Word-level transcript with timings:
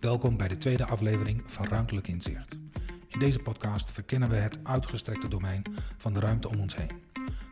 Welkom 0.00 0.36
bij 0.36 0.48
de 0.48 0.58
tweede 0.58 0.84
aflevering 0.84 1.42
van 1.46 1.66
Ruimtelijk 1.66 2.08
Inzicht. 2.08 2.56
In 3.08 3.18
deze 3.18 3.38
podcast 3.38 3.90
verkennen 3.90 4.28
we 4.28 4.36
het 4.36 4.58
uitgestrekte 4.62 5.28
domein 5.28 5.62
van 5.96 6.12
de 6.12 6.20
ruimte 6.20 6.48
om 6.48 6.60
ons 6.60 6.76
heen. 6.76 6.90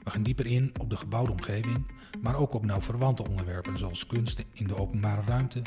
We 0.05 0.11
gaan 0.11 0.23
dieper 0.23 0.47
in 0.47 0.73
op 0.81 0.91
de 0.91 0.97
gebouwde 0.97 1.31
omgeving, 1.31 1.87
maar 2.21 2.37
ook 2.37 2.55
op 2.55 2.65
nauw 2.65 2.81
verwante 2.81 3.29
onderwerpen 3.29 3.79
zoals 3.79 4.07
kunst 4.07 4.45
in 4.53 4.67
de 4.67 4.77
openbare 4.77 5.23
ruimte, 5.27 5.63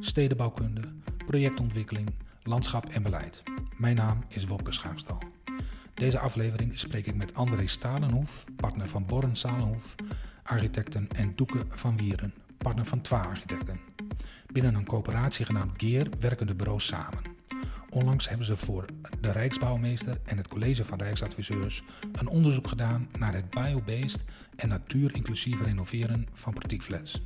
stedenbouwkunde, 0.00 0.80
projectontwikkeling, 1.26 2.10
landschap 2.42 2.84
en 2.84 3.02
beleid. 3.02 3.42
Mijn 3.76 3.96
naam 3.96 4.24
is 4.28 4.46
Wopke 4.46 4.72
Schaafstal. 4.72 5.18
Deze 5.94 6.18
aflevering 6.18 6.78
spreek 6.78 7.06
ik 7.06 7.14
met 7.14 7.34
André 7.34 7.66
Stalenhoef, 7.66 8.44
partner 8.56 8.88
van 8.88 9.06
Borren 9.06 9.36
Stalenhoef, 9.36 9.94
architecten 10.42 11.08
en 11.08 11.32
Doeken 11.36 11.66
van 11.70 11.96
Wieren, 11.96 12.34
partner 12.58 12.86
van 12.86 13.00
Twa 13.00 13.20
Architecten. 13.20 13.80
Binnen 14.52 14.74
een 14.74 14.86
coöperatie 14.86 15.44
genaamd 15.44 15.72
Geer 15.76 16.08
werken 16.20 16.46
de 16.46 16.54
bureaus 16.54 16.86
samen. 16.86 17.22
Onlangs 17.90 18.28
hebben 18.28 18.46
ze 18.46 18.56
voor 18.56 18.84
de 19.20 19.32
Rijksbouwmeester 19.32 20.20
en 20.24 20.36
het 20.36 20.48
College 20.48 20.84
van 20.84 20.98
Rijksadviseurs 20.98 21.82
een 22.12 22.28
onderzoek 22.28 22.68
gedaan 22.68 23.08
naar 23.18 23.34
het 23.34 23.50
biobased 23.50 24.24
en 24.56 24.68
natuurinclusief 24.68 25.62
renoveren 25.62 26.26
van 26.32 26.52
portiekflats. 26.52 27.22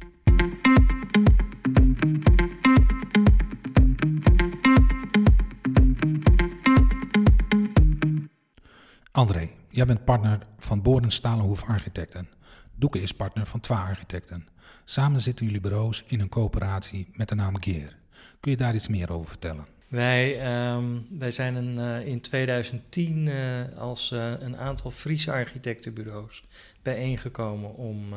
André, 9.10 9.50
jij 9.68 9.86
bent 9.86 10.04
partner 10.04 10.46
van 10.58 10.82
Boren 10.82 11.12
Stalenhoef 11.12 11.64
Architecten. 11.64 12.28
Doeke 12.74 13.00
is 13.00 13.12
partner 13.12 13.46
van 13.46 13.60
Twa 13.60 13.82
Architecten. 13.82 14.48
Samen 14.84 15.20
zitten 15.20 15.46
jullie 15.46 15.60
bureaus 15.60 16.04
in 16.06 16.20
een 16.20 16.28
coöperatie 16.28 17.08
met 17.12 17.28
de 17.28 17.34
naam 17.34 17.62
Geer. 17.62 17.96
Kun 18.40 18.50
je 18.50 18.56
daar 18.56 18.74
iets 18.74 18.88
meer 18.88 19.12
over 19.12 19.28
vertellen? 19.28 19.66
Wij, 19.92 20.40
ehm, 20.40 20.98
wij 21.18 21.30
zijn 21.30 21.54
een, 21.54 21.78
eh, 21.78 22.06
in 22.06 22.20
2010 22.20 23.28
eh, 23.28 23.78
als 23.78 24.10
eh, 24.10 24.32
een 24.38 24.56
aantal 24.56 24.90
Friese 24.90 25.32
architectenbureaus 25.32 26.44
bijeengekomen 26.82 27.74
om, 27.74 28.14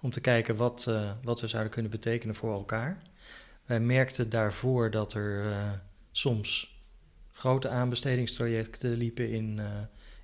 om 0.00 0.10
te 0.10 0.20
kijken 0.20 0.56
wat, 0.56 0.90
wat 1.22 1.40
we 1.40 1.46
zouden 1.46 1.72
kunnen 1.72 1.90
betekenen 1.90 2.34
voor 2.34 2.52
elkaar. 2.52 3.02
Wij 3.64 3.80
merkten 3.80 4.30
daarvoor 4.30 4.90
dat 4.90 5.12
er 5.12 5.44
soms 6.12 6.78
grote 7.32 7.68
aanbestedingstrajecten 7.68 8.92
liepen 8.92 9.30
in, 9.30 9.60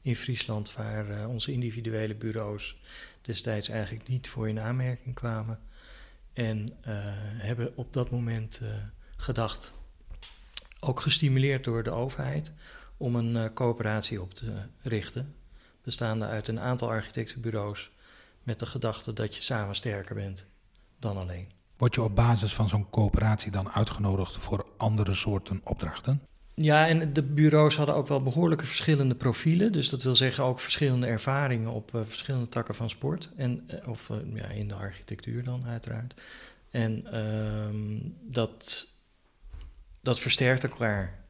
in 0.03 0.17
Friesland, 0.17 0.75
waar 0.75 1.29
onze 1.29 1.53
individuele 1.53 2.15
bureaus 2.15 2.81
destijds 3.27 3.69
eigenlijk 3.69 4.09
niet 4.09 4.29
voor 4.29 4.49
in 4.49 4.61
aanmerking 4.61 5.15
kwamen. 5.15 5.59
En 6.33 6.67
hebben 7.39 7.77
op 7.77 7.93
dat 7.93 8.11
moment 8.11 8.61
gedacht, 9.17 9.73
ook 10.81 11.01
gestimuleerd 11.01 11.65
door 11.65 11.83
de 11.83 11.91
overheid, 11.91 12.53
om 12.97 13.15
een 13.15 13.37
uh, 13.37 13.45
coöperatie 13.55 14.23
op 14.23 14.35
te 14.35 14.53
richten, 14.83 15.35
bestaande 15.83 16.27
uit 16.27 16.49
een 16.49 16.61
aantal 16.61 16.89
architectenbureaus 16.89 17.91
met 18.43 18.59
de 18.59 18.67
gedachte 18.67 19.13
dat 19.13 19.37
je 19.37 19.43
samen 19.43 19.75
sterker 19.75 20.15
bent 20.15 20.47
dan 20.99 21.17
alleen. 21.17 21.51
Word 21.77 21.95
je 21.95 22.03
op 22.03 22.15
basis 22.15 22.55
van 22.55 22.69
zo'n 22.69 22.91
coöperatie 22.91 23.51
dan 23.51 23.71
uitgenodigd 23.71 24.37
voor 24.37 24.67
andere 24.77 25.15
soorten 25.15 25.61
opdrachten? 25.65 26.23
Ja, 26.59 26.89
en 26.89 27.13
de 27.13 27.23
bureaus 27.23 27.77
hadden 27.77 27.95
ook 27.95 28.09
wel 28.09 28.23
behoorlijke 28.23 28.67
verschillende 28.67 29.15
profielen. 29.15 29.73
Dus 29.73 29.89
dat 29.89 30.03
wil 30.03 30.15
zeggen 30.15 30.45
ook 30.45 30.61
verschillende 30.61 31.07
ervaringen 31.07 31.71
op 31.71 31.95
uh, 31.95 32.01
verschillende 32.07 32.49
takken 32.49 32.75
van 32.75 32.91
sport. 32.91 33.31
En, 33.37 33.69
uh, 33.71 33.89
of 33.89 34.09
uh, 34.09 34.17
ja, 34.35 34.49
in 34.49 34.69
de 34.69 34.75
architectuur 34.75 35.45
dan 35.45 35.67
uiteraard. 35.67 36.15
En 36.71 37.07
ehm, 37.13 37.99
dat 38.23 38.89
dat 40.07 40.21
versterkt 40.21 40.63
elkaar. 40.63 41.25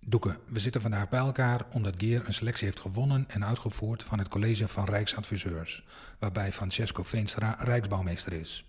Doeke, 0.00 0.36
we 0.46 0.60
zitten 0.60 0.80
vandaag 0.80 1.08
bij 1.08 1.18
elkaar 1.18 1.66
omdat 1.72 1.94
Geer 1.98 2.22
een 2.26 2.34
selectie 2.34 2.66
heeft 2.66 2.80
gewonnen 2.80 3.24
en 3.28 3.44
uitgevoerd 3.44 4.02
van 4.02 4.18
het 4.18 4.28
College 4.28 4.68
van 4.68 4.84
Rijksadviseurs, 4.84 5.84
waarbij 6.18 6.52
Francesco 6.52 7.02
Veenstra 7.02 7.56
Rijksbouwmeester 7.58 8.32
is. 8.32 8.67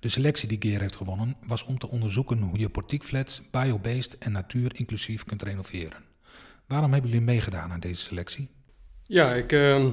De 0.00 0.08
selectie 0.08 0.48
die 0.48 0.58
Geer 0.60 0.80
heeft 0.80 0.96
gewonnen 0.96 1.36
was 1.46 1.64
om 1.64 1.78
te 1.78 1.88
onderzoeken 1.88 2.38
hoe 2.38 2.58
je 2.58 2.68
portiekflats 2.68 3.42
biobased 3.50 4.18
en 4.18 4.32
natuurinclusief 4.32 5.24
kunt 5.24 5.42
renoveren. 5.42 6.04
Waarom 6.66 6.92
hebben 6.92 7.10
jullie 7.10 7.24
meegedaan 7.24 7.72
aan 7.72 7.80
deze 7.80 8.02
selectie? 8.02 8.48
Ja, 9.06 9.34
ik, 9.34 9.52
uh, 9.52 9.86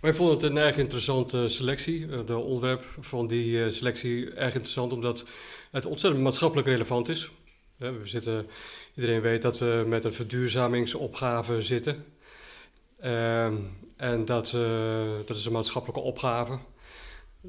wij 0.00 0.14
vonden 0.14 0.34
het 0.34 0.44
een 0.44 0.56
erg 0.56 0.76
interessante 0.76 1.48
selectie. 1.48 2.08
Eh, 2.10 2.26
de 2.26 2.36
onderwerp 2.36 2.84
van 3.00 3.26
die 3.26 3.50
uh, 3.50 3.70
selectie 3.70 4.30
erg 4.30 4.54
interessant 4.54 4.92
omdat 4.92 5.26
het 5.70 5.86
ontzettend 5.86 6.22
maatschappelijk 6.22 6.68
relevant 6.68 7.08
is. 7.08 7.30
We 7.76 8.00
zitten, 8.04 8.46
iedereen 8.94 9.20
weet 9.20 9.42
dat 9.42 9.58
we 9.58 9.84
met 9.86 10.04
een 10.04 10.12
verduurzamingsopgave 10.12 11.62
zitten. 11.62 12.04
Uh, 13.04 13.44
en 13.96 14.24
dat, 14.24 14.52
uh, 14.52 15.16
dat 15.26 15.36
is 15.36 15.46
een 15.46 15.52
maatschappelijke 15.52 16.02
opgave. 16.02 16.58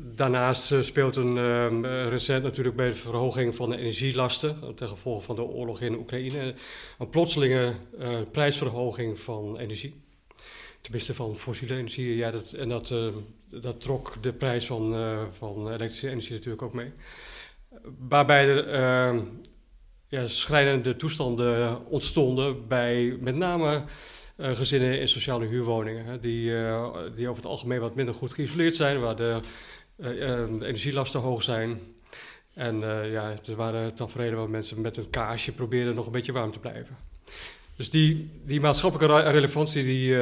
Daarnaast 0.02 0.72
uh, 0.72 0.82
speelt 0.82 1.16
een 1.16 1.36
uh, 1.36 2.08
recent 2.08 2.44
natuurlijk 2.44 2.76
bij 2.76 2.88
de 2.88 2.96
verhoging 2.96 3.56
van 3.56 3.70
de 3.70 3.78
energielasten, 3.78 4.76
ten 4.76 4.88
gevolge 4.88 5.22
van 5.22 5.36
de 5.36 5.42
oorlog 5.42 5.82
in 5.82 5.98
Oekraïne, 5.98 6.54
een 7.00 7.10
plotselinge 7.10 7.76
prijsverhoging 8.32 9.20
van 9.20 9.58
energie. 9.58 10.02
Tenminste 10.82 11.14
van 11.14 11.36
fossiele 11.36 11.76
energie. 11.76 12.16
Ja, 12.16 12.32
dat, 12.32 12.52
en 12.52 12.70
dat, 12.70 12.94
dat 13.50 13.82
trok 13.82 14.14
de 14.22 14.34
prijs 14.34 14.66
van, 14.66 14.96
van 15.32 15.68
elektrische 15.68 16.10
energie 16.10 16.34
natuurlijk 16.34 16.62
ook 16.62 16.74
mee. 16.74 16.92
Waarbij 18.08 18.48
er 18.48 18.68
ehm, 18.68 19.20
ja, 20.08 20.28
schrijnende 20.28 20.96
toestanden 20.96 21.86
ontstonden 21.86 22.68
bij 22.68 23.18
met 23.20 23.36
name 23.36 23.84
gezinnen 24.38 25.00
in 25.00 25.08
sociale 25.08 25.46
huurwoningen. 25.46 26.06
Hè, 26.06 26.20
die, 26.20 26.54
die 27.16 27.28
over 27.28 27.42
het 27.42 27.52
algemeen 27.52 27.80
wat 27.80 27.96
minder 27.96 28.14
goed 28.14 28.34
geïsoleerd 28.34 28.76
zijn, 28.76 29.00
waar 29.00 29.16
de, 29.16 29.40
de 30.00 30.60
energielasten 30.62 31.20
hoog 31.20 31.44
zijn. 31.44 31.80
En 32.54 32.80
ja, 33.12 33.36
er 33.48 33.56
waren 33.56 33.96
tafereelen 33.96 34.38
waar 34.38 34.50
mensen 34.50 34.82
met 34.82 34.98
een 34.98 35.10
kaarsje 35.10 35.52
probeerden 35.52 35.96
nog 35.96 36.06
een 36.06 36.12
beetje 36.12 36.32
warm 36.32 36.52
te 36.52 36.60
blijven. 36.60 36.98
Dus 37.76 37.90
die, 37.90 38.30
die 38.46 38.60
maatschappelijke 38.60 39.30
relevantie 39.30 39.84
die, 39.84 40.18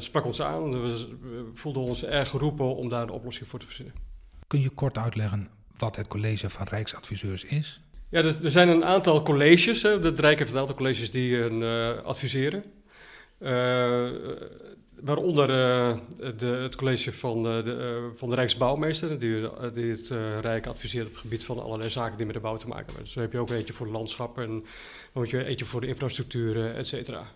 sprak 0.00 0.24
ons 0.24 0.42
aan. 0.42 0.82
We, 0.82 1.06
voelden 1.54 1.82
ons 1.82 2.04
erg 2.04 2.28
geroepen 2.28 2.76
om 2.76 2.88
daar 2.88 3.02
een 3.02 3.10
oplossing 3.10 3.48
voor 3.48 3.58
te 3.58 3.66
verzinnen. 3.66 3.94
Kun 4.46 4.60
je 4.60 4.70
kort 4.70 4.98
uitleggen 4.98 5.48
wat 5.78 5.96
het 5.96 6.08
college 6.08 6.50
van 6.50 6.66
Rijksadviseurs 6.70 7.44
is? 7.44 7.80
Ja, 8.08 8.18
er, 8.18 8.44
er, 8.44 8.50
zijn 8.50 8.68
een 8.68 8.84
aantal 8.84 9.22
colleges. 9.22 9.82
Hè. 9.82 9.98
De 9.98 10.12
Rijk 10.16 10.38
heeft 10.38 10.52
een 10.52 10.58
aantal 10.58 10.74
colleges 10.74 11.10
die 11.10 11.30
uh, 11.30 12.02
adviseren. 12.02 12.64
Uh, 13.38 14.08
waaronder 15.04 15.50
uh, 15.50 15.98
de, 16.38 16.46
het 16.46 16.76
college 16.76 17.12
van, 17.12 17.42
de, 17.42 18.10
van 18.16 18.28
de 18.28 18.34
Rijksbouwmeester, 18.34 19.18
die, 19.18 19.48
het 19.90 20.08
Rijk 20.40 20.66
adviseert 20.66 21.06
op 21.06 21.12
het 21.12 21.20
gebied 21.20 21.44
van 21.44 21.62
allerlei 21.62 21.90
zaken 21.90 22.16
die 22.16 22.26
met 22.26 22.34
de 22.34 22.40
bouw 22.40 22.56
te 22.56 22.68
maken 22.68 22.86
hebben. 22.86 23.04
Dus 23.04 23.14
dan 23.14 23.22
heb 23.22 23.32
je 23.32 23.38
ook 23.38 23.50
eentje 23.50 23.72
voor 23.72 23.86
de 23.86 23.92
landschap 23.92 24.38
en 24.38 24.64
eentje 25.14 25.64
voor 25.64 25.80
de 25.80 25.86
infrastructuur, 25.86 26.74
et 26.74 26.86
cetera. 26.86 27.26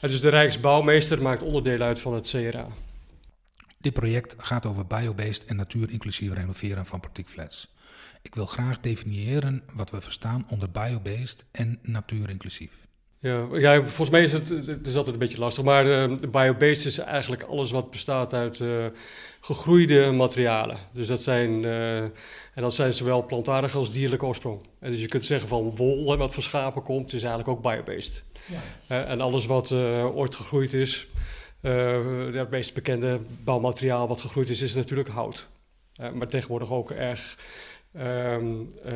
Dus 0.00 0.20
de 0.20 0.28
Rijksbouwmeester 0.28 1.22
maakt 1.22 1.42
onderdeel 1.42 1.80
uit 1.80 2.00
van 2.00 2.14
het 2.14 2.28
CRA. 2.28 2.68
Dit 3.78 3.92
project 3.92 4.34
gaat 4.38 4.66
over 4.66 4.86
biobased 4.86 5.44
en 5.44 5.56
natuurinclusief 5.56 6.32
renoveren 6.32 6.86
van 6.86 7.00
portiekflats. 7.00 7.74
Ik 8.22 8.34
wil 8.34 8.46
graag 8.46 8.80
definiëren 8.80 9.62
wat 9.74 9.90
we 9.90 10.00
verstaan 10.00 10.46
onder 10.48 10.70
biobased 10.70 11.44
en 11.50 11.78
natuurinclusief. 11.82 12.87
Ja, 13.20 13.46
ja, 13.52 13.82
volgens 13.82 14.10
mij 14.10 14.22
is 14.22 14.32
het, 14.32 14.48
het 14.48 14.86
is 14.86 14.96
altijd 14.96 15.14
een 15.14 15.20
beetje 15.20 15.38
lastig, 15.38 15.64
maar 15.64 15.86
uh, 15.86 16.18
biobased 16.30 16.86
is 16.86 16.98
eigenlijk 16.98 17.42
alles 17.42 17.70
wat 17.70 17.90
bestaat 17.90 18.34
uit 18.34 18.58
uh, 18.58 18.86
gegroeide 19.40 20.10
materialen. 20.10 20.76
Dus 20.92 21.06
dat 21.06 21.22
zijn, 21.22 21.62
uh, 21.62 22.02
en 22.02 22.12
dat 22.54 22.74
zijn 22.74 22.94
zowel 22.94 23.26
plantaardige 23.26 23.78
als 23.78 23.92
dierlijke 23.92 24.26
oorsprong. 24.26 24.60
En 24.80 24.90
dus 24.90 25.00
je 25.00 25.08
kunt 25.08 25.24
zeggen 25.24 25.48
van 25.48 25.76
wol, 25.76 26.16
wat 26.16 26.34
van 26.34 26.42
schapen 26.42 26.82
komt, 26.82 27.12
is 27.12 27.22
eigenlijk 27.22 27.48
ook 27.48 27.62
biobased. 27.62 28.24
Ja. 28.86 29.04
en 29.04 29.20
alles 29.20 29.46
wat 29.46 29.72
ooit 29.72 30.34
gegroeid 30.34 30.72
is, 30.72 31.06
het 31.60 32.50
meest 32.50 32.74
bekende 32.74 33.20
bouwmateriaal 33.44 34.08
wat 34.08 34.20
gegroeid 34.20 34.50
is, 34.50 34.62
is 34.62 34.74
natuurlijk 34.74 35.08
hout. 35.08 35.46
maar 36.14 36.28
tegenwoordig 36.28 36.72
ook 36.72 36.90
erg 36.90 37.36
Um, 37.96 38.68
uh, 38.86 38.92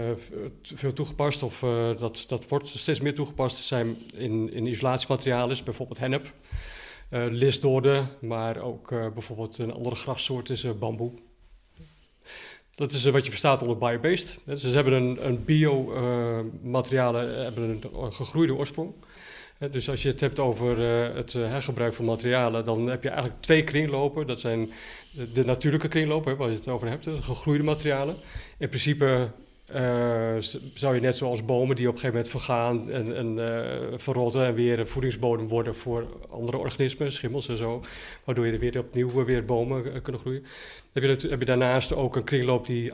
veel 0.63 0.93
toegepast, 0.93 1.43
of 1.43 1.63
uh, 1.63 1.99
dat, 1.99 2.25
dat 2.29 2.49
wordt 2.49 2.69
steeds 2.69 3.01
meer 3.01 3.15
toegepast, 3.15 3.57
zijn 3.63 3.97
in, 4.15 4.53
in 4.53 4.67
isolatiematerialen, 4.67 5.51
is 5.51 5.63
bijvoorbeeld 5.63 5.99
hennep, 5.99 6.33
uh, 7.11 8.05
maar 8.21 8.57
ook 8.57 8.89
bijvoorbeeld 8.89 9.59
een 9.59 9.73
andere 9.73 9.95
grassoort 9.95 10.51
is 10.51 10.79
bamboe. 10.79 11.13
Dat 12.75 12.93
is 12.93 13.05
wat 13.05 13.25
je 13.25 13.31
verstaat 13.31 13.63
onder 13.63 13.79
biobased. 13.79 14.39
Ze 14.55 14.69
hebben 14.69 14.93
een, 14.93 15.27
een 15.27 15.45
biomaterialen, 15.45 17.43
hebben 17.43 17.83
een 17.93 18.13
gegroeide 18.13 18.55
oorsprong. 18.55 18.93
Dus 19.71 19.91
als 19.91 20.03
je 20.03 20.09
het 20.09 20.21
hebt 20.21 20.39
over 20.39 20.79
uh, 20.79 21.15
het 21.15 21.35
uh, 21.35 21.49
hergebruik 21.49 21.95
van 21.95 22.05
materialen, 22.05 22.65
dan 22.65 22.87
heb 22.87 23.03
je 23.03 23.09
eigenlijk 23.09 23.41
twee 23.41 23.65
kringlopen. 23.65 24.27
Dat 24.27 24.41
zijn 24.41 24.71
de 25.33 25.45
natuurlijke 25.45 25.89
kringlopen, 25.89 26.37
waar 26.37 26.49
je 26.49 26.55
het 26.55 26.69
over 26.69 26.89
hebt, 26.89 27.05
de 27.05 27.23
gegroeide 27.23 27.65
materialen. 27.65 28.17
In 28.59 28.69
principe 28.69 29.31
uh, 29.75 30.37
zou 30.75 30.95
je 30.95 31.01
net 31.01 31.17
zoals 31.17 31.45
bomen 31.45 31.77
die 31.77 31.89
op 31.89 31.95
een 31.95 32.01
gegeven 32.01 32.17
moment 32.17 32.29
vergaan 32.29 32.91
en, 32.91 33.17
en 33.17 33.37
uh, 33.37 33.99
verrotten 33.99 34.47
en 34.47 34.55
weer 34.55 34.79
een 34.79 34.89
voedingsbodem 34.89 35.49
worden 35.49 35.75
voor 35.75 36.07
andere 36.31 36.57
organismen, 36.57 37.13
schimmels 37.13 37.49
en 37.49 37.57
zo, 37.57 37.85
waardoor 38.25 38.47
je 38.47 38.53
er 38.53 38.59
weer 38.59 38.79
opnieuw 38.79 39.25
weer 39.25 39.45
bomen 39.45 40.03
kunnen 40.03 40.21
groeien. 40.21 40.45
Heb 40.93 41.03
je, 41.03 41.29
heb 41.29 41.39
je 41.39 41.45
daarnaast 41.45 41.95
ook 41.95 42.17
een 42.17 42.25
kringloop 42.25 42.67
die, 42.67 42.93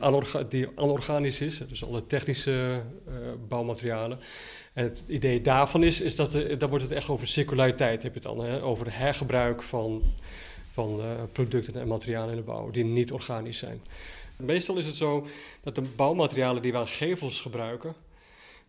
die 0.49 0.67
anorganisch 0.75 1.41
is, 1.41 1.61
dus 1.69 1.85
alle 1.85 2.07
technische 2.07 2.81
bouwmaterialen. 3.47 4.19
En 4.73 4.83
het 4.83 5.03
idee 5.07 5.41
daarvan 5.41 5.83
is, 5.83 6.01
is 6.01 6.15
dat 6.15 6.33
er, 6.33 6.57
dan 6.57 6.69
wordt 6.69 6.83
het 6.83 6.93
echt 6.93 7.09
over 7.09 7.27
circulariteit, 7.27 8.03
heb 8.03 8.13
je 8.13 8.19
het 8.19 8.37
dan, 8.37 8.45
hè? 8.45 8.63
over 8.63 8.97
hergebruik 8.97 9.61
van, 9.61 10.03
van 10.71 11.01
producten 11.31 11.75
en 11.75 11.87
materialen 11.87 12.29
in 12.29 12.35
de 12.35 12.41
bouw 12.41 12.71
die 12.71 12.83
niet 12.83 13.11
organisch 13.11 13.57
zijn. 13.57 13.81
Meestal 14.37 14.77
is 14.77 14.85
het 14.85 14.95
zo 14.95 15.27
dat 15.61 15.75
de 15.75 15.81
bouwmaterialen 15.81 16.61
die 16.61 16.71
we 16.71 16.77
aan 16.77 16.87
gevels 16.87 17.41
gebruiken, 17.41 17.95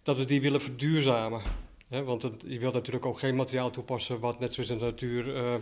dat 0.03 0.17
we 0.19 0.25
die 0.25 0.41
willen 0.41 0.63
verduurzamen. 0.63 1.43
want 1.89 2.23
het, 2.23 2.45
je 2.47 2.59
wilt 2.59 2.75
natuurlijk 2.75 3.07
ook 3.07 3.19
geen 3.19 3.37
materiaal 3.37 3.71
toepassen 3.71 4.21
wat 4.21 4.41
net 4.41 4.53
zoals 4.53 4.71
in 4.71 4.79
de 4.79 4.85
natuur 4.85 5.27
uh, 5.27 5.55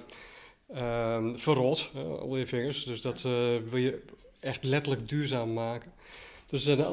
uh, 0.75 1.25
verrot 1.35 1.91
onder 2.21 2.39
je 2.39 2.47
vingers. 2.47 2.85
Dus 2.85 3.01
dat 3.01 3.23
wil 3.71 3.77
je 3.77 4.03
echt 4.41 4.65
letterlijk 4.65 5.09
duurzaam 5.09 5.53
maken. 5.53 5.93
Dus 6.49 6.67
er 6.67 6.77
zijn 6.77 6.87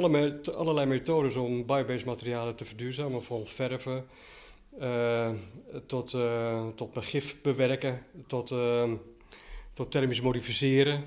allerlei, 0.55 0.85
methodes 0.85 1.35
om 1.35 1.65
biobased 1.65 2.05
materialen 2.05 2.55
te 2.55 2.65
verduurzamen, 2.65 3.23
van 3.23 3.45
verven 3.45 4.05
eh, 4.79 5.29
tot, 5.85 6.13
uh, 6.13 6.67
tot 6.75 6.89
gif 6.93 7.41
bewerken, 7.41 8.05
tot, 8.27 8.53
tot 9.73 9.91
thermisch 9.91 10.21
modificeren. 10.21 11.03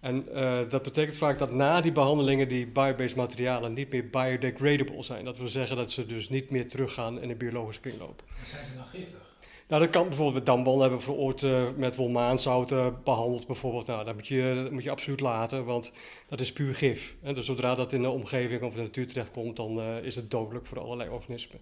En 0.00 0.26
uh, 0.34 0.60
dat 0.68 0.82
betekent 0.82 1.16
vaak 1.16 1.38
dat 1.38 1.52
na 1.52 1.80
die 1.80 1.92
behandelingen 1.92 2.48
die 2.48 2.66
biobased 2.66 3.16
materialen 3.16 3.72
niet 3.72 3.90
meer 3.90 4.08
biodegradable 4.08 5.02
zijn. 5.02 5.24
Dat 5.24 5.38
wil 5.38 5.48
zeggen 5.48 5.76
dat 5.76 5.90
ze 5.90 6.06
dus 6.06 6.28
niet 6.28 6.50
meer 6.50 6.68
teruggaan 6.68 7.20
in 7.20 7.28
de 7.28 7.34
biologische 7.34 7.80
kringloop. 7.80 8.22
Zijn 8.44 8.66
ze 8.66 8.74
dan 8.76 8.86
giftig? 8.86 9.25
Nou, 9.68 9.82
dat 9.82 9.90
kan 9.90 10.08
bijvoorbeeld 10.08 10.46
damwal 10.46 10.80
hebben 10.80 10.98
we 10.98 11.34
uh, 11.44 11.68
met 11.76 11.96
wolmaanzouten 11.96 13.00
behandeld 13.04 13.46
bijvoorbeeld. 13.46 13.86
Nou, 13.86 14.04
dat 14.04 14.14
moet, 14.14 14.26
je, 14.26 14.68
moet 14.70 14.82
je 14.82 14.90
absoluut 14.90 15.20
laten, 15.20 15.64
want 15.64 15.92
dat 16.28 16.40
is 16.40 16.52
puur 16.52 16.74
gif. 16.74 17.16
En 17.22 17.34
dus 17.34 17.46
zodra 17.46 17.74
dat 17.74 17.92
in 17.92 18.02
de 18.02 18.08
omgeving 18.08 18.62
of 18.62 18.74
de 18.74 18.80
natuur 18.80 19.06
terechtkomt, 19.06 19.56
dan 19.56 19.78
uh, 19.78 20.02
is 20.02 20.16
het 20.16 20.30
dodelijk 20.30 20.66
voor 20.66 20.80
allerlei 20.80 21.10
organismen. 21.10 21.60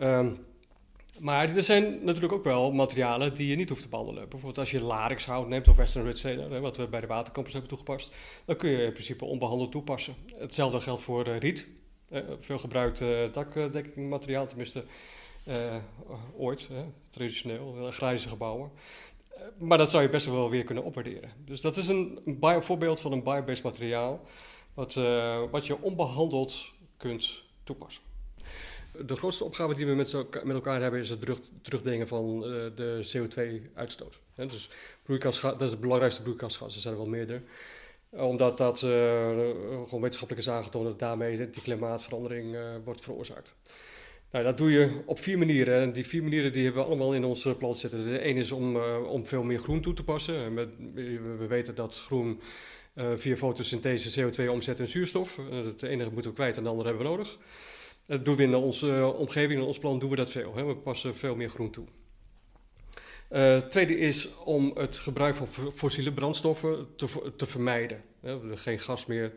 Um, 0.00 0.36
maar 1.18 1.56
er 1.56 1.62
zijn 1.62 2.04
natuurlijk 2.04 2.32
ook 2.32 2.44
wel 2.44 2.72
materialen 2.72 3.34
die 3.34 3.46
je 3.46 3.56
niet 3.56 3.68
hoeft 3.68 3.82
te 3.82 3.88
behandelen. 3.88 4.28
Bijvoorbeeld 4.28 4.58
als 4.58 4.70
je 4.70 4.80
larixhout 4.80 5.48
neemt 5.48 5.68
of 5.68 5.76
western 5.76 6.04
red 6.04 6.18
cedar, 6.18 6.60
wat 6.60 6.76
we 6.76 6.88
bij 6.88 7.00
de 7.00 7.06
watercampus 7.06 7.52
hebben 7.52 7.70
toegepast, 7.70 8.14
dan 8.44 8.56
kun 8.56 8.70
je 8.70 8.84
in 8.84 8.92
principe 8.92 9.24
onbehandeld 9.24 9.70
toepassen. 9.72 10.14
Hetzelfde 10.38 10.80
geldt 10.80 11.02
voor 11.02 11.28
uh, 11.28 11.38
riet, 11.38 11.68
veel 12.40 12.58
gebruikt 12.58 12.98
dakdekkingmateriaal, 13.32 14.46
tenminste 14.46 14.84
ooit, 16.36 16.68
traditioneel, 17.10 17.86
agrarische 17.86 18.28
gebouwen. 18.28 18.70
maar 19.58 19.78
dat 19.78 19.90
zou 19.90 20.02
je 20.02 20.08
best 20.08 20.26
wel 20.26 20.50
weer 20.50 20.64
kunnen 20.64 20.84
opwaarderen. 20.84 21.30
Dus 21.44 21.60
dat 21.60 21.76
is 21.76 21.88
een, 21.88 22.18
voorbeeld 22.60 23.00
van 23.00 23.12
een 23.12 23.22
biobased 23.22 23.64
materiaal 23.64 24.20
wat, 24.74 24.94
wat 25.50 25.66
je 25.66 25.82
onbehandeld 25.82 26.72
kunt 26.96 27.42
toepassen 27.64 28.02
de 29.04 29.16
grootste 29.16 29.44
opgave 29.44 29.74
die 29.74 29.86
we 29.86 29.94
met, 29.94 30.12
elkaar 30.48 30.80
hebben 30.80 31.00
is 31.00 31.10
het 31.10 31.20
terug, 31.20 31.38
terugdringen 31.62 32.08
van 32.08 32.40
de 32.40 33.12
CO2-uitstoot. 33.12 34.18
Dus 34.34 34.70
dat 35.40 35.62
is 35.62 35.70
het 35.70 35.80
belangrijkste 35.80 36.22
broeikasgas, 36.22 36.74
er 36.74 36.80
zijn 36.80 36.94
er 36.94 37.00
wel 37.00 37.08
meerdere. 37.08 37.40
Omdat 38.10 38.58
dat 38.58 38.78
gewoon 38.78 40.00
wetenschappelijk 40.00 40.46
is 40.46 40.52
aangetoond 40.52 40.86
dat 40.86 40.98
daarmee 40.98 41.36
die 41.36 41.62
klimaatverandering 41.62 42.56
wordt 42.84 43.00
veroorzaakt. 43.00 43.54
Nou, 44.30 44.44
dat 44.44 44.58
doe 44.58 44.70
je 44.70 45.02
op 45.06 45.18
vier 45.18 45.38
manieren. 45.38 45.80
En 45.80 45.92
die 45.92 46.06
vier 46.06 46.22
manieren 46.22 46.52
die 46.52 46.64
hebben 46.64 46.82
we 46.82 46.88
allemaal 46.88 47.14
in 47.14 47.24
ons 47.24 47.48
plan 47.58 47.76
zitten. 47.76 48.04
De 48.04 48.20
ene 48.20 48.40
is 48.40 48.52
om, 48.52 48.76
om 49.06 49.26
veel 49.26 49.42
meer 49.42 49.58
groen 49.58 49.80
toe 49.80 49.94
te 49.94 50.04
passen. 50.04 50.54
We 51.38 51.46
weten 51.48 51.74
dat 51.74 51.98
groen 51.98 52.40
via 53.16 53.36
fotosynthese 53.36 54.20
CO2 54.20 54.48
omzet 54.48 54.78
in 54.78 54.88
zuurstof. 54.88 55.40
het 55.50 55.82
ene 55.82 56.10
moeten 56.10 56.30
we 56.30 56.36
kwijt 56.36 56.56
en 56.56 56.62
het 56.62 56.70
andere 56.70 56.88
hebben 56.88 57.06
we 57.06 57.12
nodig. 57.12 57.38
Dat 58.06 58.24
doen 58.24 58.36
we 58.36 58.42
in 58.42 58.54
onze 58.54 58.86
uh, 58.86 59.18
omgeving, 59.18 59.60
in 59.60 59.66
ons 59.66 59.78
plan 59.78 59.98
doen 59.98 60.10
we 60.10 60.16
dat 60.16 60.30
veel. 60.30 60.54
Hè? 60.54 60.64
We 60.64 60.76
passen 60.76 61.16
veel 61.16 61.34
meer 61.34 61.48
groen 61.48 61.70
toe. 61.70 61.84
Uh, 63.30 63.58
tweede 63.58 63.98
is 63.98 64.34
om 64.44 64.72
het 64.74 64.98
gebruik 64.98 65.34
van 65.34 65.72
fossiele 65.74 66.12
brandstoffen 66.12 66.86
te, 66.96 67.32
te 67.36 67.46
vermijden. 67.46 68.02
Hè? 68.20 68.56
Geen 68.56 68.78
gas 68.78 69.06
meer, 69.06 69.32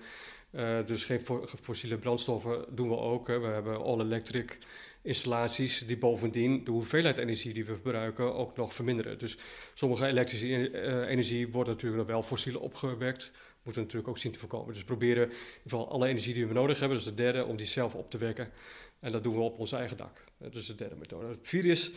uh, 0.52 0.86
dus 0.86 1.06
geen 1.06 1.22
fossiele 1.62 1.98
brandstoffen 1.98 2.66
doen 2.70 2.90
we 2.90 2.98
ook. 2.98 3.28
Hè? 3.28 3.40
We 3.40 3.48
hebben 3.48 3.84
all-electric 3.84 4.58
installaties 5.02 5.86
die 5.86 5.98
bovendien 5.98 6.64
de 6.64 6.72
hoeveelheid 6.72 7.18
energie 7.18 7.54
die 7.54 7.66
we 7.66 7.74
verbruiken 7.74 8.36
ook 8.36 8.58
nog 8.58 8.74
verminderen. 8.74 9.20
Dus 9.20 9.38
sommige 9.74 10.06
elektrische 10.06 10.48
uh, 10.48 11.10
energie 11.10 11.52
wordt 11.52 11.70
natuurlijk 11.70 12.02
nog 12.02 12.12
wel 12.12 12.24
fossiel 12.24 12.60
opgewekt 12.60 13.32
moeten 13.64 13.82
we 13.82 13.88
natuurlijk 13.88 14.08
ook 14.08 14.18
zien 14.18 14.32
te 14.32 14.40
voorkomen. 14.40 14.74
Dus 14.74 14.84
proberen 14.84 15.24
in 15.24 15.30
ieder 15.30 15.62
geval 15.64 15.90
alle 15.90 16.08
energie 16.08 16.34
die 16.34 16.48
we 16.48 16.54
nodig 16.54 16.80
hebben, 16.80 16.98
dus 16.98 17.08
de 17.08 17.14
derde, 17.14 17.46
om 17.46 17.58
die 17.58 17.66
zelf 17.66 17.96
op 17.96 18.12
te 18.12 18.18
wekken. 18.18 18.52
En 19.00 19.12
dat 19.12 19.24
doen 19.24 19.36
we 19.36 19.42
op 19.42 19.60
ons 19.60 19.72
eigen 19.72 19.98
dak. 19.98 20.24
Dat 20.38 20.56
is 20.56 20.66
de 20.66 20.76
derde 20.76 20.96
methode. 20.96 21.28
Het 21.28 21.48
vierde 21.48 21.70
is 21.70 21.92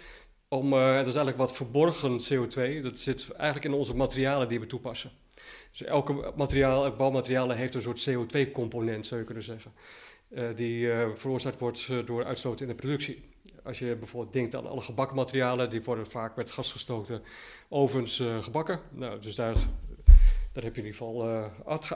om, 0.48 0.70
dat 0.70 1.06
is 1.06 1.14
eigenlijk 1.14 1.36
wat 1.36 1.52
verborgen 1.52 2.20
CO2, 2.20 2.82
dat 2.82 2.98
zit 2.98 3.30
eigenlijk 3.30 3.64
in 3.64 3.78
onze 3.78 3.94
materialen 3.94 4.48
die 4.48 4.60
we 4.60 4.66
toepassen. 4.66 5.10
Dus 5.70 5.82
elke 5.82 6.32
materiaal, 6.36 6.84
elk 6.84 6.96
bouwmateriaal 6.96 7.50
heeft 7.50 7.74
een 7.74 7.82
soort 7.82 8.10
CO2-component, 8.10 9.06
zou 9.06 9.20
je 9.20 9.26
kunnen 9.26 9.44
zeggen. 9.44 9.72
Uh, 10.30 10.48
die 10.56 10.86
uh, 10.86 11.08
veroorzaakt 11.14 11.58
wordt 11.58 12.06
door 12.06 12.24
uitstoot 12.24 12.60
in 12.60 12.66
de 12.66 12.74
productie. 12.74 13.22
Als 13.64 13.78
je 13.78 13.96
bijvoorbeeld 13.96 14.32
denkt 14.32 14.54
aan 14.54 14.66
alle 14.66 14.80
gebakken 14.80 15.16
materialen, 15.16 15.70
die 15.70 15.82
worden 15.82 16.06
vaak 16.06 16.36
met 16.36 16.50
gasgestookte 16.50 17.20
ovens 17.68 18.24
gebakken. 18.40 18.80
Nou, 18.90 19.20
dus 19.20 19.34
daar 19.34 19.56
daar 20.52 20.64
heb 20.64 20.74
je 20.74 20.80
in 20.80 20.86
ieder 20.86 21.00
geval 21.00 21.50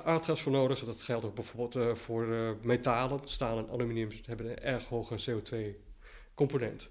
aardgas 0.05 0.43
voor 0.43 0.52
nodig. 0.52 0.85
Dat 0.85 1.02
geldt 1.02 1.25
ook 1.25 1.35
bijvoorbeeld 1.35 1.99
voor 1.99 2.56
metalen. 2.62 3.20
Staal 3.25 3.59
en 3.59 3.70
aluminium 3.70 4.09
hebben 4.26 4.50
een 4.50 4.59
erg 4.59 4.88
hoge 4.88 5.31
CO2-component. 5.31 6.88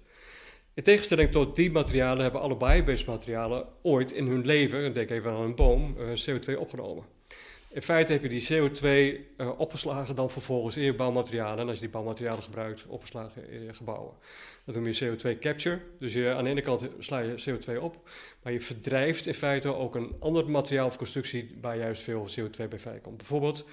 In 0.76 0.82
tegenstelling 0.82 1.30
tot 1.30 1.56
die 1.56 1.70
materialen 1.70 2.22
hebben 2.22 2.40
alle 2.40 2.56
biobased 2.56 3.06
materialen 3.06 3.66
ooit 3.82 4.12
in 4.12 4.26
hun 4.26 4.46
leven, 4.46 4.94
denk 4.94 5.10
even 5.10 5.30
aan 5.30 5.40
een 5.40 5.54
boom, 5.54 5.96
CO2 5.96 6.58
opgenomen. 6.58 7.04
In 7.68 7.82
feite 7.82 8.12
heb 8.12 8.22
je 8.22 8.28
die 8.28 8.48
CO2 8.52 9.20
opgeslagen 9.56 10.14
dan 10.14 10.30
vervolgens 10.30 10.76
in 10.76 10.82
je 10.82 10.94
bouwmaterialen. 10.94 11.58
En 11.58 11.66
als 11.66 11.74
je 11.74 11.80
die 11.80 11.90
bouwmaterialen 11.90 12.42
gebruikt, 12.42 12.84
opgeslagen 12.86 13.50
in 13.50 13.62
je 13.62 13.74
gebouwen. 13.74 14.14
Dat 14.64 14.74
noem 14.74 14.86
je 14.86 15.16
CO2 15.16 15.38
capture. 15.38 15.80
Dus 15.98 16.12
je, 16.12 16.34
aan 16.34 16.44
de 16.44 16.50
ene 16.50 16.60
kant 16.60 16.82
sla 16.98 17.18
je 17.18 17.44
CO2 17.50 17.80
op, 17.80 18.08
maar 18.42 18.52
je 18.52 18.60
verdrijft 18.60 19.26
in 19.26 19.34
feite 19.34 19.74
ook 19.74 19.94
een 19.94 20.16
ander 20.18 20.50
materiaal 20.50 20.86
of 20.86 20.96
constructie 20.96 21.58
waar 21.60 21.76
juist 21.76 22.02
veel 22.02 22.28
CO2 22.40 22.68
bij 22.68 22.78
vrijkomt. 22.78 23.16
Bijvoorbeeld 23.16 23.66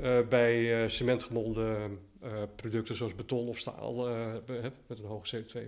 uh, 0.00 0.18
bij 0.28 0.82
uh, 0.82 0.88
cementgebonden 0.88 1.98
uh, 2.24 2.30
producten 2.56 2.94
zoals 2.94 3.14
beton 3.14 3.48
of 3.48 3.58
staal 3.58 4.08
met 4.86 4.98
een 4.98 5.04
hoge 5.04 5.42
CO2. 5.42 5.58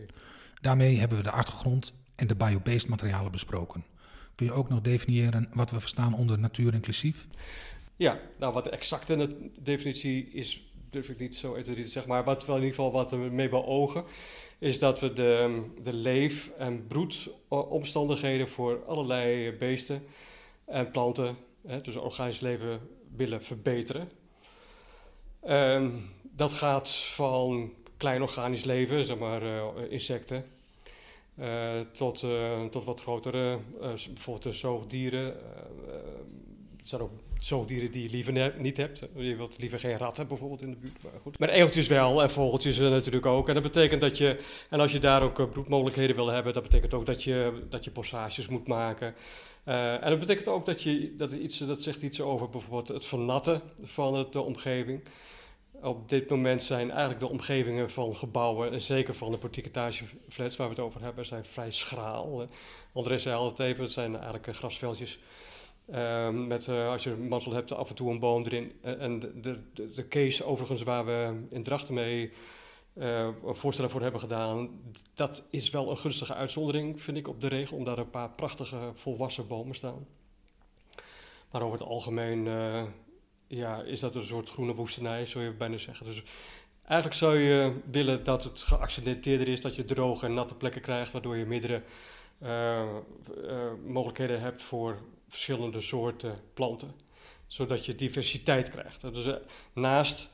Daarmee 0.61 0.97
hebben 0.97 1.19
we 1.19 1.25
de 1.25 1.31
achtergrond 1.31 1.93
en 2.15 2.27
de 2.27 2.35
biobased 2.35 2.89
materialen 2.89 3.33
besproken. 3.33 3.85
Kun 4.35 4.47
je 4.47 4.53
ook 4.53 4.69
nog 4.69 4.81
definiëren 4.81 5.49
wat 5.53 5.71
we 5.71 5.81
verstaan 5.81 6.15
onder 6.15 6.39
natuur 6.39 6.75
inclusief? 6.75 7.27
Ja, 7.97 8.21
nou 8.39 8.53
wat 8.53 8.65
de 8.65 8.71
exacte 8.71 9.37
definitie 9.61 10.31
is, 10.33 10.73
durf 10.91 11.09
ik 11.09 11.19
niet 11.19 11.37
zo 11.37 11.63
te 11.63 11.87
zeggen, 11.87 12.13
maar 12.13 12.25
wat 12.25 12.47
wel 12.47 12.57
in 12.57 12.63
ieder 12.63 12.77
geval 12.77 12.93
wat 12.93 13.11
we 13.11 13.17
mee 13.17 13.49
beogen, 13.49 14.05
is 14.59 14.79
dat 14.79 15.01
we 15.01 15.13
de, 15.13 15.63
de 15.83 15.93
leef- 15.93 16.51
en 16.59 16.87
broedomstandigheden 16.87 18.49
voor 18.49 18.85
allerlei 18.87 19.53
beesten 19.53 20.03
en 20.65 20.91
planten, 20.91 21.37
hè, 21.67 21.81
dus 21.81 21.97
organisch 21.97 22.41
leven, 22.41 22.81
willen 23.17 23.43
verbeteren. 23.43 24.11
Um, 25.49 26.11
dat 26.23 26.53
gaat 26.53 26.95
van 26.95 27.73
klein 27.99 28.23
organisch 28.23 28.65
leven, 28.65 29.05
zeg 29.05 29.19
maar 29.19 29.43
uh, 29.43 29.67
insecten, 29.89 30.45
uh, 31.39 31.81
tot, 31.93 32.23
uh, 32.23 32.65
tot 32.65 32.85
wat 32.85 33.01
grotere, 33.01 33.59
bijvoorbeeld 34.15 34.57
zoogdieren, 34.57 35.35
er 36.79 36.87
zijn 36.87 37.03
ook 37.03 37.11
zoogdieren 37.39 37.91
die 37.91 38.03
je 38.03 38.11
liever 38.11 38.53
niet 38.59 38.77
hebt. 38.77 39.09
Je 39.15 39.37
wilt 39.37 39.59
liever 39.59 39.79
geen 39.79 39.99
ratten 39.99 40.29
bijvoorbeeld 40.29 40.63
in 40.63 40.71
de 40.71 40.77
buurt. 40.77 41.03
Maar, 41.03 41.13
goed. 41.23 41.39
maar 41.39 41.49
egeltjes 41.49 41.87
wel 41.87 42.23
en 42.23 42.31
vogeltjes 42.31 42.79
natuurlijk 42.79 43.27
ook. 43.27 43.49
En 43.49 43.55
dat 43.55 43.63
betekent 43.63 44.01
dat 44.01 44.19
je, 44.19 44.41
en 44.71 44.81
als 44.81 44.93
je 44.93 44.99
daar 44.99 45.23
ook 45.23 45.39
eh, 45.39 45.49
broedmogelijkheden 45.49 46.17
wil 46.17 46.27
hebben, 46.27 46.53
dat 46.53 46.63
betekent 46.63 46.95
ook 46.95 47.07
dat 47.07 47.23
je, 47.23 47.63
dat 47.69 47.85
je 47.85 47.91
bossages 47.91 48.49
moet 48.49 48.67
maken. 48.67 49.15
En 49.65 50.11
dat 50.11 50.19
betekent 50.19 50.49
ook 50.49 50.67
dat 50.67 50.83
je, 50.83 51.15
dat, 51.17 51.33
iets, 51.33 51.59
dat 51.59 51.83
zegt 51.83 52.03
iets 52.03 52.21
over 52.21 52.49
bijvoorbeeld 52.49 52.89
het 52.89 53.05
vernatten 53.05 53.63
van 53.83 54.27
de 54.31 54.41
omgeving. 54.41 55.01
Op 55.83 56.09
dit 56.09 56.31
moment 56.31 56.63
zijn 56.63 56.91
eigenlijk 56.91 57.21
de 57.21 57.29
omgevingen 57.29 57.91
van 57.91 58.17
gebouwen, 58.17 58.73
en 58.73 58.81
zeker 58.81 59.15
van 59.15 59.31
de 59.31 59.39
porticetageflats 59.39 60.57
waar 60.57 60.69
we 60.69 60.75
het 60.75 60.85
over 60.85 61.03
hebben, 61.03 61.27
zijn 61.27 61.45
vrij 61.45 61.73
schraal. 61.73 62.47
André 62.93 63.19
zei 63.19 63.37
altijd 63.37 63.71
even, 63.71 63.83
het 63.83 63.93
zijn 63.93 64.15
eigenlijk 64.15 64.57
grasveldjes 64.57 65.19
Ehm, 65.91 66.47
met, 66.47 66.69
als 66.69 67.03
je 67.03 67.11
mazzel 67.11 67.53
hebt, 67.53 67.73
af 67.73 67.89
en 67.89 67.95
toe 67.95 68.11
een 68.11 68.19
boom 68.19 68.45
erin. 68.45 68.73
en 68.83 69.21
de, 69.21 69.41
de, 69.41 69.91
de, 69.93 70.09
case 70.09 70.45
overigens 70.45 70.83
waar 70.83 71.05
we 71.07 71.47
in 71.51 71.63
Drachten 71.63 71.95
mee 71.95 72.33
voorstellen 73.45 73.91
voor 73.91 74.03
hebben 74.03 74.21
gedaan, 74.21 74.81
dat 75.15 75.43
is 75.51 75.71
wel 75.71 75.91
een 75.91 75.97
gunstige 75.97 76.35
uitzondering, 76.35 77.03
vind 77.03 77.17
ik, 77.17 77.29
op 77.29 77.41
de 77.41 77.49
regel, 77.49 77.77
omdat 77.77 77.97
er 77.97 78.05
een 78.05 78.11
paar 78.11 78.31
prachtige 78.31 78.91
volwassen 78.95 79.47
bomen 79.47 79.75
staan. 79.75 80.07
Maar 81.51 81.63
over 81.63 81.79
het 81.79 81.89
algemeen 81.89 82.49
ja, 83.49 83.83
is 83.83 84.01
dat 84.01 84.15
een 84.15 84.27
soort 84.27 84.51
groene 84.51 84.75
woestenij, 84.75 85.27
zou 85.27 85.45
je 85.45 85.51
bijna 85.51 85.77
zeggen. 85.77 86.07
Dus 86.07 86.23
eigenlijk 86.85 87.19
zou 87.19 87.39
je 87.39 87.81
willen 87.91 88.25
dat 88.25 88.45
het 88.45 88.63
geaccidenteerder 88.63 89.49
is, 89.49 89.61
dat 89.61 89.77
je 89.77 89.85
droge 89.85 90.27
en 90.27 90.35
natte 90.35 90.55
plekken 90.55 90.81
krijgt, 90.81 91.13
waardoor 91.13 91.37
je 91.37 91.47
meerdere 91.47 91.83
uh, 92.43 92.83
mogelijkheden 93.87 94.41
hebt 94.41 94.63
voor 94.63 94.99
verschillende 95.29 95.81
soorten 95.81 96.41
planten. 96.55 96.95
Zodat 97.47 97.87
je 97.87 97.95
diversiteit 97.95 98.71
krijgt. 98.71 99.01
Dus 99.01 99.25
uh, 99.25 99.35
naast 99.73 100.31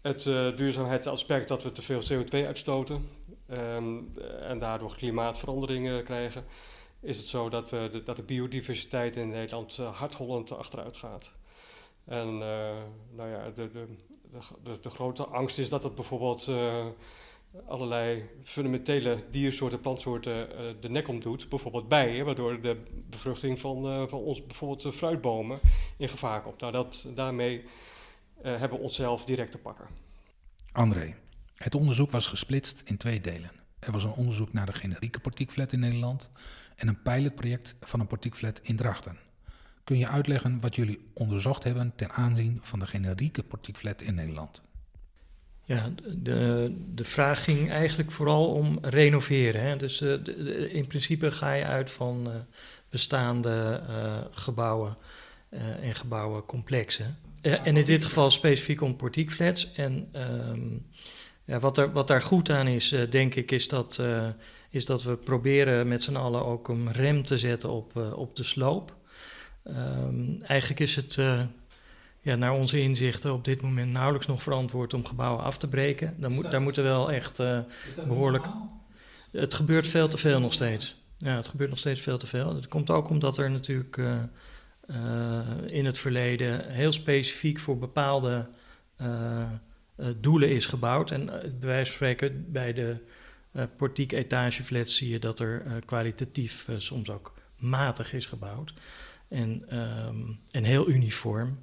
het 0.00 0.22
duurzaamheidsaspect 0.56 1.48
dat 1.48 1.62
we 1.62 1.72
te 1.72 1.82
veel 1.82 2.02
CO2 2.02 2.46
uitstoten 2.46 3.08
um, 3.50 4.12
en 4.40 4.58
daardoor 4.58 4.94
klimaatveranderingen 4.96 6.04
krijgen, 6.04 6.44
is 7.00 7.16
het 7.16 7.26
zo 7.26 7.48
dat, 7.48 7.70
we 7.70 7.88
de, 7.92 8.02
dat 8.02 8.16
de 8.16 8.22
biodiversiteit 8.22 9.16
in 9.16 9.28
Nederland 9.28 9.76
hardhollend 9.76 10.52
achteruit 10.52 10.96
gaat. 10.96 11.32
En 12.08 12.28
uh, 12.28 12.76
nou 13.10 13.30
ja, 13.30 13.50
de, 13.50 13.70
de, 13.72 13.86
de, 14.62 14.80
de, 14.80 14.90
grote 14.90 15.24
angst 15.24 15.58
is 15.58 15.68
dat 15.68 15.82
het 15.82 15.94
bijvoorbeeld 15.94 16.46
uh, 16.48 16.86
allerlei 17.66 18.24
fundamentele 18.42 19.24
diersoorten, 19.30 19.80
plantsoorten 19.80 20.48
uh, 20.48 20.70
de 20.80 20.88
nek 20.88 21.08
omdoet. 21.08 21.48
Bijvoorbeeld 21.48 21.88
bijen, 21.88 22.24
waardoor 22.24 22.60
de 22.60 22.76
bevruchting 23.10 23.58
van, 23.58 24.08
van 24.08 24.18
ons 24.18 24.46
bijvoorbeeld 24.46 24.94
fruitbomen 24.94 25.60
in 25.96 26.08
gevaar 26.08 26.42
komt. 26.42 26.60
Nou, 26.60 26.72
dat, 26.72 27.06
daarmee 27.14 27.64
hebben 28.42 28.78
we 28.78 28.84
onszelf 28.84 29.24
direct 29.24 29.50
te 29.50 29.58
pakken. 29.58 29.86
André, 30.72 31.14
het 31.54 31.74
onderzoek 31.74 32.10
was 32.10 32.26
gesplitst 32.26 32.82
in 32.84 32.96
twee 32.96 33.20
delen. 33.20 33.50
Er 33.78 33.92
was 33.92 34.04
een 34.04 34.12
onderzoek 34.12 34.52
naar 34.52 34.66
de 34.66 34.72
generieke 34.72 35.20
portiekflat 35.20 35.72
in 35.72 35.80
Nederland 35.80 36.30
en 36.76 36.88
een 36.88 37.02
pilotproject 37.02 37.76
van 37.80 38.00
een 38.00 38.06
portiekflat 38.06 38.60
in 38.62 38.76
Drachten. 38.76 39.27
Kun 39.88 39.98
je 39.98 40.08
uitleggen 40.08 40.60
wat 40.60 40.76
jullie 40.76 41.00
onderzocht 41.14 41.64
hebben 41.64 41.92
ten 41.96 42.10
aanzien 42.10 42.58
van 42.62 42.78
de 42.78 42.86
generieke 42.86 43.42
portiekflat 43.42 44.02
in 44.02 44.14
Nederland? 44.14 44.60
Ja, 45.64 45.90
de, 46.16 46.72
de 46.94 47.04
vraag 47.04 47.44
ging 47.44 47.70
eigenlijk 47.70 48.10
vooral 48.10 48.54
om 48.54 48.78
renoveren. 48.80 49.62
Hè? 49.62 49.76
Dus 49.76 50.02
uh, 50.02 50.74
in 50.74 50.86
principe 50.86 51.30
ga 51.30 51.52
je 51.52 51.64
uit 51.64 51.90
van 51.90 52.28
uh, 52.28 52.34
bestaande 52.88 53.82
uh, 53.88 54.16
gebouwen 54.30 54.96
en 55.80 55.94
gebouwencomplexen. 55.94 57.16
en 57.40 57.76
in 57.76 57.84
dit 57.84 58.04
geval 58.04 58.30
specifiek 58.30 58.80
om 58.80 58.96
portiekflats. 58.96 59.72
En 59.72 60.08
um, 60.50 60.86
ja, 61.44 61.58
wat, 61.58 61.78
er, 61.78 61.92
wat 61.92 62.06
daar 62.06 62.22
goed 62.22 62.50
aan 62.50 62.66
is, 62.66 62.94
denk 63.10 63.34
ik, 63.34 63.50
is 63.50 63.68
dat, 63.68 64.02
is 64.70 64.86
dat 64.86 65.02
we 65.02 65.16
proberen 65.16 65.88
met 65.88 66.02
z'n 66.02 66.16
allen 66.16 66.44
ook 66.44 66.68
een 66.68 66.92
rem 66.92 67.24
te 67.24 67.38
zetten 67.38 67.70
op, 67.70 67.96
op 67.96 68.36
de 68.36 68.44
sloop. 68.44 68.96
Um, 69.64 70.42
eigenlijk 70.42 70.80
is 70.80 70.96
het 70.96 71.16
uh, 71.16 71.42
ja, 72.20 72.34
naar 72.34 72.52
onze 72.52 72.80
inzichten 72.80 73.32
op 73.32 73.44
dit 73.44 73.60
moment 73.62 73.92
nauwelijks 73.92 74.26
nog 74.26 74.42
verantwoord 74.42 74.94
om 74.94 75.06
gebouwen 75.06 75.44
af 75.44 75.58
te 75.58 75.68
breken. 75.68 76.14
Daar, 76.18 76.30
moet, 76.30 76.50
daar 76.50 76.62
moeten 76.62 76.82
wel 76.82 77.12
echt 77.12 77.38
uh, 77.38 77.58
behoorlijk. 78.06 78.44
Het 79.32 79.54
gebeurt 79.54 79.86
veel 79.86 80.08
te 80.08 80.16
veel 80.16 80.40
nog 80.40 80.52
steeds. 80.52 80.96
Ja, 81.16 81.36
het 81.36 81.48
gebeurt 81.48 81.70
nog 81.70 81.78
steeds 81.78 82.00
veel 82.00 82.18
te 82.18 82.26
veel. 82.26 82.54
Dat 82.54 82.68
komt 82.68 82.90
ook 82.90 83.08
omdat 83.08 83.38
er 83.38 83.50
natuurlijk 83.50 83.96
uh, 83.96 84.22
in 85.66 85.86
het 85.86 85.98
verleden 85.98 86.70
heel 86.70 86.92
specifiek 86.92 87.58
voor 87.58 87.78
bepaalde 87.78 88.48
doelen 90.16 90.50
is 90.50 90.66
gebouwd. 90.66 91.10
En 91.10 91.26
bij 91.26 91.68
wijze 91.68 91.84
van 91.84 91.94
spreken 91.94 92.52
bij 92.52 92.72
de 92.72 92.96
portiek 93.76 94.12
etageflats 94.12 94.96
zie 94.96 95.08
je 95.08 95.18
dat 95.18 95.38
er 95.38 95.62
kwalitatief 95.84 96.68
soms 96.76 97.10
ook 97.10 97.34
matig 97.56 98.12
is 98.12 98.26
gebouwd. 98.26 98.72
En, 99.28 99.78
um, 99.78 100.38
en 100.50 100.64
heel 100.64 100.88
uniform. 100.88 101.58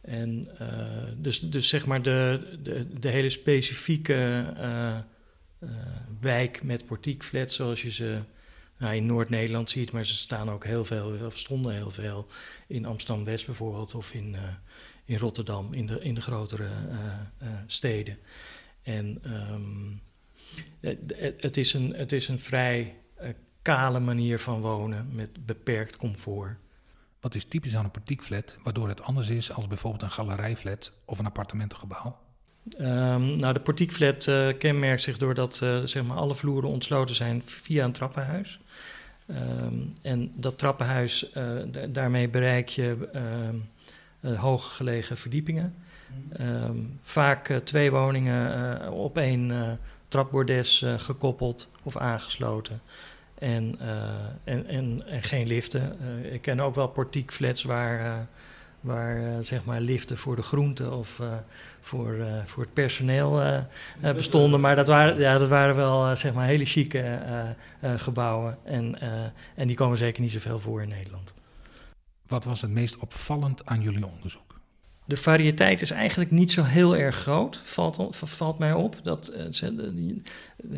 En 0.00 0.48
uh, 0.60 0.68
dus, 1.16 1.40
dus 1.40 1.68
zeg 1.68 1.86
maar 1.86 2.02
de, 2.02 2.40
de, 2.62 2.98
de 2.98 3.08
hele 3.08 3.28
specifieke 3.28 4.52
uh, 4.56 4.98
uh, 5.60 5.70
wijk 6.20 6.62
met 6.62 6.86
portiekflats, 6.86 7.54
zoals 7.54 7.82
je 7.82 7.90
ze 7.90 8.18
nou, 8.78 8.94
in 8.94 9.06
Noord-Nederland 9.06 9.70
ziet, 9.70 9.92
maar 9.92 10.06
ze 10.06 10.14
staan 10.14 10.50
ook 10.50 10.64
heel 10.64 10.84
veel, 10.84 11.26
of 11.26 11.38
stonden 11.38 11.74
heel 11.74 11.90
veel 11.90 12.26
in 12.66 12.84
Amsterdam-West 12.84 13.46
bijvoorbeeld, 13.46 13.94
of 13.94 14.12
in, 14.12 14.36
in 15.04 15.18
Rotterdam, 15.18 15.72
in 15.72 15.86
de, 15.86 16.00
in 16.00 16.14
de 16.14 16.20
grotere 16.20 16.68
steden. 17.66 18.18
En 18.82 19.22
um, 19.52 20.00
het, 20.80 20.98
het, 21.40 21.56
is 21.56 21.72
een, 21.72 21.94
het 21.94 22.12
is 22.12 22.28
een 22.28 22.38
vrij 22.38 22.96
kale 23.62 24.00
manier 24.00 24.38
van 24.38 24.60
wonen 24.60 25.08
met 25.12 25.46
beperkt 25.46 25.96
comfort. 25.96 26.56
Wat 27.24 27.34
is 27.34 27.44
typisch 27.44 27.76
aan 27.76 27.84
een 27.84 27.90
portiekflat, 27.90 28.56
waardoor 28.62 28.88
het 28.88 29.02
anders 29.02 29.28
is 29.28 29.52
als 29.52 29.66
bijvoorbeeld 29.66 30.02
een 30.02 30.10
galerijflat 30.10 30.92
of 31.04 31.18
een 31.18 31.26
appartementengebouw? 31.26 32.18
Um, 32.80 33.36
nou, 33.36 33.54
de 33.54 33.60
portiekflat 33.60 34.26
uh, 34.26 34.48
kenmerkt 34.58 35.02
zich 35.02 35.18
doordat 35.18 35.60
uh, 35.62 35.80
zeg 35.84 36.02
maar 36.04 36.16
alle 36.16 36.34
vloeren 36.34 36.70
ontsloten 36.70 37.14
zijn 37.14 37.42
via 37.44 37.84
een 37.84 37.92
trappenhuis. 37.92 38.60
Um, 39.26 39.94
en 40.02 40.32
dat 40.36 40.58
trappenhuis, 40.58 41.30
uh, 41.36 41.44
daarmee 41.88 42.28
bereik 42.28 42.68
je 42.68 43.08
ehm, 43.12 44.36
hoog 44.36 44.76
gelegen 44.76 45.16
verdiepingen. 45.16 45.74
Vaak 47.02 47.60
twee 47.64 47.90
woningen 47.90 48.92
op 48.92 49.18
één 49.18 49.78
trapbordes 50.08 50.84
gekoppeld 50.96 51.68
of 51.82 51.96
aangesloten. 51.96 52.80
En, 53.44 53.78
uh, 53.82 53.88
en, 54.44 54.66
en, 54.66 55.02
en, 55.06 55.22
geen 55.22 55.46
liften. 55.46 55.96
Uh, 56.00 56.32
ik 56.32 56.42
ken 56.42 56.60
ook 56.60 56.74
wel 56.74 56.88
portiekflats 56.88 57.62
waar, 57.62 58.00
uh, 58.00 58.14
waar 58.80 59.44
zeg 59.44 59.64
maar 59.64 59.80
liften 59.80 60.18
voor 60.18 60.36
de 60.36 60.42
groente 60.42 60.90
of 60.90 61.22
voor, 61.80 62.16
voor 62.44 62.62
het 62.62 62.72
personeel 62.72 63.64
bestonden. 64.00 64.60
Maar 64.60 64.76
dat 64.76 64.86
waren, 64.86 65.18
ja, 65.18 65.38
dat 65.38 65.48
waren 65.48 65.74
wel 65.74 66.16
zeg 66.16 66.32
maar 66.32 66.46
hele 66.46 66.64
chique 66.64 67.20
gebouwen. 67.96 68.58
En, 68.64 68.98
en 69.54 69.66
die 69.66 69.76
komen 69.76 69.98
zeker 69.98 70.22
niet 70.22 70.32
zoveel 70.32 70.58
voor 70.58 70.82
in 70.82 70.88
Nederland. 70.88 71.34
Wat 72.26 72.44
was 72.44 72.60
het 72.60 72.70
meest 72.70 72.96
opvallend 72.96 73.66
aan 73.66 73.80
jullie 73.80 74.06
onderzoek? 74.06 74.43
De 75.06 75.16
variëteit 75.16 75.82
is 75.82 75.90
eigenlijk 75.90 76.30
niet 76.30 76.52
zo 76.52 76.62
heel 76.62 76.96
erg 76.96 77.16
groot, 77.16 77.60
valt, 77.62 78.08
valt 78.10 78.58
mij 78.58 78.72
op. 78.72 78.96
Dat, 79.02 79.32
uh, 79.62 79.70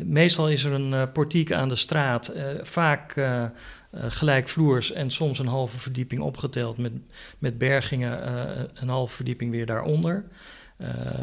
meestal 0.03 0.49
is 0.49 0.63
er 0.63 0.71
een 0.71 0.91
uh, 0.91 1.03
portiek 1.13 1.51
aan 1.51 1.69
de 1.69 1.75
straat, 1.75 2.33
vaak 2.61 3.15
gelijkvloers 3.91 4.91
en 4.91 5.11
soms 5.11 5.39
een 5.39 5.47
halve 5.47 5.77
verdieping 5.77 6.21
opgeteld 6.21 6.77
met, 6.77 6.91
met 7.39 7.57
bergingen, 7.57 8.27
een 8.81 8.89
halve 8.89 9.15
verdieping 9.15 9.51
weer 9.51 9.65
daaronder. 9.65 10.25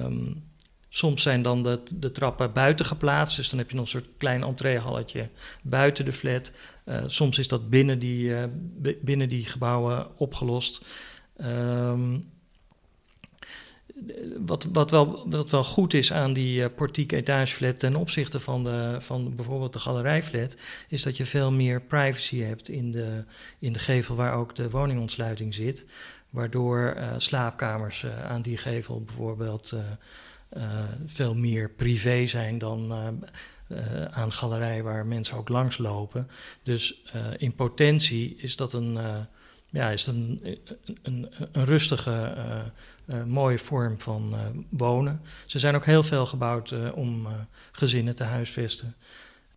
Um, 0.05 0.43
soms 0.89 1.23
zijn 1.23 1.43
dan 1.43 1.63
de, 1.63 1.83
de, 1.95 2.13
trappen 2.13 2.53
buiten 2.53 2.87
geplaatst, 2.87 3.37
dus 3.37 3.51
dan 3.51 3.59
heb 3.59 3.71
je 3.71 3.77
nog 3.77 3.85
een 3.85 3.91
soort 3.91 4.09
klein 4.19 4.43
entreehalletje 4.43 5.29
buiten 5.63 6.05
de 6.05 6.13
flat. 6.13 6.53
soms 7.07 7.39
is 7.39 7.49
dat 7.49 7.71
binnen 7.71 7.99
die, 7.99 8.33
binnen 9.03 9.29
die 9.29 9.45
gebouwen 9.45 10.19
opgelost. 10.19 10.85
Um, 11.41 12.33
wat, 14.47 14.67
wat, 14.73 14.91
wel, 14.91 15.29
wat 15.29 15.51
wel 15.51 15.65
goed 15.65 15.95
is 15.95 16.13
aan 16.13 16.33
die 16.33 16.61
uh, 16.61 16.67
portiek 16.77 17.13
etageflat 17.13 17.79
ten 17.79 17.97
opzichte 17.97 18.41
van, 18.41 18.65
de, 18.65 18.97
van 18.99 19.37
bijvoorbeeld 19.37 19.73
de 19.73 19.79
galerijflat, 19.79 20.57
is 20.89 21.03
dat 21.03 21.17
je 21.17 21.25
veel 21.25 21.53
meer 21.53 21.81
privacy 21.81 22.41
hebt 22.41 22.69
in 22.69 22.93
de, 22.93 23.25
in 23.59 23.73
de 23.73 23.79
gevel 23.79 24.15
waar 24.15 24.35
ook 24.35 24.55
de 24.55 24.71
woningontsluiting 24.71 25.55
zit. 25.55 25.87
Waardoor 26.31 26.95
uh, 26.97 27.09
slaapkamers 27.17 28.03
uh, 28.03 28.25
aan 28.25 28.43
die 28.43 28.57
gevel 28.57 29.03
bijvoorbeeld 29.03 29.75
veel 31.07 31.35
meer 31.35 31.71
privé 31.71 32.27
zijn 32.27 32.59
dan 32.59 32.93
aan 34.11 34.33
galerij 34.33 34.83
waar 34.83 35.07
mensen 35.07 35.37
ook 35.37 35.49
langs 35.49 35.79
lopen. 35.79 36.29
Dus 36.63 37.05
in 37.37 37.55
potentie 37.55 38.37
is 38.37 38.57
dat 38.57 38.73
een, 38.73 38.99
ja, 39.75 39.91
is 39.91 40.05
dat 40.05 40.15
een, 40.15 40.59
een, 41.03 41.33
een 41.53 41.65
rustige 41.65 42.35
uh, 43.07 43.25
mooie 43.25 43.59
vorm 43.59 44.01
van 44.01 44.35
uh, 44.35 44.41
wonen. 44.69 45.21
Ze 45.47 45.59
zijn 45.59 45.75
ook 45.75 45.85
heel 45.85 46.03
veel 46.03 46.27
gebouwd 46.27 46.93
om 46.93 47.27
gezinnen 47.73 48.15
te 48.15 48.25
huisvesten. 48.25 48.95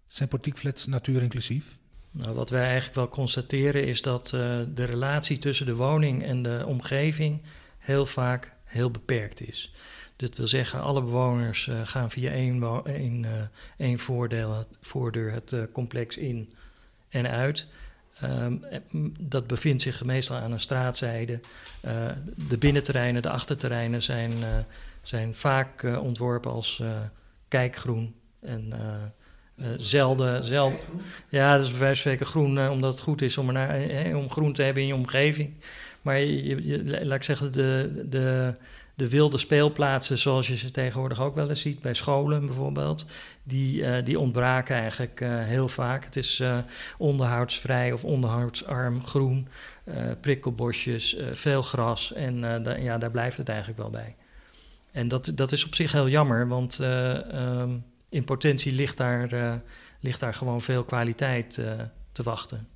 Zijn 0.08 0.30
portiekflats 0.30 0.86
natuurinclusief? 0.86 1.78
Nou, 2.12 2.36
wat 2.36 2.50
wij 2.50 2.64
eigenlijk 2.64 2.96
wel 2.96 3.08
constateren 3.08 3.86
is 3.86 4.02
dat 4.02 4.28
de 4.74 4.84
relatie 4.86 5.38
tussen 5.38 5.66
de 5.66 5.76
woning 5.76 6.24
en 6.24 6.44
de 6.44 6.64
omgeving 6.66 7.42
heel 7.78 8.06
vaak 8.06 8.54
heel 8.64 8.92
beperkt 8.92 9.48
is. 9.48 9.74
Dit 10.16 10.38
wil 10.38 10.48
zeggen, 10.48 10.82
alle 10.82 11.02
bewoners 11.02 11.70
gaan 11.84 12.10
via 12.12 12.32
één, 12.32 12.84
één, 12.86 13.26
één 13.78 14.00
voordeel, 14.00 14.66
voordeur 14.82 15.32
het 15.32 15.56
complex 15.72 16.18
in 16.18 16.54
en 17.10 17.28
uit. 17.28 17.68
Ehm, 18.22 18.54
dat 19.20 19.48
bevindt 19.48 19.82
zich 19.82 20.04
meestal 20.04 20.38
aan 20.38 20.52
een 20.52 20.60
straatzijde. 20.60 21.40
de 22.36 22.58
binnenterreinen, 22.58 23.22
de 23.22 23.30
achterterreinen 23.30 24.02
zijn, 24.02 24.32
zijn 25.02 25.36
vaak 25.36 25.84
ontworpen 25.84 26.52
als 26.52 26.84
kijkgroen. 27.48 28.16
En 28.42 28.74
zelden, 29.78 30.44
zelden. 30.44 30.80
Ja, 31.30 31.54
dat 31.54 31.64
is 31.64 31.72
bij 31.72 31.80
wijze 31.80 32.02
van 32.02 32.12
spreken 32.12 32.26
groen, 32.26 32.70
omdat 32.70 32.92
het 32.92 33.02
goed 33.02 33.22
is 33.22 33.38
om, 33.38 33.48
er 33.48 33.54
naar, 33.54 34.16
om 34.16 34.30
groen 34.30 34.54
te 34.54 34.64
hebben 34.64 34.82
in 34.82 34.88
je 34.88 34.96
omgeving. 34.96 35.54
Maar 36.02 36.20
je, 36.20 37.06
laat 37.06 37.18
ik 37.18 37.24
zeggen, 37.24 37.52
de, 37.52 38.04
de, 38.10 38.54
de 38.96 39.10
wilde 39.10 39.38
speelplaatsen, 39.38 40.18
zoals 40.18 40.48
je 40.48 40.58
ze 40.58 40.72
tegenwoordig 40.72 41.22
ook 41.22 41.36
wel 41.36 41.50
eens 41.50 41.62
ziet, 41.62 41.82
bij 41.82 41.94
scholen 41.94 42.46
bijvoorbeeld, 42.46 43.06
die, 43.48 43.82
uh, 43.82 43.96
die 44.04 44.20
ontbraken 44.20 44.76
eigenlijk 44.76 45.22
uh, 45.22 45.30
heel 45.44 45.68
vaak. 45.68 46.06
Het 46.06 46.16
is 46.16 46.40
uh, 46.40 46.58
onderhoudsvrij 46.98 47.92
of 47.92 48.04
onderhoudsarm 48.04 49.06
groen, 49.06 49.48
prikkelbosjes, 50.22 51.18
veel 51.32 51.62
gras 51.62 52.14
en 52.14 52.40
ja, 52.82 52.98
daar 52.98 53.12
blijft 53.12 53.38
het 53.38 53.50
eigenlijk 53.50 53.80
wel 53.80 53.90
bij. 53.90 54.16
En 54.92 55.08
dat, 55.08 55.32
dat 55.36 55.52
is 55.52 55.66
op 55.66 55.76
zich 55.76 55.92
heel 55.92 56.10
jammer, 56.10 56.48
want 56.48 56.80
um, 56.80 57.86
in 58.10 58.24
potentie 58.24 58.72
ligt 58.72 58.98
daar, 58.98 59.62
ligt 60.00 60.20
daar 60.20 60.34
gewoon 60.34 60.62
veel 60.62 60.84
kwaliteit 60.84 61.54
te 62.12 62.24
wachten. 62.24 62.68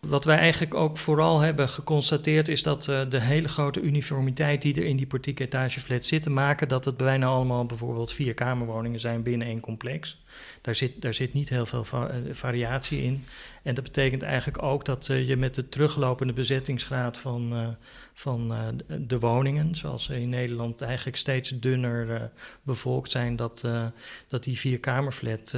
Wat 0.00 0.24
wij 0.24 0.38
eigenlijk 0.38 0.74
ook 0.74 0.98
vooral 0.98 1.40
hebben 1.40 1.68
geconstateerd 1.68 2.48
is 2.48 2.62
dat 2.62 2.86
uh, 2.86 3.00
de 3.08 3.20
hele 3.20 3.48
grote 3.48 3.80
uniformiteit 3.80 4.62
die 4.62 4.74
er 4.74 4.84
in 4.84 4.96
die 4.96 5.06
portiek 5.06 5.40
etageflats 5.40 6.08
zitten, 6.08 6.32
maken 6.32 6.68
dat 6.68 6.84
het 6.84 6.96
bijna 6.96 7.26
allemaal 7.26 7.66
bijvoorbeeld 7.66 8.12
vier 8.12 8.34
kamerwoningen 8.34 9.00
zijn 9.00 9.22
binnen 9.22 9.46
één 9.46 9.60
complex. 9.60 10.24
Daar 10.60 10.74
zit, 10.74 11.02
daar 11.02 11.14
zit 11.14 11.32
niet 11.32 11.48
heel 11.48 11.66
veel 11.66 11.84
eh, 11.90 12.16
variatie 12.30 13.02
in. 13.02 13.24
En 13.62 13.74
dat 13.74 13.84
betekent 13.84 14.22
eigenlijk 14.22 14.62
ook 14.62 14.84
dat 14.84 15.08
uh, 15.08 15.28
je 15.28 15.36
met 15.36 15.54
de 15.54 15.68
teruglopende 15.68 16.32
bezettingsgraad 16.32 17.18
van, 17.18 17.52
uh, 17.52 17.68
van 18.14 18.54
de 19.00 19.18
woningen, 19.18 19.74
zoals 19.74 20.04
ze 20.04 20.20
in 20.20 20.28
Nederland 20.28 20.80
eigenlijk 20.80 21.16
steeds 21.16 21.50
dunner 21.50 22.30
bevolkt 22.62 23.10
zijn, 23.10 23.36
dat, 23.36 23.68
dat 24.28 24.44
die 24.44 24.58
vierkamerflat 24.58 25.56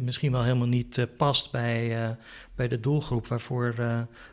misschien 0.00 0.32
wel 0.32 0.42
helemaal 0.42 0.66
niet 0.66 1.06
past 1.16 1.50
bij, 1.50 2.16
bij 2.54 2.68
de 2.68 2.80
doelgroep 2.80 3.26
waarvoor, 3.26 3.74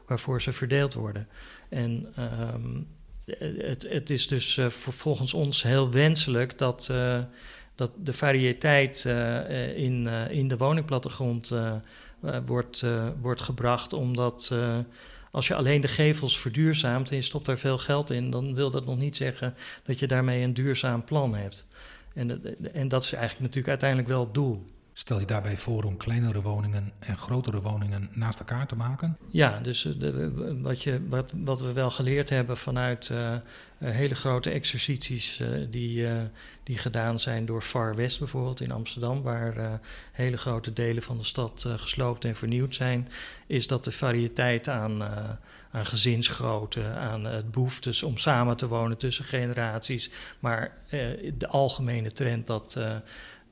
waarvoor 0.08 0.42
ze 0.42 0.54
verdeeld 0.54 0.94
worden. 0.94 1.28
En 1.70 2.14
um, 2.54 2.88
het, 3.58 3.86
het 3.90 4.10
is 4.10 4.28
dus 4.28 4.60
volgens 4.70 5.34
ons 5.34 5.64
heel 5.64 5.92
wenselijk 5.92 6.58
dat 6.58 6.92
dat 7.76 7.92
de 8.04 8.14
variëteit 8.14 9.04
uh, 9.08 9.78
in, 9.78 10.06
uh, 10.06 10.30
in 10.30 10.48
de 10.48 10.58
woningplattegrond 10.58 11.54
wordt, 12.46 12.86
wordt 13.22 13.42
gebracht, 13.42 13.94
omdat 13.94 14.52
als 15.32 15.48
je 15.48 15.56
alleen 15.56 15.82
de 15.82 15.88
gevels 15.88 16.40
verduurzaamt 16.40 17.10
en 17.10 17.16
je 17.16 17.22
stopt 17.22 17.46
daar 17.46 17.58
veel 17.58 17.78
geld 17.78 18.10
in, 18.10 18.30
dan 18.30 18.56
wil 18.56 18.70
dat 18.70 18.86
nog 18.86 18.98
niet 18.98 19.18
zeggen 19.18 19.56
dat 19.84 20.00
je 20.00 20.08
daarmee 20.08 20.44
een 20.44 20.54
duurzaam 20.54 21.04
plan 21.04 21.36
hebt. 21.36 21.68
En, 22.14 22.42
en 22.74 22.88
dat 22.88 23.04
is 23.04 23.14
eigenlijk 23.14 23.42
natuurlijk 23.42 23.68
uiteindelijk 23.68 24.10
wel 24.10 24.20
het 24.20 24.34
doel. 24.34 24.66
Stel 24.96 25.20
je 25.20 25.26
daarbij 25.26 25.58
voor 25.58 25.84
om 25.84 25.98
kleinere 25.98 26.42
woningen 26.42 26.92
en 27.00 27.18
grotere 27.18 27.62
woningen 27.62 28.10
naast 28.12 28.40
elkaar 28.40 28.68
te 28.68 28.76
maken? 28.76 29.18
Ja, 29.28 29.60
dus 29.60 29.86
eh, 29.86 29.92
de, 30.00 30.32
wat, 30.62 30.84
je, 30.84 31.08
wat, 31.08 31.34
wat 31.38 31.62
we 31.62 31.74
wel 31.74 31.92
geleerd 31.92 32.30
hebben 32.30 32.58
vanuit 32.58 33.10
uh, 33.10 33.36
hele 33.78 34.16
grote 34.16 34.50
exercities 34.50 35.42
die, 35.70 36.08
die 36.64 36.78
gedaan 36.78 37.20
zijn 37.20 37.46
door 37.46 37.62
Far 37.62 37.96
West 37.96 38.20
bijvoorbeeld 38.20 38.62
in 38.62 38.72
Amsterdam, 38.72 39.22
waar 39.22 39.80
hele 40.12 40.38
grote 40.38 40.74
delen 40.74 41.04
van 41.04 41.18
de 41.18 41.24
stad 41.24 41.66
gesloopt 41.78 42.26
en 42.26 42.36
vernieuwd 42.36 42.76
zijn, 42.76 43.10
is 43.48 43.68
dat 43.68 43.84
de 43.84 43.92
variëteit 43.92 44.68
aan, 44.68 45.04
aan 45.72 45.86
gezinsgrootte, 45.86 46.84
aan 46.84 47.26
het 47.26 47.52
behoeftes 47.52 48.04
om 48.04 48.18
samen 48.18 48.58
te 48.58 48.68
wonen 48.68 48.98
tussen 48.98 49.26
generaties, 49.26 50.10
maar 50.40 50.78
de 51.38 51.48
algemene 51.48 52.12
trend 52.12 52.48
dat 52.48 52.78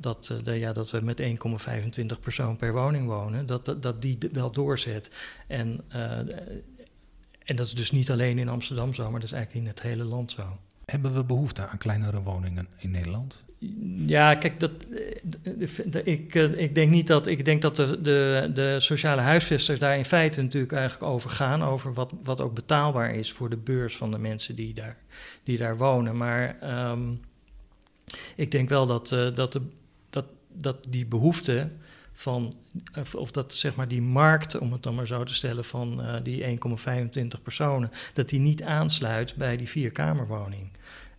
dat, 0.01 0.35
de, 0.43 0.51
ja, 0.51 0.73
dat 0.73 0.91
we 0.91 1.01
met 1.01 1.21
1,25 1.21 2.19
persoon 2.19 2.57
per 2.57 2.73
woning 2.73 3.07
wonen, 3.07 3.45
dat, 3.45 3.65
dat, 3.65 3.81
dat 3.81 4.01
die 4.01 4.17
wel 4.31 4.51
doorzet. 4.51 5.11
En, 5.47 5.81
uh, 5.95 6.17
en 7.43 7.55
dat 7.55 7.65
is 7.65 7.73
dus 7.73 7.91
niet 7.91 8.11
alleen 8.11 8.39
in 8.39 8.49
Amsterdam 8.49 8.93
zo, 8.93 9.03
maar 9.03 9.19
dat 9.19 9.29
is 9.29 9.35
eigenlijk 9.35 9.65
in 9.65 9.71
het 9.71 9.81
hele 9.81 10.03
land 10.03 10.31
zo. 10.31 10.57
Hebben 10.85 11.13
we 11.13 11.23
behoefte 11.23 11.67
aan 11.67 11.77
kleinere 11.77 12.21
woningen 12.21 12.67
in 12.77 12.91
Nederland? 12.91 13.43
Ja, 14.05 14.35
kijk, 14.35 14.59
dat, 14.59 14.71
ik, 16.03 16.33
ik 16.35 16.75
denk 16.75 16.91
niet 16.91 17.07
dat. 17.07 17.27
Ik 17.27 17.45
denk 17.45 17.61
dat 17.61 17.75
de, 17.75 18.01
de, 18.01 18.51
de 18.53 18.79
sociale 18.79 19.21
huisvesters 19.21 19.79
daar 19.79 19.97
in 19.97 20.05
feite 20.05 20.41
natuurlijk 20.41 20.73
eigenlijk 20.73 21.11
over 21.11 21.29
gaan. 21.29 21.63
Over 21.63 21.93
wat, 21.93 22.13
wat 22.23 22.41
ook 22.41 22.53
betaalbaar 22.53 23.15
is 23.15 23.31
voor 23.31 23.49
de 23.49 23.57
beurs 23.57 23.97
van 23.97 24.11
de 24.11 24.17
mensen 24.17 24.55
die 24.55 24.73
daar, 24.73 24.97
die 25.43 25.57
daar 25.57 25.77
wonen. 25.77 26.17
Maar 26.17 26.57
um, 26.91 27.19
ik 28.35 28.51
denk 28.51 28.69
wel 28.69 28.85
dat, 28.85 29.11
uh, 29.11 29.35
dat 29.35 29.51
de 29.51 29.61
dat 30.53 30.87
die 30.89 31.05
behoefte 31.05 31.69
van, 32.13 32.53
of 33.15 33.31
dat 33.31 33.53
zeg 33.53 33.75
maar 33.75 33.87
die 33.87 34.01
markt, 34.01 34.57
om 34.57 34.71
het 34.71 34.83
dan 34.83 34.95
maar 34.95 35.07
zo 35.07 35.23
te 35.23 35.33
stellen, 35.33 35.63
van 35.63 36.01
uh, 36.01 36.15
die 36.23 36.59
1,25 37.35 37.41
personen, 37.43 37.91
dat 38.13 38.29
die 38.29 38.39
niet 38.39 38.63
aansluit 38.63 39.35
bij 39.35 39.57
die 39.57 39.69
vierkamerwoning. 39.69 40.69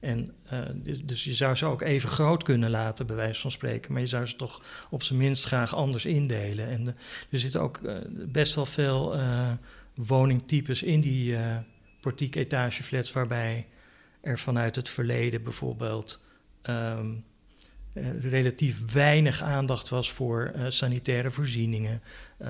En 0.01 0.33
uh, 0.53 0.59
dus, 0.75 1.05
dus, 1.05 1.25
je 1.25 1.33
zou 1.33 1.55
ze 1.55 1.67
ook 1.67 1.83
even 1.83 2.09
groot 2.09 2.43
kunnen 2.43 2.71
laten, 2.71 3.07
bij 3.07 3.17
wijze 3.17 3.41
van 3.41 3.51
spreken, 3.51 3.93
maar 3.93 4.01
je 4.01 4.07
zou 4.07 4.27
ze 4.27 4.37
toch 4.37 4.63
op 4.91 5.03
zijn 5.03 5.19
minst 5.19 5.45
graag 5.45 5.75
anders 5.75 6.05
indelen. 6.05 6.69
En 6.69 6.83
uh, 6.83 6.93
er 7.31 7.39
zitten 7.39 7.61
ook 7.61 7.81
best 8.33 8.55
wel 8.55 8.67
veel 8.67 9.17
woningtypes 9.95 10.83
in 10.83 11.01
die 11.01 11.37
portiek 12.01 12.35
etageflats, 12.35 13.13
waarbij 13.13 13.67
er 14.21 14.39
vanuit 14.39 14.77
het 14.77 14.89
verleden 14.89 15.43
bijvoorbeeld. 15.43 16.21
Um, 16.63 17.25
uh, 17.95 18.21
relatief 18.21 18.93
weinig 18.93 19.43
aandacht 19.43 19.89
was 19.89 20.13
voor 20.13 20.53
uh, 20.57 20.65
sanitaire 20.69 21.31
voorzieningen. 21.31 22.03
Uh, 22.43 22.49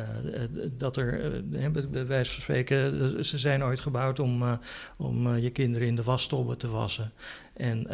dat 0.76 0.96
er, 0.96 1.42
bij 1.90 2.06
wijze 2.06 2.32
van 2.32 2.42
spreken, 2.42 3.24
ze 3.24 3.38
zijn 3.38 3.64
ooit 3.64 3.80
gebouwd 3.80 4.18
om, 4.18 4.58
om 4.96 5.36
je 5.36 5.50
kinderen 5.50 5.88
in 5.88 5.96
de 5.96 6.02
wastobben 6.02 6.58
te 6.58 6.68
wassen. 6.68 7.12
En 7.52 7.86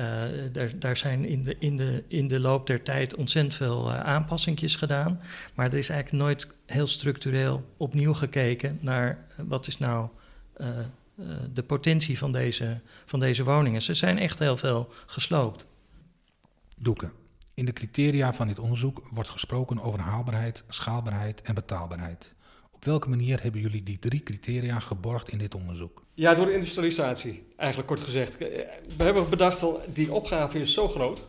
daar, 0.52 0.78
daar 0.78 0.96
zijn 0.96 1.24
in 1.24 1.42
de, 1.42 1.56
in, 1.58 1.76
de, 1.76 2.04
in 2.08 2.28
de 2.28 2.40
loop 2.40 2.66
der 2.66 2.82
tijd 2.82 3.14
ontzettend 3.14 3.54
veel 3.54 3.92
aanpassingjes 3.92 4.76
gedaan. 4.76 5.20
Maar 5.54 5.66
er 5.66 5.78
is 5.78 5.88
eigenlijk 5.88 6.24
nooit 6.24 6.48
heel 6.66 6.86
structureel 6.86 7.64
opnieuw 7.76 8.12
gekeken 8.12 8.78
naar 8.80 9.26
wat 9.36 9.66
is 9.66 9.78
nou 9.78 10.08
de 11.54 11.62
potentie 11.62 12.18
van 12.18 12.32
deze, 12.32 12.80
van 13.06 13.20
deze 13.20 13.44
woningen. 13.44 13.82
Ze 13.82 13.94
zijn 13.94 14.18
echt 14.18 14.38
heel 14.38 14.56
veel 14.56 14.92
gesloopt. 15.06 15.66
Doeken. 16.76 17.12
In 17.58 17.64
de 17.64 17.72
criteria 17.72 18.34
van 18.34 18.46
dit 18.46 18.58
onderzoek 18.58 19.02
wordt 19.10 19.28
gesproken 19.28 19.82
over 19.82 20.00
haalbaarheid, 20.00 20.64
schaalbaarheid 20.68 21.42
en 21.42 21.54
betaalbaarheid. 21.54 22.32
Op 22.72 22.84
welke 22.84 23.08
manier 23.08 23.42
hebben 23.42 23.60
jullie 23.60 23.82
die 23.82 23.98
drie 23.98 24.22
criteria 24.22 24.80
geborgd 24.80 25.28
in 25.28 25.38
dit 25.38 25.54
onderzoek? 25.54 26.02
Ja, 26.14 26.34
door 26.34 26.46
de 26.46 26.52
industrialisatie, 26.52 27.42
eigenlijk 27.56 27.88
kort 27.88 28.00
gezegd. 28.00 28.38
We 28.38 29.04
hebben 29.04 29.30
bedacht, 29.30 29.60
dat 29.60 29.80
die 29.92 30.12
opgave 30.12 30.60
is 30.60 30.72
zo 30.72 30.88
groot 30.88 31.24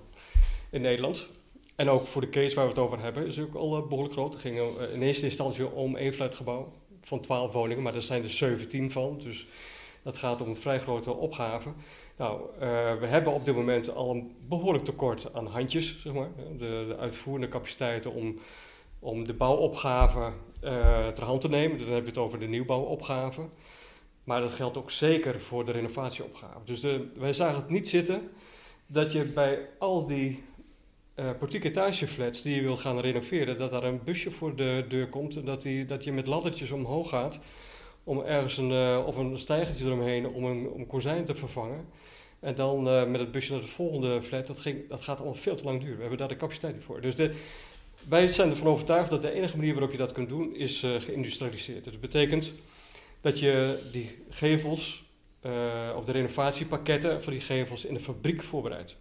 in 0.70 0.82
Nederland. 0.82 1.28
En 1.76 1.90
ook 1.90 2.08
voor 2.08 2.22
de 2.22 2.30
case 2.30 2.56
waar 2.56 2.64
we 2.64 2.72
het 2.72 2.80
over 2.80 3.00
hebben, 3.00 3.26
is 3.26 3.40
ook 3.40 3.56
al 3.56 3.78
eh, 3.78 3.88
behoorlijk 3.88 4.14
groot. 4.14 4.34
Het 4.34 4.42
ging 4.42 4.60
eh, 4.60 4.94
in 4.94 5.02
eerste 5.02 5.26
instantie 5.26 5.72
om 5.72 5.96
één 5.96 6.14
flatgebouw 6.14 6.74
van 7.04 7.22
12 7.22 7.52
woningen, 7.52 7.84
maar 7.84 7.96
er 7.96 8.04
zijn 8.04 8.24
er 8.24 8.30
17 8.30 8.92
van. 8.92 9.20
Dus 9.24 9.48
dat 10.04 10.18
gaat 10.18 10.42
om 10.42 10.50
een 10.50 10.56
vrij 10.56 10.80
grote 10.80 11.14
opgave. 11.14 11.70
Nou, 12.20 12.42
uh, 12.54 12.60
we 13.00 13.06
hebben 13.06 13.34
op 13.34 13.46
dit 13.46 13.56
moment 13.56 13.96
al 13.96 14.12
een 14.12 14.36
behoorlijk 14.48 14.86
tekort 14.86 15.34
aan 15.34 15.48
handjes, 15.48 16.02
zeg 16.02 16.14
maar. 16.14 16.30
De, 16.58 16.86
de 16.88 16.96
uitvoerende 16.98 17.48
capaciteiten 17.48 18.14
om, 18.14 18.40
om 19.00 19.28
de 19.28 19.34
bouwopgave 19.34 20.32
uh, 20.64 21.08
ter 21.08 21.24
hand 21.24 21.42
te 21.42 21.50
nemen. 21.50 21.78
Dan 21.78 21.88
hebben 21.88 22.04
we 22.04 22.10
het 22.10 22.18
over 22.18 22.40
de 22.40 22.48
nieuwbouwopgave. 22.48 23.42
Maar 24.24 24.42
dat 24.42 24.52
geldt 24.52 24.78
ook 24.78 24.92
zeker 24.92 25.42
voor 25.42 25.66
de 25.66 25.72
renovatieopgave. 25.72 26.60
Dus 26.66 26.82
de, 26.82 27.12
wij 27.16 27.34
zagen 27.34 27.56
het 27.56 27.70
niet 27.70 27.90
zitten 27.90 28.30
dat 28.88 29.12
je 29.12 29.26
bij 29.26 29.70
al 29.78 30.08
die 30.08 30.44
uh, 31.16 31.30
portiek 31.40 31.64
etageflats 31.64 32.42
die 32.42 32.56
je 32.56 32.62
wil 32.62 32.78
gaan 32.78 33.00
renoveren, 33.00 33.58
dat 33.58 33.72
daar 33.72 33.84
een 33.84 34.04
busje 34.04 34.32
voor 34.32 34.56
de 34.56 34.86
deur 34.88 35.10
komt 35.10 35.36
en 35.36 35.46
dat, 35.46 35.62
die, 35.62 35.86
dat 35.86 36.04
je 36.04 36.12
met 36.12 36.28
laddertjes 36.28 36.72
omhoog 36.72 37.10
gaat 37.10 37.40
om 38.04 38.22
ergens 38.22 38.58
een, 38.58 39.04
of 39.06 39.16
een 39.16 39.38
stijgertje 39.38 39.86
eromheen 39.86 40.28
om 40.28 40.46
een, 40.46 40.70
om 40.70 40.88
kozijn 40.88 41.26
te 41.26 41.36
vervangen. 41.36 41.86
En 42.40 42.56
dan 42.56 42.88
uh, 42.88 43.06
met 43.06 43.20
het 43.20 43.32
busje 43.32 43.52
naar 43.52 43.62
de 43.62 43.68
volgende 43.68 44.22
flat, 44.24 44.48
dat, 44.48 44.60
ging, 44.60 44.90
dat 44.90 45.04
gaat 45.04 45.18
allemaal 45.18 45.36
veel 45.36 45.56
te 45.56 45.64
lang 45.64 45.80
duren. 45.80 45.96
We 45.96 46.02
hebben 46.02 46.18
daar 46.18 46.28
de 46.28 46.36
capaciteit 46.36 46.74
niet 46.74 46.84
voor. 46.84 47.02
Dus 47.02 47.16
de, 47.16 47.34
wij 48.08 48.28
zijn 48.28 48.50
ervan 48.50 48.68
overtuigd 48.68 49.10
dat 49.10 49.22
de 49.22 49.32
enige 49.32 49.58
manier 49.58 49.74
waarop 49.74 49.92
je 49.92 49.98
dat 49.98 50.12
kunt 50.12 50.30
doen, 50.30 50.56
is 50.56 50.84
uh, 50.84 51.02
geïndustrialiseerd. 51.02 51.84
Dus 51.84 51.94
dat 51.94 52.02
betekent 52.02 52.52
dat 53.22 53.40
je 53.40 53.84
die 53.92 54.24
gevels, 54.30 55.04
uh, 55.46 55.94
of 55.96 56.06
de 56.06 56.12
renovatiepakketten 56.12 57.24
voor 57.24 57.32
die 57.32 57.42
gevels 57.42 57.86
in 57.86 57.94
de 57.94 58.00
fabriek 58.00 58.44
voorbereidt. 58.44 58.98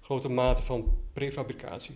Grote 0.00 0.28
mate 0.28 0.62
van 0.62 0.96
prefabricatie. 1.12 1.94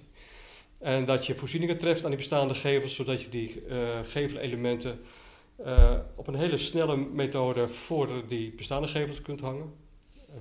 En 0.79 1.05
dat 1.05 1.27
je 1.27 1.35
voorzieningen 1.35 1.79
treft 1.79 2.03
aan 2.03 2.11
die 2.11 2.19
bestaande 2.19 2.55
gevels, 2.55 2.95
zodat 2.95 3.23
je 3.23 3.31
die 3.31 3.63
gevelelementen 4.03 5.01
eh, 5.65 5.97
op 6.15 6.27
een 6.27 6.35
hele 6.35 6.57
snelle 6.57 6.97
methode 6.97 7.69
voor 7.69 8.23
die 8.29 8.53
bestaande 8.53 8.89
gevels 8.89 9.23
kunt 9.23 9.41
hangen. 9.41 9.73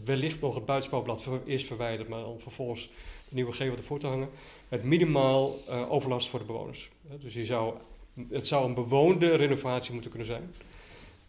Wellicht 0.05 0.41
nog 0.41 0.55
het 0.55 0.65
buitenspouwblad 0.65 1.23
eerst 1.45 1.65
verwijderen, 1.65 2.11
maar 2.11 2.21
dan 2.21 2.39
vervolgens 2.39 2.89
de 3.29 3.35
nieuwe 3.35 3.51
gevel 3.51 3.77
ervoor 3.77 3.99
te 3.99 4.07
hangen. 4.07 4.29
Met 4.67 4.83
minimaal 4.83 5.55
uh, 5.69 5.91
overlast 5.91 6.29
voor 6.29 6.39
de 6.39 6.45
bewoners. 6.45 6.89
dus 7.21 7.33
je 7.33 7.45
zou, 7.45 7.73
het 8.29 8.47
zou 8.47 8.65
een 8.65 8.73
bewoonde 8.73 9.35
renovatie 9.35 9.93
moeten 9.93 10.09
kunnen 10.09 10.27
zijn. 10.27 10.53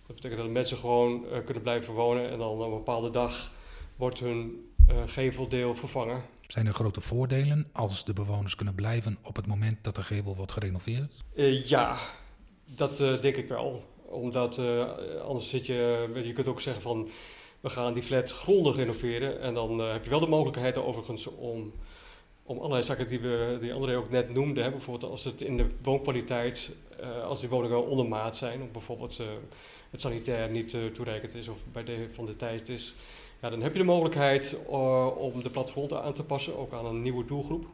Dat 0.06 0.16
betekent 0.16 0.40
dat 0.40 0.50
mensen 0.50 0.76
gewoon 0.76 1.24
uh, 1.24 1.44
kunnen 1.44 1.62
blijven 1.62 1.94
wonen 1.94 2.30
en 2.30 2.38
dan 2.38 2.48
op 2.48 2.60
een 2.60 2.70
bepaalde 2.70 3.10
dag 3.10 3.52
wordt 3.96 4.18
hun 4.18 4.64
geveldeel 5.06 5.74
vervangen. 5.74 6.22
Zijn 6.46 6.66
er 6.66 6.74
grote 6.74 7.00
voordelen 7.00 7.68
als 7.72 8.04
de 8.04 8.12
bewoners 8.12 8.54
kunnen 8.54 8.74
blijven 8.74 9.18
op 9.22 9.36
het 9.36 9.46
moment 9.46 9.84
dat 9.84 9.94
de 9.94 10.02
gevel 10.02 10.36
wordt 10.36 10.52
gerenoveerd? 10.52 11.24
ja, 11.64 11.96
dat 12.64 13.00
uh, 13.00 13.20
denk 13.20 13.36
ik 13.36 13.48
wel. 13.48 13.84
Omdat 14.04 14.58
uh, 14.58 14.90
anders 15.22 15.48
zit 15.48 15.66
je, 15.66 16.10
je 16.24 16.32
kunt 16.32 16.48
ook 16.48 16.60
zeggen 16.60 16.82
van 16.82 17.08
we 17.60 17.70
gaan 17.70 17.92
die 17.92 18.02
flat 18.02 18.30
grondig 18.30 18.76
renoveren. 18.76 19.40
En 19.40 19.54
dan 19.54 19.80
uh, 19.80 19.92
heb 19.92 20.04
je 20.04 20.10
wel 20.10 20.20
de 20.20 20.26
mogelijkheid 20.26 20.76
overigens 20.76 21.26
om, 21.26 21.72
om 22.42 22.58
allerlei 22.58 22.82
zaken 22.82 23.08
die, 23.08 23.20
we, 23.20 23.58
die 23.60 23.72
André 23.72 23.96
ook 23.96 24.10
net 24.10 24.34
noemde. 24.34 24.70
Bijvoorbeeld 24.70 25.12
als 25.12 25.24
het 25.24 25.40
in 25.40 25.56
de 25.56 25.66
woonkwaliteit, 25.82 26.76
als 27.24 27.40
die 27.40 27.48
woningen 27.48 27.86
ondermaat 27.86 28.36
zijn. 28.36 28.62
Of 28.62 28.70
bijvoorbeeld 28.70 29.20
het 29.90 30.00
sanitair 30.00 30.50
niet 30.50 30.76
toereikend 30.94 31.34
is 31.34 31.48
of 31.48 31.58
bij 31.72 31.84
de 31.84 32.08
van 32.12 32.26
de 32.26 32.36
tijd 32.36 32.68
is. 32.68 32.94
Ja, 33.40 33.50
dan 33.50 33.62
heb 33.62 33.72
je 33.72 33.78
de 33.78 33.84
mogelijkheid 33.84 34.56
om 35.16 35.42
de 35.42 35.50
plattegrond 35.50 35.92
aan 35.92 36.12
te 36.12 36.24
passen, 36.24 36.58
ook 36.58 36.72
aan 36.72 36.86
een 36.86 37.02
nieuwe 37.02 37.24
doelgroep. 37.24 37.66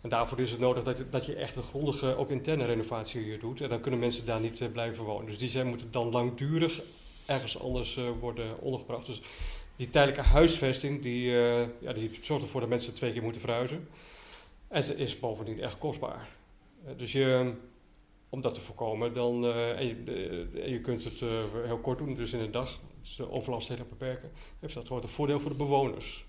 En 0.00 0.08
daarvoor 0.08 0.40
is 0.40 0.50
het 0.50 0.60
nodig 0.60 0.82
dat 0.82 1.02
dat 1.10 1.26
je 1.26 1.34
echt 1.34 1.56
een 1.56 1.62
grondige, 1.62 2.16
ook 2.16 2.30
interne 2.30 2.64
renovatie 2.64 3.38
doet. 3.38 3.60
En 3.60 3.68
dan 3.68 3.80
kunnen 3.80 4.00
mensen 4.00 4.26
daar 4.26 4.40
niet 4.40 4.72
blijven 4.72 5.04
wonen. 5.04 5.26
Dus 5.26 5.38
die 5.38 5.48
zijn, 5.48 5.66
moeten 5.66 5.88
dan 5.90 6.10
langdurig 6.10 6.82
ergens 7.26 7.60
anders 7.60 7.96
uh, 7.96 8.08
worden 8.20 8.60
ondergebracht. 8.60 9.06
Dus 9.06 9.20
die 9.76 9.90
tijdelijke 9.90 10.30
huisvesting, 10.30 11.02
die, 11.02 11.30
uh, 11.30 11.60
ja, 11.80 11.92
die 11.92 12.18
zorgt 12.20 12.44
ervoor 12.44 12.60
dat 12.60 12.70
mensen 12.70 12.94
twee 12.94 13.12
keer 13.12 13.22
moeten 13.22 13.40
verhuizen. 13.40 13.88
En 14.68 14.82
ze 14.82 14.96
is 14.96 15.18
bovendien 15.18 15.60
echt 15.60 15.78
kostbaar. 15.78 16.28
dus 16.96 17.12
je, 17.12 17.52
om 18.28 18.40
dat 18.40 18.54
te 18.54 18.60
voorkomen, 18.60 19.14
dan, 19.14 19.46
en, 19.54 19.86
je, 19.86 20.62
je 20.66 20.80
kunt 20.80 21.04
het 21.04 21.20
heel 21.64 21.78
kort 21.82 21.98
doen, 21.98 22.14
dus 22.14 22.32
in 22.32 22.40
een 22.40 22.50
dag, 22.50 22.80
dus 23.00 23.16
de 23.16 23.30
overlast 23.30 23.68
heel 23.68 23.86
beperken, 23.88 24.32
heeft 24.60 24.74
dat 24.74 24.88
wordt 24.88 25.04
een 25.04 25.10
voordeel 25.10 25.40
voor 25.40 25.50
de 25.50 25.56
bewoners 25.56 26.24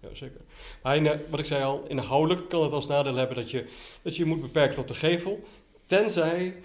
ja, 0.00 0.14
zeker. 0.14 0.40
Maar 0.82 1.20
wat 1.30 1.40
ik 1.40 1.46
zei 1.46 1.64
al, 1.64 1.84
inhoudelijk 1.88 2.48
kan 2.48 2.62
het 2.62 2.72
als 2.72 2.86
nadeel 2.86 3.14
hebben 3.14 3.36
dat 3.36 3.50
je 3.50 3.66
dat 4.02 4.16
je, 4.16 4.24
moet 4.24 4.40
beperken 4.40 4.74
tot 4.74 4.88
de 4.88 4.94
gevel. 4.94 5.44
Tenzij, 5.86 6.56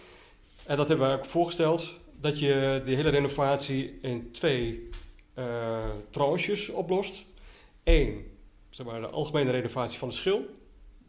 en 0.66 0.78
dat 0.78 0.88
hebben 0.88 1.10
we 1.10 1.18
ook 1.18 1.26
voorgesteld, 1.26 2.00
dat 2.22 2.40
je 2.40 2.82
die 2.86 2.96
hele 2.96 3.10
renovatie 3.10 4.00
in 4.02 4.32
twee 4.32 4.90
uh, 5.36 5.90
tranches 6.10 6.70
oplost. 6.70 7.26
Eén, 7.84 8.26
zeg 8.70 8.86
maar, 8.86 9.02
de 9.02 9.08
algemene 9.08 9.52
renovatie 9.52 10.00
van 10.00 10.08
de 10.08 10.14
schil, 10.14 10.46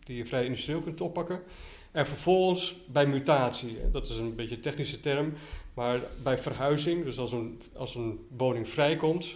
die 0.05 0.16
je 0.16 0.27
vrij 0.27 0.44
industrieel 0.44 0.81
kunt 0.81 1.01
oppakken. 1.01 1.42
En 1.90 2.07
vervolgens 2.07 2.75
bij 2.87 3.07
mutatie, 3.07 3.79
dat 3.90 4.09
is 4.09 4.16
een 4.16 4.35
beetje 4.35 4.55
een 4.55 4.61
technische 4.61 5.01
term, 5.01 5.33
maar 5.75 6.01
bij 6.22 6.38
verhuizing, 6.38 7.05
dus 7.05 7.18
als 7.18 7.33
een, 7.33 7.61
als 7.77 7.94
een 7.94 8.27
woning 8.37 8.68
vrijkomt, 8.68 9.35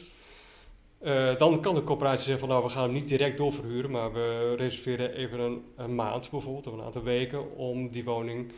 uh, 1.03 1.39
dan 1.39 1.61
kan 1.61 1.75
de 1.75 1.85
coöperatie 1.85 2.25
zeggen 2.25 2.39
van 2.39 2.49
nou 2.49 2.63
we 2.63 2.71
gaan 2.71 2.83
hem 2.83 2.93
niet 2.93 3.09
direct 3.09 3.37
doorverhuren, 3.37 3.91
maar 3.91 4.13
we 4.13 4.55
reserveren 4.57 5.15
even 5.15 5.63
een, 5.77 5.95
maand 5.95 6.31
bijvoorbeeld, 6.31 6.67
of 6.67 6.73
een 6.73 6.85
aantal 6.85 7.03
weken 7.03 7.57
om 7.57 7.89
die 7.91 8.05
woning 8.05 8.53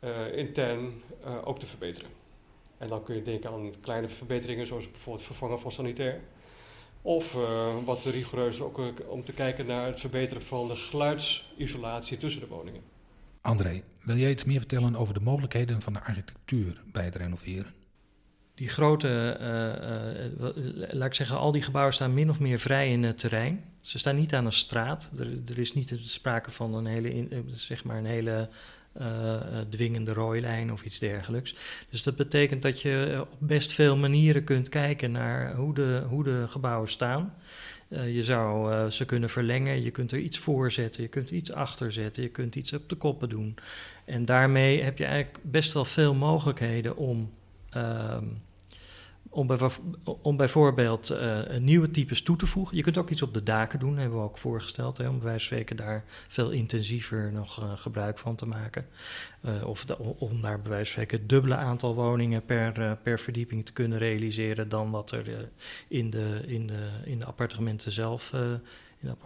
uh, 0.00 0.36
intern 0.36 1.02
ook 1.44 1.58
te 1.58 1.66
verbeteren. 1.66 2.21
En 2.82 2.88
dan 2.88 3.02
kun 3.02 3.14
je 3.14 3.22
denken 3.22 3.50
aan 3.50 3.72
kleine 3.80 4.08
verbeteringen 4.08 4.66
zoals 4.66 4.90
bijvoorbeeld 4.90 5.26
vervangen 5.26 5.60
van 5.60 5.72
sanitair. 5.72 6.20
Of 7.02 7.32
wat 7.84 8.04
rigoureus 8.04 8.60
ook 8.60 8.80
om 9.08 9.24
te 9.24 9.32
kijken 9.32 9.66
naar 9.66 9.86
het 9.86 10.00
verbeteren 10.00 10.42
van 10.42 10.68
de 10.68 10.76
geluidsisolatie 10.76 12.18
tussen 12.18 12.40
de 12.40 12.46
woningen. 12.46 12.80
André, 13.40 13.82
wil 14.02 14.16
jij 14.16 14.30
iets 14.30 14.44
meer 14.44 14.58
vertellen 14.58 14.96
over 14.96 15.14
de 15.14 15.20
mogelijkheden 15.20 15.82
van 15.82 15.92
de 15.92 16.00
architectuur 16.00 16.82
bij 16.92 17.04
het 17.04 17.16
renoveren? 17.16 17.72
die 18.54 18.68
grote, 18.68 19.36
uh, 19.40 20.46
uh, 20.46 20.92
laat 20.92 21.06
ik 21.06 21.14
zeggen, 21.14 21.36
al 21.36 21.52
die 21.52 21.62
gebouwen 21.62 21.94
staan 21.94 22.14
min 22.14 22.30
of 22.30 22.40
meer 22.40 22.58
vrij 22.58 22.92
in 22.92 23.02
het 23.02 23.18
terrein. 23.18 23.64
Ze 23.80 23.98
staan 23.98 24.16
niet 24.16 24.34
aan 24.34 24.46
een 24.46 24.52
straat. 24.52 25.10
Er, 25.18 25.38
er 25.46 25.58
is 25.58 25.74
niet 25.74 25.94
sprake 26.00 26.50
van 26.50 26.74
een 26.74 26.86
hele, 26.86 27.14
in, 27.14 27.50
zeg 27.54 27.84
maar 27.84 27.96
een 27.96 28.04
hele 28.04 28.48
dwingende 29.68 30.12
rooilijn 30.12 30.72
of 30.72 30.84
iets 30.84 30.98
dergelijks. 30.98 31.54
Dus 31.90 32.02
dat 32.02 32.16
betekent 32.16 32.62
dat 32.62 32.80
je 32.80 33.16
op 33.20 33.28
best 33.38 33.72
veel 33.72 33.96
manieren 33.96 34.44
kunt 34.44 34.68
kijken 34.68 35.12
naar 35.12 35.54
hoe 35.54 35.74
de, 35.74 36.04
hoe 36.08 36.24
de 36.24 36.44
gebouwen 36.48 36.88
staan. 36.88 37.34
je 37.88 38.24
zou 38.24 38.90
ze 38.90 39.04
kunnen 39.04 39.30
verlengen, 39.30 39.82
je 39.82 39.90
kunt 39.90 40.12
er 40.12 40.18
iets 40.18 40.38
voor 40.38 40.70
zetten, 40.70 41.02
je 41.02 41.08
kunt 41.08 41.30
iets 41.30 41.52
achter 41.52 41.92
zetten, 41.92 42.22
je 42.22 42.28
kunt 42.28 42.54
iets 42.54 42.72
op 42.72 42.88
de 42.88 42.96
koppen 42.96 43.28
doen. 43.28 43.54
En 44.04 44.24
daarmee 44.24 44.82
heb 44.82 44.98
je 44.98 45.04
eigenlijk 45.04 45.38
best 45.42 45.72
wel 45.72 45.84
veel 45.84 46.14
mogelijkheden 46.14 46.96
om 46.96 47.30
Ehm, 47.72 48.24
om, 50.22 50.36
bijvoorbeeld 50.36 51.10
uh, 51.10 51.40
nieuwe 51.58 51.90
types 51.90 52.22
toe 52.22 52.36
te 52.36 52.46
voegen. 52.46 52.76
Je 52.76 52.82
kunt 52.82 52.98
ook 52.98 53.10
iets 53.10 53.22
op 53.22 53.34
de 53.34 53.42
daken 53.42 53.78
doen, 53.78 53.96
hebben 53.96 54.18
we 54.18 54.24
ook 54.24 54.38
voorgesteld, 54.38 54.96
hè, 54.96 55.08
om 55.08 55.18
bij 55.18 55.38
spreken 55.38 55.76
daar 55.76 56.04
veel 56.28 56.50
intensiever 56.50 57.32
nog 57.32 57.62
uh, 57.62 57.72
gebruik 57.76 58.18
van 58.18 58.34
te 58.34 58.46
maken. 58.46 58.86
Uh, 59.40 59.66
of 59.66 59.84
om 60.18 60.40
daar 60.40 60.60
bij 60.60 60.70
wijze 60.70 60.84
van 60.84 60.92
spreken 60.92 61.18
het 61.18 61.28
dubbele 61.28 61.54
aantal 61.54 61.94
woningen 61.94 62.44
per, 62.44 62.96
per 62.96 63.18
verdieping 63.18 63.64
te 63.64 63.72
kunnen 63.72 63.98
realiseren 63.98 64.68
dan 64.68 64.90
wat 64.90 65.10
er 65.10 65.48
in, 65.88 66.10
de, 66.10 66.40
in, 66.46 66.66
de, 66.66 66.88
in 67.04 67.18
de 67.18 67.26
appartementen 67.26 67.92
zelf, 67.92 68.32
in 68.98 69.16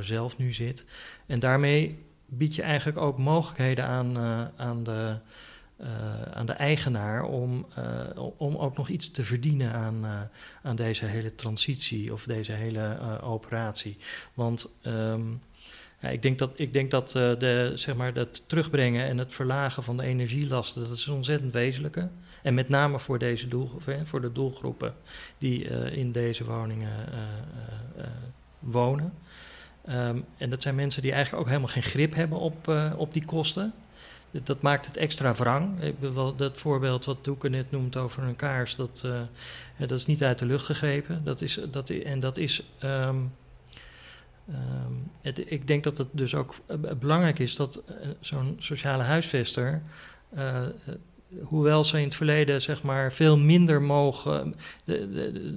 zelf 0.00 0.38
nu 0.38 0.52
zit. 0.52 0.86
En 1.26 1.40
daarmee 1.40 1.98
bied 2.26 2.54
je 2.54 2.62
eigenlijk 2.62 2.98
ook 2.98 3.18
mogelijkheden 3.18 3.84
aan, 3.84 4.18
aan 4.56 4.82
de 4.84 5.16
uh, 5.82 6.22
aan 6.32 6.46
de 6.46 6.52
eigenaar 6.52 7.24
om, 7.24 7.66
uh, 7.78 8.22
om 8.36 8.56
ook 8.56 8.76
nog 8.76 8.88
iets 8.88 9.10
te 9.10 9.24
verdienen 9.24 9.72
aan, 9.72 10.04
uh, 10.04 10.20
aan 10.62 10.76
deze 10.76 11.06
hele 11.06 11.34
transitie 11.34 12.12
of 12.12 12.24
deze 12.24 12.52
hele 12.52 12.98
operatie. 13.22 13.96
Want 14.34 14.68
um, 14.82 15.40
ja, 16.00 16.08
ik 16.08 16.22
denk 16.22 16.38
dat, 16.38 16.50
ik 16.54 16.72
denk 16.72 16.90
dat 16.90 17.10
de, 17.10 17.72
zeg 17.74 17.94
maar, 17.94 18.12
dat 18.12 18.48
terugbrengen 18.48 19.06
en 19.06 19.18
het 19.18 19.32
verlagen 19.32 19.82
van 19.82 19.96
de 19.96 20.02
energielasten, 20.02 20.82
dat 20.82 20.92
is 20.92 21.08
ontzettend 21.08 21.52
wezenlijke. 21.52 22.08
En 22.42 22.54
met 22.54 22.68
name 22.68 23.00
voor, 23.00 23.18
deze 23.18 23.48
doel, 23.48 23.70
voor 24.04 24.20
de 24.20 24.32
doelgroepen 24.32 24.94
die 25.38 25.64
in 25.90 26.12
deze 26.12 26.44
woningen 26.44 26.92
wonen. 28.58 29.12
Um, 29.88 30.24
en 30.36 30.50
dat 30.50 30.62
zijn 30.62 30.74
mensen 30.74 31.02
die 31.02 31.12
eigenlijk 31.12 31.42
ook 31.42 31.48
helemaal 31.48 31.72
geen 31.72 31.82
grip 31.82 32.14
hebben 32.14 32.38
op, 32.38 32.68
op 32.96 33.12
die 33.12 33.24
kosten 33.24 33.72
dat 34.32 34.62
maakt 34.62 34.86
het 34.86 34.96
extra 34.96 35.34
wrang. 35.34 35.94
Dat 36.36 36.56
voorbeeld 36.56 37.04
wat 37.04 37.24
Doeke 37.24 37.48
net 37.48 37.70
noemt 37.70 37.96
over 37.96 38.22
een 38.22 38.36
kaars, 38.36 38.74
dat, 38.74 39.02
uh, 39.06 39.20
dat 39.78 39.90
is 39.90 40.06
niet 40.06 40.22
uit 40.22 40.38
de 40.38 40.46
lucht 40.46 40.64
gegrepen. 40.64 41.24
Dat 41.24 41.40
is, 41.40 41.60
dat, 41.70 41.90
en 41.90 42.20
dat 42.20 42.36
is. 42.36 42.62
Um, 42.84 43.32
het, 45.20 45.50
ik 45.50 45.66
denk 45.66 45.84
dat 45.84 45.98
het 45.98 46.08
dus 46.10 46.34
ook 46.34 46.54
eh, 46.66 46.76
belangrijk 47.00 47.38
is 47.38 47.56
dat 47.56 47.82
zo'n 48.20 48.56
sociale 48.58 49.02
huisvester. 49.02 49.82
Hoewel 51.42 51.84
ze 51.84 51.98
in 51.98 52.04
het 52.04 52.14
verleden 52.14 52.62
zeg 52.62 52.82
maar 52.82 53.12
veel 53.12 53.38
minder 53.38 53.82
mogen, 53.82 54.54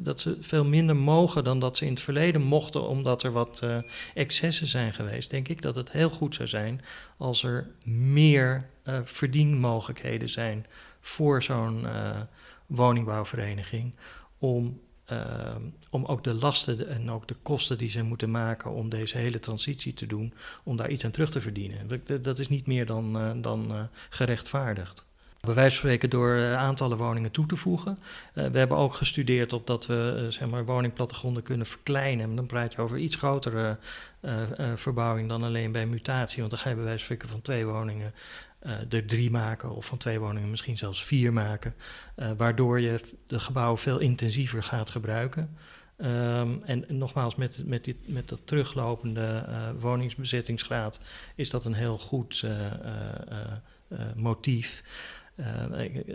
dat 0.03 0.21
ze 0.21 0.37
veel 0.39 0.65
minder 0.65 0.95
mogen 0.95 1.43
dan 1.43 1.59
dat 1.59 1.77
ze 1.77 1.85
in 1.85 1.91
het 1.91 2.01
verleden 2.01 2.41
mochten, 2.41 2.87
omdat 2.87 3.23
er 3.23 3.31
wat 3.31 3.61
uh, 3.63 3.77
excessen 4.13 4.67
zijn 4.67 4.93
geweest, 4.93 5.29
denk 5.29 5.47
ik 5.47 5.61
dat 5.61 5.75
het 5.75 5.91
heel 5.91 6.09
goed 6.09 6.35
zou 6.35 6.47
zijn 6.47 6.81
als 7.17 7.43
er 7.43 7.67
meer 7.83 8.69
uh, 8.83 8.99
verdienmogelijkheden 9.03 10.29
zijn 10.29 10.65
voor 10.99 11.43
zo'n 11.43 11.83
uh, 11.83 12.19
woningbouwvereniging 12.65 13.93
om 14.37 14.83
om 15.89 16.05
ook 16.05 16.23
de 16.23 16.33
lasten 16.33 16.87
en 16.87 17.11
ook 17.11 17.27
de 17.27 17.35
kosten 17.41 17.77
die 17.77 17.89
ze 17.89 18.03
moeten 18.03 18.31
maken 18.31 18.71
om 18.71 18.89
deze 18.89 19.17
hele 19.17 19.39
transitie 19.39 19.93
te 19.93 20.05
doen, 20.05 20.33
om 20.63 20.77
daar 20.77 20.89
iets 20.89 21.05
aan 21.05 21.11
terug 21.11 21.31
te 21.31 21.41
verdienen. 21.41 22.01
Dat 22.21 22.39
is 22.39 22.47
niet 22.47 22.65
meer 22.65 22.85
dan, 22.85 23.41
dan 23.41 23.89
gerechtvaardigd 24.09 25.05
bij 25.53 25.63
van 25.63 25.71
spreken 25.71 26.09
door 26.09 26.35
uh, 26.35 26.57
aantallen 26.57 26.97
woningen 26.97 27.31
toe 27.31 27.45
te 27.45 27.55
voegen. 27.55 27.99
Uh, 28.33 28.45
we 28.47 28.57
hebben 28.57 28.77
ook 28.77 28.95
gestudeerd 28.95 29.53
op 29.53 29.67
dat 29.67 29.85
we 29.85 30.21
uh, 30.23 30.31
zeg 30.31 30.49
maar 30.49 30.65
woningplattegronden 30.65 31.43
kunnen 31.43 31.65
verkleinen. 31.65 32.29
En 32.29 32.35
dan 32.35 32.45
praat 32.45 32.73
je 32.73 32.81
over 32.81 32.97
iets 32.97 33.15
grotere 33.15 33.77
verbouwing 34.75 35.29
dan 35.29 35.43
alleen 35.43 35.71
bij 35.71 35.85
mutatie. 35.85 36.39
Want 36.39 36.49
dan 36.49 36.59
ga 36.59 36.69
je 36.69 36.75
bij 36.75 36.83
wijze 36.83 37.05
van 37.05 37.05
spreken 37.05 37.29
van 37.29 37.41
twee 37.41 37.65
woningen 37.65 38.13
er 38.89 39.05
drie 39.05 39.31
maken. 39.31 39.75
Of 39.75 39.85
van 39.85 39.97
twee 39.97 40.19
woningen 40.19 40.49
misschien 40.49 40.77
zelfs 40.77 41.03
vier 41.03 41.33
maken. 41.33 41.75
waardoor 42.37 42.79
je 42.79 42.99
de 43.27 43.39
gebouwen 43.39 43.79
veel 43.79 43.99
intensiever 43.99 44.63
gaat 44.63 44.89
gebruiken. 44.89 45.57
En, 45.97 46.61
en, 46.65 46.85
nogmaals, 46.87 47.35
met, 47.35 47.63
met, 47.65 47.83
dit, 47.83 47.97
met 48.05 48.29
dat 48.29 48.39
teruglopende 48.43 49.45
woningsbezettingsgraad 49.79 50.99
is 51.35 51.49
dat 51.49 51.65
een 51.65 51.73
heel 51.73 51.97
goed 51.97 52.45
motief. 54.15 54.83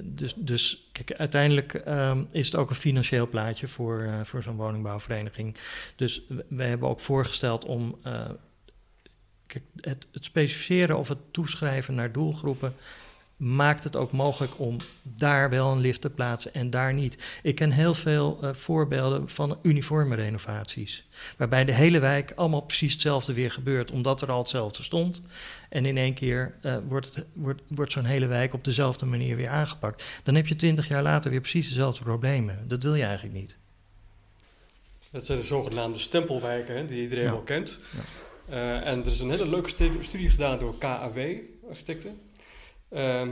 Dus, 0.02 0.34
dus 0.34 0.88
kijk, 0.92 1.12
uiteindelijk 1.12 1.74
ehm, 1.74 2.24
is 2.30 2.46
het 2.46 2.56
ook 2.56 2.70
een 2.70 2.76
financieel 2.76 3.28
plaatje 3.28 3.68
voor, 3.68 4.10
voor 4.22 4.42
zo'n 4.42 4.56
woningbouwvereniging. 4.56 5.56
Dus 5.96 6.22
we 6.48 6.62
hebben 6.62 6.88
ook 6.88 7.00
voorgesteld 7.00 7.64
om 7.64 7.98
kijk, 9.46 9.64
het, 9.76 10.08
het 10.12 10.24
specificeren 10.24 10.98
of 10.98 11.08
het 11.08 11.32
toeschrijven 11.32 11.94
naar 11.94 12.12
doelgroepen 12.12 12.74
maakt 13.40 13.84
het 13.84 13.96
ook 13.96 14.12
mogelijk 14.12 14.58
om 14.58 14.76
daar 15.02 15.50
wel 15.50 15.72
een 15.72 15.80
lift 15.80 16.00
te 16.00 16.10
plaatsen 16.10 16.54
en 16.54 16.70
daar 16.70 16.94
niet. 16.94 17.18
Ik 17.42 17.54
ken 17.54 17.70
heel 17.70 17.94
veel 17.94 18.38
uh, 18.42 18.52
voorbeelden 18.52 19.28
van 19.28 19.58
uniforme 19.62 20.14
renovaties, 20.14 21.08
waarbij 21.36 21.64
de 21.64 21.72
hele 21.72 21.98
wijk 21.98 22.32
allemaal 22.36 22.60
precies 22.60 22.92
hetzelfde 22.92 23.32
weer 23.32 23.50
gebeurt, 23.50 23.90
omdat 23.90 24.22
er 24.22 24.30
al 24.30 24.38
hetzelfde 24.38 24.82
stond. 24.82 25.22
En 25.68 25.86
in 25.86 25.96
één 25.96 26.14
keer 26.14 26.54
uh, 26.62 26.76
wordt, 26.88 27.14
het, 27.14 27.24
wordt, 27.32 27.62
wordt 27.68 27.92
zo'n 27.92 28.04
hele 28.04 28.26
wijk 28.26 28.54
op 28.54 28.64
dezelfde 28.64 29.06
manier 29.06 29.36
weer 29.36 29.48
aangepakt. 29.48 30.04
Dan 30.22 30.34
heb 30.34 30.46
je 30.46 30.56
twintig 30.56 30.88
jaar 30.88 31.02
later 31.02 31.30
weer 31.30 31.40
precies 31.40 31.68
dezelfde 31.68 32.04
problemen. 32.04 32.64
Dat 32.68 32.82
wil 32.82 32.94
je 32.94 33.04
eigenlijk 33.04 33.34
niet. 33.34 33.58
Dat 35.10 35.26
zijn 35.26 35.38
de 35.38 35.46
zogenaamde 35.46 35.98
stempelwijken, 35.98 36.76
hè, 36.76 36.86
die 36.86 37.02
iedereen 37.02 37.30
wel 37.30 37.42
kent. 37.42 37.78
Ja. 37.90 38.00
Uh, 38.50 38.86
en 38.86 39.00
er 39.00 39.06
is 39.06 39.20
een 39.20 39.30
hele 39.30 39.48
leuke 39.48 39.68
studie 40.00 40.30
gedaan 40.30 40.58
door 40.58 40.78
KAW-architecten. 40.78 42.18
Ehm, 42.90 43.30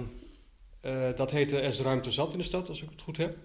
uh, 0.83 1.09
dat 1.17 1.31
heette 1.31 1.57
Er 1.57 1.69
is 1.69 1.81
ruimte 1.81 2.11
zat 2.11 2.33
in 2.33 2.39
de 2.39 2.45
stad, 2.45 2.69
als 2.69 2.83
ik 2.83 2.89
het 2.91 3.03
goed 3.03 3.17
heb. 3.17 3.37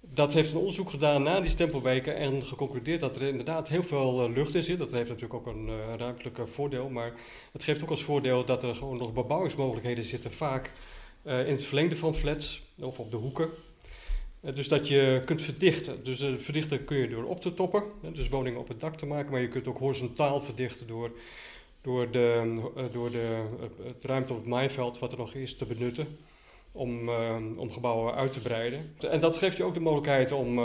Dat 0.00 0.32
heeft 0.32 0.50
een 0.50 0.58
onderzoek 0.58 0.90
gedaan 0.90 1.22
na 1.22 1.40
die 1.40 1.50
stempelwijken 1.50 2.16
en 2.16 2.44
geconcludeerd 2.44 3.00
dat 3.00 3.16
er 3.16 3.22
inderdaad 3.22 3.68
heel 3.68 3.82
veel 3.82 4.28
uh, 4.28 4.34
lucht 4.34 4.54
in 4.54 4.62
zit. 4.62 4.78
Dat 4.78 4.92
heeft 4.92 5.08
natuurlijk 5.08 5.34
ook 5.34 5.54
een 5.54 5.68
uh, 5.68 5.94
ruimtelijk 5.96 6.38
voordeel, 6.48 6.88
maar 6.88 7.12
het 7.52 7.62
geeft 7.62 7.82
ook 7.82 7.90
als 7.90 8.02
voordeel 8.02 8.44
dat 8.44 8.62
er 8.62 8.74
gewoon 8.74 8.96
nog 8.96 9.12
bebouwingsmogelijkheden 9.12 10.04
zitten, 10.04 10.32
vaak 10.32 10.70
in 11.24 11.30
het 11.30 11.64
verlengde 11.64 11.96
van 11.96 12.14
flats 12.14 12.62
of 12.80 12.98
op 12.98 13.10
de 13.10 13.16
hoeken. 13.16 13.48
dus 14.40 14.68
dat 14.68 14.88
je 14.88 15.22
kunt 15.24 15.42
verdichten. 15.42 16.04
Dus 16.04 16.24
verdichten 16.36 16.84
kun 16.84 16.96
je 16.96 17.08
door 17.08 17.24
op 17.24 17.40
te 17.40 17.54
toppen, 17.54 17.82
dus 18.12 18.28
woningen 18.28 18.60
op 18.60 18.68
het 18.68 18.80
dak 18.80 18.96
te 18.96 19.06
maken, 19.06 19.32
maar 19.32 19.40
je 19.40 19.48
kunt 19.48 19.68
ook 19.68 19.78
horizontaal 19.78 20.40
verdichten 20.40 20.86
door 20.86 21.10
door, 21.84 22.10
de, 22.10 22.54
uh, 22.76 22.84
door 22.92 23.10
de, 23.10 23.44
het 23.82 24.04
ruimte 24.04 24.32
op 24.32 24.38
het 24.38 24.48
maaiveld 24.48 24.98
wat 24.98 25.12
er 25.12 25.18
nog 25.18 25.34
is 25.34 25.56
te 25.56 25.66
benutten 25.66 26.06
om, 26.72 27.08
uh, 27.08 27.36
om 27.56 27.70
gebouwen 27.70 28.14
uit 28.14 28.32
te 28.32 28.40
breiden. 28.40 28.94
En 29.10 29.20
dat 29.20 29.36
geeft 29.36 29.56
je 29.56 29.64
ook 29.64 29.74
de 29.74 29.80
mogelijkheid 29.80 30.32
om, 30.32 30.60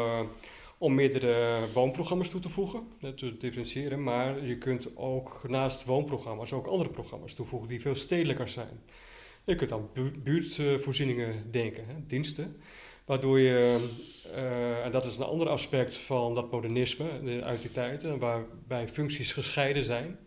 om 0.78 0.96
meerdere 0.96 1.68
woonprogramma's 1.74 2.30
toe 2.30 2.42
te 2.42 2.50
voegen, 2.50 2.88
te 3.16 3.38
differentiëren. 3.38 4.04
Maar 4.04 4.46
je 4.46 4.58
kunt 4.58 4.98
ook 4.98 5.42
naast 5.48 5.86
woonprogramma's 5.86 6.54
ook 6.54 6.68
andere 6.68 6.90
programma's 6.90 7.34
toevoegen 7.34 7.70
die 7.70 7.82
veel 7.82 7.96
stedelijker 7.96 8.50
zijn. 8.50 8.82
Je 9.44 9.56
kunt 9.56 9.72
aan 9.72 9.90
buurtvoorzieningen 10.24 11.52
denken, 11.52 11.86
hè, 11.88 11.94
diensten. 12.08 12.62
Waardoor 13.06 13.40
je, 13.40 13.90
en 14.84 14.92
dat 14.92 15.06
is 15.06 15.18
een 15.18 15.24
ander 15.24 15.50
aspect 15.50 15.98
van 15.98 16.36
dat 16.36 16.52
modernisme 16.52 17.42
uit 17.44 17.62
die 17.62 17.72
tijd, 17.72 18.04
waarbij 18.04 18.88
functies 18.88 19.34
gescheiden 19.34 19.84
zijn 19.84 20.18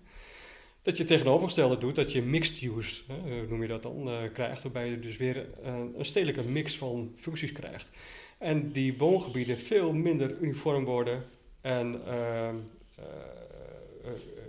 dat 0.82 0.96
je 0.96 1.04
tegenovergestelde 1.04 1.78
doet, 1.78 1.94
dat 1.94 2.12
je 2.12 2.22
mixed 2.22 2.62
use, 2.62 3.02
hè, 3.12 3.46
noem 3.46 3.62
je 3.62 3.68
dat 3.68 3.82
dan, 3.82 4.08
uh, 4.08 4.32
krijgt, 4.32 4.62
waarbij 4.62 4.90
je 4.90 4.98
dus 4.98 5.16
weer 5.16 5.36
uh, 5.36 5.74
een 5.96 6.04
stedelijke 6.04 6.42
mix 6.42 6.76
van 6.76 7.12
functies 7.16 7.52
krijgt. 7.52 7.90
En 8.38 8.72
die 8.72 8.98
woongebieden 8.98 9.58
veel 9.58 9.92
minder 9.92 10.38
uniform 10.40 10.84
worden 10.84 11.24
en 11.60 12.00
uh, 12.06 12.48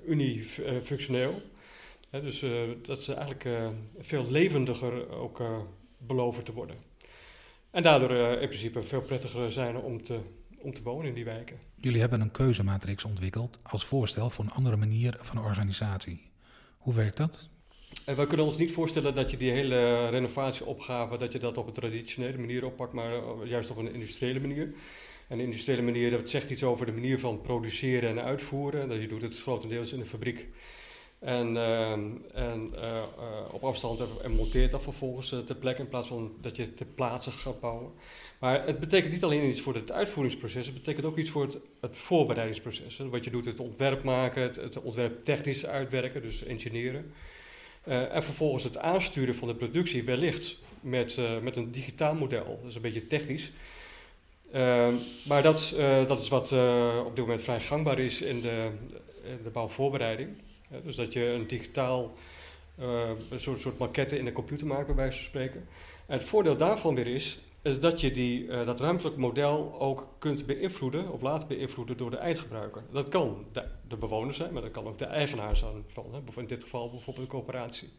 unifunctioneel. 0.06 1.42
dus 2.10 2.46
dat 2.82 3.04
ze 3.04 3.14
eigenlijk 3.14 3.74
veel 4.00 4.32
levendiger 4.32 5.10
ook 5.10 5.42
beloven 5.98 6.44
te 6.44 6.54
worden. 6.54 6.76
En 7.72 7.84
daardoor 7.84 8.12
in 8.12 8.48
principe 8.48 8.82
veel 8.82 9.02
prettiger 9.02 9.52
zijn 9.52 9.78
om 9.78 10.04
te, 10.04 10.20
om 10.64 10.74
te 10.74 10.84
wonen 10.84 11.08
in 11.08 11.14
die 11.14 11.26
wijken. 11.26 11.58
Jullie 11.76 12.00
hebben 12.00 12.22
een 12.22 12.32
keuzematrix 12.32 13.04
ontwikkeld 13.04 13.60
als 13.64 13.86
voorstel 13.86 14.30
voor 14.30 14.46
een 14.46 14.52
andere 14.52 14.76
manier 14.76 15.18
van 15.22 15.40
organisatie. 15.40 16.32
Hoe 16.78 16.94
werkt 16.94 17.18
dat? 17.18 17.50
En 18.06 18.16
wij 18.16 18.28
kunnen 18.28 18.46
ons 18.46 18.58
niet 18.58 18.72
voorstellen 18.72 19.16
dat 19.16 19.32
je 19.32 19.38
die 19.38 19.52
hele 19.52 20.10
renovatieopgave, 20.10 21.18
dat 21.18 21.32
je 21.32 21.40
dat 21.40 21.58
op 21.58 21.68
een 21.68 21.74
traditionele 21.74 22.38
manier 22.38 22.66
oppakt, 22.66 22.94
maar 22.94 23.12
juist 23.46 23.70
op 23.70 23.78
een 23.78 23.94
industriële 23.94 24.40
manier. 24.40 24.74
En 25.28 25.38
de 25.38 25.44
industriële 25.44 25.82
manier, 25.82 26.12
dat 26.12 26.30
zegt 26.30 26.50
iets 26.50 26.64
over 26.64 26.86
de 26.86 26.92
manier 26.92 27.20
van 27.20 27.42
produceren 27.42 28.10
en 28.10 28.24
uitvoeren. 28.24 28.90
Dat 28.90 29.02
je 29.02 29.08
doet 29.08 29.22
het 29.22 29.42
grotendeels 29.42 29.94
in 29.94 30.00
de 30.00 30.06
fabriek. 30.06 30.48
En, 31.20 31.56
uh, 31.56 31.92
en 31.92 32.72
uh, 32.76 32.82
uh, 32.82 33.04
op 33.52 33.64
afstand 33.64 34.02
en 34.22 34.32
monteert 34.32 34.72
dat 34.72 34.82
vervolgens 34.82 35.30
ter 35.30 35.56
plekke 35.56 35.82
in 35.82 35.88
plaats 35.88 36.08
van 36.08 36.32
dat 36.42 36.56
je 36.56 36.74
ter 36.74 36.86
plaatse 36.86 37.32
gaat 37.32 37.60
bouwen. 37.60 37.92
Maar 38.44 38.66
het 38.66 38.80
betekent 38.80 39.14
niet 39.14 39.24
alleen 39.24 39.50
iets 39.50 39.62
voor 39.62 39.76
het 39.76 39.92
uitvoeringsproces, 39.92 40.66
het 40.66 40.76
betekent 40.76 41.06
ook 41.06 41.18
iets 41.18 41.30
voor 41.30 41.42
het, 41.42 41.58
het 41.82 41.98
voorbereidingsproces. 41.98 42.98
Wat 42.98 43.24
je 43.24 43.32
doet, 43.32 43.46
het 43.46 43.60
ontwerp 43.60 44.04
maken, 44.04 44.42
het, 44.42 44.56
het 44.56 44.82
ontwerp 44.82 45.26
technisch 45.26 45.66
uitwerken, 45.66 46.22
dus 46.22 46.44
engineeren. 46.44 47.14
Uh, 47.88 48.16
en 48.16 48.24
vervolgens 48.24 48.64
het 48.64 48.78
aansturen 48.78 49.36
van 49.36 49.48
de 49.48 49.56
productie, 49.56 50.04
wellicht 50.04 50.60
met, 50.82 51.18
uh, 51.18 51.40
met 51.40 51.56
een 51.56 51.72
digitaal 51.72 52.16
model. 52.16 52.60
Dat 52.62 52.70
is 52.70 52.76
een 52.76 52.82
beetje 52.82 53.08
technisch. 53.08 53.52
Uh, 54.54 54.88
maar 55.26 55.44
dat, 55.44 55.74
dat 56.08 56.22
is 56.22 56.30
wat 56.30 56.52
op 57.06 57.16
dit 57.16 57.26
moment 57.26 57.42
vrij 57.42 57.62
gangbaar 57.62 58.00
is 58.00 58.22
in 58.22 58.42
de, 58.42 58.70
in 59.24 59.40
de 59.44 59.50
bouwvoorbereiding. 59.50 60.30
dus 60.84 60.96
dat 60.96 61.14
je 61.14 61.26
een 61.26 61.48
digitaal, 61.48 62.14
een 63.30 63.40
soort, 63.40 63.60
soort 63.60 63.78
maquette 63.78 64.18
in 64.18 64.26
de 64.26 64.32
computer 64.32 64.68
maakt, 64.68 64.86
bij 64.86 64.96
wijze 64.96 65.18
van 65.18 65.26
spreken. 65.26 65.68
En 66.06 66.18
het 66.18 66.28
voordeel 66.28 66.58
daarvan 66.58 66.96
weer 66.96 67.08
is 67.08 67.40
is 67.64 67.80
dat 67.80 68.02
je 68.02 68.12
die, 68.12 68.44
uh, 68.44 68.66
dat 68.66 68.80
ruimtelijk 68.80 69.18
model 69.18 69.80
ook 69.80 70.08
kunt 70.18 70.46
beïnvloeden 70.46 71.12
of 71.12 71.22
laten 71.22 71.48
beïnvloeden 71.48 71.98
door 71.98 72.12
de 72.12 72.18
eindgebruiker. 72.18 72.84
Dat 72.92 73.10
kan 73.10 73.46
de, 73.52 73.64
de 73.88 73.98
bewoner 73.98 74.34
zijn, 74.34 74.54
maar 74.54 74.62
dat 74.62 74.72
kan 74.72 74.88
ook 74.88 74.98
de 74.98 75.06
eigenaar 75.06 75.58
zijn 75.58 75.84
van, 75.88 76.06
hè, 76.12 76.42
in 76.42 76.48
dit 76.48 76.64
geval 76.64 76.90
bijvoorbeeld 76.90 77.26
een 77.26 77.32
coöperatie. 77.40 77.90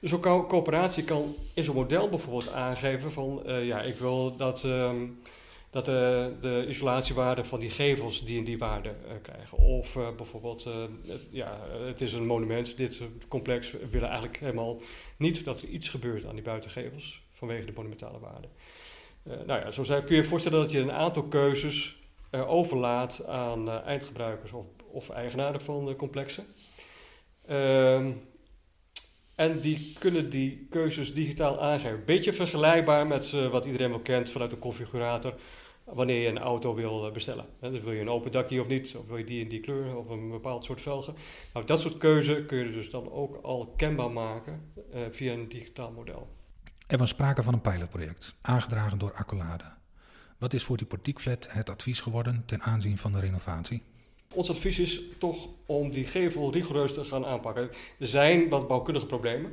Dus 0.00 0.10
zo'n 0.10 0.20
co 0.20 0.46
coöperatie 0.46 1.04
kan 1.04 1.34
in 1.54 1.64
zo'n 1.64 1.74
model 1.74 2.08
bijvoorbeeld 2.08 2.52
aangeven 2.52 3.12
van, 3.12 3.42
uh, 3.46 3.66
ja, 3.66 3.82
ik 3.82 3.96
wil 3.96 4.36
dat, 4.36 4.64
um, 4.64 5.20
dat 5.70 5.88
uh, 5.88 5.94
de 6.40 6.66
isolatiewaarde 6.68 7.44
van 7.44 7.60
die 7.60 7.70
gevels 7.70 8.24
die 8.24 8.38
en 8.38 8.44
die 8.44 8.58
waarde 8.58 8.94
krijgen. 9.22 9.58
Of 9.58 9.98
bijvoorbeeld, 10.16 10.68
ja, 11.30 11.58
het 11.86 12.00
is 12.00 12.12
een 12.12 12.26
monument, 12.26 12.76
dit 12.76 13.02
complex, 13.28 13.70
we 13.70 13.88
willen 13.90 14.08
eigenlijk 14.08 14.38
helemaal 14.38 14.80
niet 15.16 15.44
dat 15.44 15.60
er 15.60 15.68
iets 15.68 15.88
gebeurt 15.88 16.26
aan 16.26 16.34
die 16.34 16.44
buitengevels 16.44 17.22
vanwege 17.30 17.64
de 17.64 17.72
monumentale 17.74 18.18
waarde. 18.18 18.48
Uh, 19.26 19.34
nou 19.46 19.60
ja, 19.60 19.70
zo 19.70 19.82
kun 19.82 20.02
je 20.08 20.14
je 20.14 20.24
voorstellen 20.24 20.60
dat 20.60 20.70
je 20.70 20.80
een 20.80 20.92
aantal 20.92 21.22
keuzes 21.22 21.96
uh, 22.30 22.50
overlaat 22.50 23.26
aan 23.26 23.68
uh, 23.68 23.86
eindgebruikers 23.86 24.52
of, 24.52 24.66
of, 24.90 25.10
eigenaren 25.10 25.60
van 25.60 25.86
de 25.86 25.96
complexen. 25.96 26.44
Ehm, 27.46 28.12
en 29.34 29.60
die 29.60 29.96
kunnen 29.98 30.30
die 30.30 30.66
keuzes 30.70 31.14
digitaal 31.14 31.60
aangeven. 31.60 32.04
Beetje 32.04 32.32
vergelijkbaar 32.32 33.06
met 33.06 33.30
wat 33.50 33.64
iedereen 33.64 33.90
wel 33.90 34.00
kent 34.00 34.30
vanuit 34.30 34.50
de 34.50 34.58
configurator. 34.58 35.34
Wanneer 35.84 36.20
je 36.20 36.28
een 36.28 36.38
auto 36.38 36.74
wil 36.74 37.10
bestellen. 37.10 37.46
dus 37.60 37.80
wil 37.80 37.92
je 37.92 38.00
een 38.00 38.10
open 38.10 38.32
dakje 38.32 38.60
of 38.60 38.66
niet, 38.66 38.96
of 38.98 39.06
wil 39.06 39.16
je 39.16 39.24
die 39.24 39.40
in 39.40 39.48
die 39.48 39.60
kleur 39.60 39.96
of 39.96 40.08
een 40.08 40.30
bepaald 40.30 40.64
soort 40.64 40.80
velgen. 40.80 41.14
Nou, 41.52 41.66
dat 41.66 41.80
soort 41.80 41.98
keuze 41.98 42.44
kun 42.46 42.58
je 42.58 42.72
dus 42.72 42.90
dan 42.90 43.12
ook 43.12 43.38
al 43.42 43.74
kenbaar 43.76 44.10
maken 44.10 44.72
via 45.10 45.32
een 45.32 45.48
digitaal 45.48 45.90
model. 45.90 46.28
Er 46.92 46.98
was 46.98 47.08
sprake 47.08 47.42
van 47.42 47.54
een 47.54 47.60
pilotproject, 47.60 48.34
aangedragen 48.40 48.98
door 48.98 49.14
Accolade. 49.14 49.64
Wat 50.38 50.52
is 50.52 50.64
voor 50.64 50.76
die 50.76 50.86
portiekflat 50.86 51.48
het 51.50 51.70
advies 51.70 52.00
geworden 52.00 52.42
ten 52.46 52.62
aanzien 52.62 52.98
van 52.98 53.12
de 53.12 53.20
renovatie? 53.20 53.82
Ons 54.34 54.50
advies 54.50 54.78
is 54.78 55.00
toch 55.18 55.48
om 55.66 55.90
die 55.90 56.06
gevel 56.06 56.52
rigoureus 56.52 56.94
te 56.94 57.04
gaan 57.04 57.26
aanpakken. 57.26 57.70
Er 57.98 58.06
zijn 58.06 58.48
wat 58.48 58.68
bouwkundige 58.68 59.06
problemen 59.06 59.52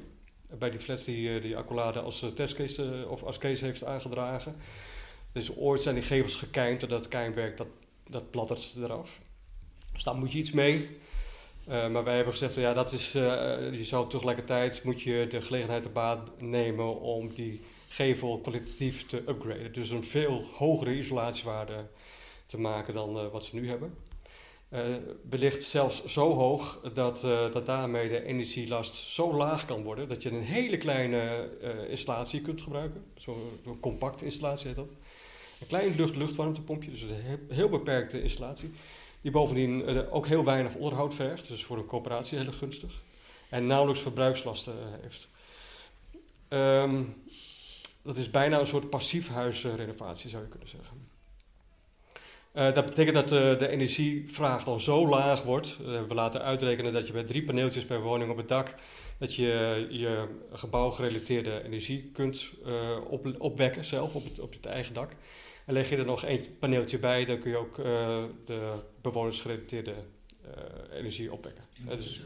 bij 0.58 0.69
die 0.69 0.80
flats 0.80 1.04
die, 1.04 1.36
eh, 1.36 1.41
die 1.41 1.58
Accolade 1.58 1.99
als 1.99 2.21
eh, 2.21 2.30
testcase 2.30 3.02
eh, 3.04 3.12
of 3.12 3.23
als 3.23 3.38
case 3.38 3.65
heeft 3.65 3.84
aangedragen. 3.84 4.56
Dus 5.32 5.56
ooit 5.58 5.82
zijn 5.82 5.95
die 5.95 6.04
gevels 6.04 6.36
gekeind 6.36 6.84
en 6.84 6.89
dat 6.89 7.08
keimwerk 7.08 7.58
dat, 7.58 7.67
dat 8.08 8.32
plattert 8.32 8.73
eraf. 8.78 9.19
Dus 9.93 10.04
daar 10.04 10.15
moet 10.15 10.32
je 10.32 10.39
iets 10.39 10.52
mee. 10.52 10.97
Uh, 11.69 11.89
maar 11.89 12.03
wij 12.03 12.15
hebben 12.15 12.34
gezegd, 12.34 12.55
ja, 12.55 12.73
dat 12.73 12.91
is, 12.91 13.15
uh, 13.15 13.21
je 13.71 13.84
zou 13.84 14.10
tegelijkertijd 14.10 14.84
moet 14.84 15.01
je 15.01 15.27
de 15.29 15.41
gelegenheid 15.41 15.84
te 15.84 15.89
baat 15.89 16.41
nemen 16.41 16.99
om 16.99 17.34
die 17.34 17.62
gevel 17.88 18.39
kwalitatief 18.39 19.05
te 19.05 19.17
upgraden. 19.27 19.73
Dus 19.73 19.89
een 19.89 20.03
veel 20.03 20.43
hogere 20.55 20.97
isolatiewaarde 20.97 21.86
te 22.45 22.60
maken 22.60 22.93
dan 22.93 23.17
uh, 23.17 23.32
wat 23.32 23.45
ze 23.45 23.55
nu 23.55 23.69
hebben. 23.69 23.93
wellicht 25.29 25.63
zelfs 25.63 26.05
zo 26.05 26.34
hoog 26.34 26.82
dat, 26.93 27.21
dat 27.53 27.65
daarmee 27.65 28.10
de 28.10 28.23
energielast 28.23 28.95
zo 28.95 29.34
laag 29.34 29.65
kan 29.65 29.84
worden 29.84 30.08
dat 30.08 30.23
je 30.23 30.29
een 30.29 30.43
hele 30.43 30.77
kleine 30.77 31.49
installatie 31.89 32.41
kunt 32.41 32.62
gebruiken. 32.62 33.03
Zo'n 33.15 33.60
zo 33.63 33.77
compacte 33.79 34.25
installatie 34.25 34.67
heet 34.67 34.75
dat. 34.75 34.91
Een 35.60 35.67
klein 35.67 35.95
lucht-luchtwarmtepompje, 35.95 36.91
dus 36.91 37.01
een 37.01 37.39
heel 37.49 37.69
beperkte 37.69 38.21
installatie 38.21 38.71
die 39.21 39.32
bovendien 39.32 39.89
uh, 39.89 40.13
ook 40.13 40.27
heel 40.27 40.43
weinig 40.43 40.73
onderhoud 40.73 41.13
vergt, 41.13 41.47
dus 41.47 41.63
voor 41.63 41.77
een 41.77 41.86
coöperatie 41.86 42.39
heel 42.39 42.51
gunstig. 42.51 43.01
En 43.49 43.67
nauwelijks 43.67 44.01
verbruikslasten 44.01 44.73
heeft. 45.01 45.27
Um, 46.49 47.15
dat 48.01 48.17
is 48.17 48.29
bijna 48.29 48.60
een 48.60 48.65
soort 48.65 48.89
passief 48.89 49.29
huisrenovatie, 49.29 50.29
zou 50.29 50.43
je 50.43 50.49
kunnen 50.49 50.69
zeggen. 50.69 51.08
Uh, 52.53 52.73
dat 52.73 52.86
betekent 52.86 53.15
dat 53.15 53.60
de 53.60 53.67
energievraag 53.67 54.63
dan 54.63 54.79
zo 54.79 55.08
laag 55.08 55.43
wordt. 55.43 55.77
We 55.77 56.13
laten 56.13 56.41
uitrekenen 56.41 56.93
dat 56.93 57.08
je 57.08 57.13
met 57.13 57.27
drie 57.27 57.43
paneeltjes 57.43 57.86
per 57.86 58.01
woning 58.01 58.32
op 58.32 58.38
het 58.38 58.47
dak, 58.47 58.75
dat 59.17 59.36
je 59.36 59.88
je 59.89 60.27
gebouwgerelateerde 60.51 61.63
energie 61.63 62.12
kunt 62.13 62.51
op, 63.10 63.36
opwekken 63.38 63.86
zelf 63.86 64.15
op 64.15 64.23
het, 64.23 64.39
op 64.39 64.53
het 64.53 64.65
eigen 64.65 64.93
dak. 64.93 65.12
En 65.69 65.75
leg 65.75 65.89
je 65.89 65.97
er 65.97 66.05
nog 66.05 66.23
één 66.23 66.58
paneeltje 66.60 66.99
bij, 66.99 67.25
dan 67.25 67.39
kun 67.39 67.51
je 67.51 67.58
ook 67.58 67.75
de 68.45 68.73
bewonersgerelateerde 69.01 69.93
energie 70.93 71.32
opwekken. 71.34 71.63
dus, 71.86 72.21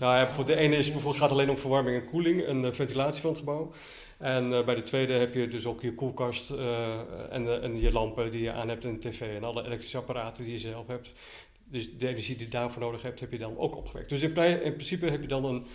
nou 0.00 0.16
ja, 0.16 0.30
voor 0.30 0.46
de 0.46 0.56
ene 0.56 0.76
is 0.76 0.86
bijvoorbeeld, 0.92 1.22
gaat 1.22 1.30
alleen 1.30 1.50
om 1.50 1.58
verwarming 1.58 2.00
en 2.00 2.04
koeling 2.04 2.44
en 2.44 2.74
ventilatie 2.74 3.20
van 3.20 3.30
het 3.30 3.38
gebouw. 3.38 3.72
En 4.18 4.50
uh, 4.50 4.64
bij 4.64 4.74
de 4.74 4.82
tweede 4.82 5.12
heb 5.12 5.34
je 5.34 5.48
dus 5.48 5.66
ook 5.66 5.82
je 5.82 5.94
koelkast 5.94 6.50
uh, 6.50 6.98
en, 7.30 7.62
en, 7.62 7.80
je 7.80 7.92
lampen 7.92 8.30
die 8.30 8.42
je 8.42 8.52
aan 8.52 8.68
hebt 8.68 8.84
en 8.84 9.00
de 9.00 9.08
tv 9.08 9.36
en 9.36 9.44
alle 9.44 9.64
elektrische 9.64 9.98
apparaten 9.98 10.44
die 10.44 10.52
je 10.52 10.58
zelf 10.58 10.86
hebt. 10.86 11.12
Dus 11.64 11.98
de 11.98 12.08
energie 12.08 12.36
die 12.36 12.44
je 12.44 12.50
daarvoor 12.50 12.82
nodig 12.82 13.02
hebt, 13.02 13.20
heb 13.20 13.32
je 13.32 13.38
dan 13.38 13.58
ook 13.58 13.76
opgewekt. 13.76 14.08
Dus 14.08 14.22
in, 14.22 14.34
in 14.62 14.74
principe 14.74 15.10
heb 15.10 15.22
je 15.22 15.28
dan 15.28 15.44
een, 15.44 15.66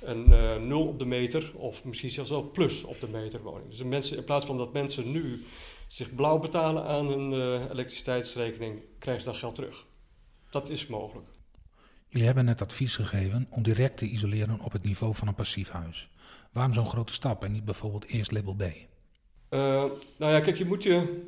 een 0.00 0.68
nul 0.68 0.86
op 0.86 0.98
de 0.98 1.06
meter 1.06 1.52
of 1.54 1.84
misschien 1.84 2.10
zelfs 2.10 2.30
wel 2.30 2.50
plus 2.50 2.84
op 2.84 3.00
de 3.00 3.08
meter 3.08 3.42
woning. 3.42 3.70
Dus 3.70 3.82
mensen, 3.82 4.16
in 4.16 4.24
plaats 4.24 4.46
van 4.46 4.58
dat 4.58 4.72
mensen 4.72 5.12
nu 5.12 5.44
zich 5.86 6.14
blauw 6.14 6.38
betalen 6.38 6.84
aan 6.84 7.06
hun 7.06 7.32
elektriciteitsrekening, 7.70 8.80
krijgen 8.98 9.22
ze 9.22 9.30
dan 9.30 9.38
geld 9.38 9.54
terug. 9.54 9.86
Dat 10.50 10.70
is 10.70 10.86
mogelijk. 10.86 11.26
Jullie 12.08 12.26
hebben 12.26 12.44
net 12.44 12.62
advies 12.62 12.96
gegeven 12.96 13.46
om 13.50 13.62
direct 13.62 13.96
te 13.96 14.06
isoleren 14.06 14.60
op 14.60 14.72
het 14.72 14.82
niveau 14.82 15.14
van 15.14 15.28
een 15.28 15.34
passief 15.34 15.68
huis. 15.68 16.08
Waarom 16.52 16.72
zo'n 16.72 16.88
grote 16.88 17.12
stap 17.12 17.44
en 17.44 17.52
niet 17.52 17.64
bijvoorbeeld 17.64 18.06
eerst 18.06 18.30
label 18.30 18.54
B? 18.54 18.62
Uh, 18.62 18.68
nou 20.16 20.32
ja, 20.32 20.40
kijk, 20.40 20.56
je 20.56 20.64
moet 20.64 20.82
je. 20.82 21.24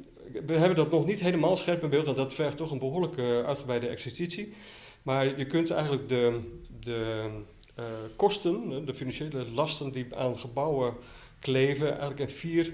We 0.46 0.52
hebben 0.54 0.76
dat 0.76 0.90
nog 0.90 1.06
niet 1.06 1.20
helemaal 1.20 1.56
scherp 1.56 1.82
in 1.82 1.90
beeld, 1.90 2.04
want 2.04 2.16
dat 2.16 2.34
vergt 2.34 2.56
toch 2.56 2.70
een 2.70 2.78
behoorlijk 2.78 3.16
uh, 3.16 3.44
uitgebreide 3.44 3.88
exercitie. 3.88 4.54
Maar 5.02 5.38
je 5.38 5.46
kunt 5.46 5.70
eigenlijk 5.70 6.08
de, 6.08 6.40
de 6.80 7.30
uh, 7.78 7.84
kosten, 8.16 8.84
de 8.86 8.94
financiële 8.94 9.50
lasten 9.50 9.92
die 9.92 10.16
aan 10.16 10.38
gebouwen 10.38 10.94
kleven, 11.38 11.88
eigenlijk 11.88 12.20
in 12.20 12.28
vier, 12.28 12.72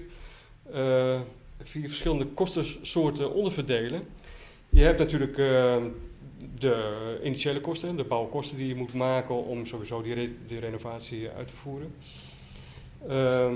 vier 1.63 1.87
verschillende 1.87 2.25
kostensoorten 2.25 3.33
onderverdelen. 3.33 4.07
Je 4.69 4.81
hebt 4.81 4.99
natuurlijk 4.99 5.35
de 6.59 7.19
initiële 7.23 7.61
kosten, 7.61 7.95
de 7.95 8.03
bouwkosten 8.03 8.57
die 8.57 8.67
je 8.67 8.75
moet 8.75 8.93
maken 8.93 9.45
om 9.45 9.65
sowieso 9.65 10.01
die, 10.01 10.13
re 10.13 10.29
die 10.47 10.59
renovatie 10.59 11.29
uit 11.29 11.47
te 11.47 11.53
voeren. 11.53 11.93
Ehm, 13.07 13.55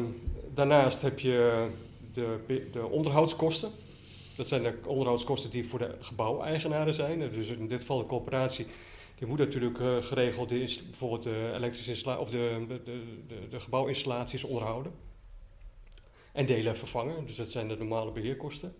daarnaast 0.53 1.01
heb 1.01 1.19
je 1.19 1.67
de, 2.13 2.67
de 2.71 2.87
onderhoudskosten. 2.87 3.71
Dat 4.35 4.47
zijn 4.47 4.63
de 4.63 4.73
onderhoudskosten 4.85 5.49
die 5.49 5.67
voor 5.67 5.79
de 5.79 5.95
gebouweigenaren 5.99 6.93
zijn. 6.93 7.19
Dus 7.19 7.47
in 7.47 7.67
dit 7.67 7.79
geval 7.79 7.97
de 7.97 8.05
coöperatie, 8.05 8.65
die 9.15 9.27
moet 9.27 9.37
natuurlijk 9.37 9.79
uh, 9.79 9.97
geregeld 9.99 10.49
de, 10.49 10.77
bijvoorbeeld 10.89 11.23
de 11.23 11.51
elektrische 11.55 12.19
of 12.19 12.29
de, 12.29 12.65
de, 12.67 12.81
de, 12.83 13.47
de, 13.49 13.59
gebouwinstallaties 13.59 14.43
onderhouden. 14.43 14.91
En 16.33 16.45
delen 16.45 16.77
vervangen, 16.77 17.25
dus 17.25 17.35
dat 17.35 17.51
zijn 17.51 17.67
de 17.67 17.77
normale 17.77 18.11
beheerkosten. 18.11 18.75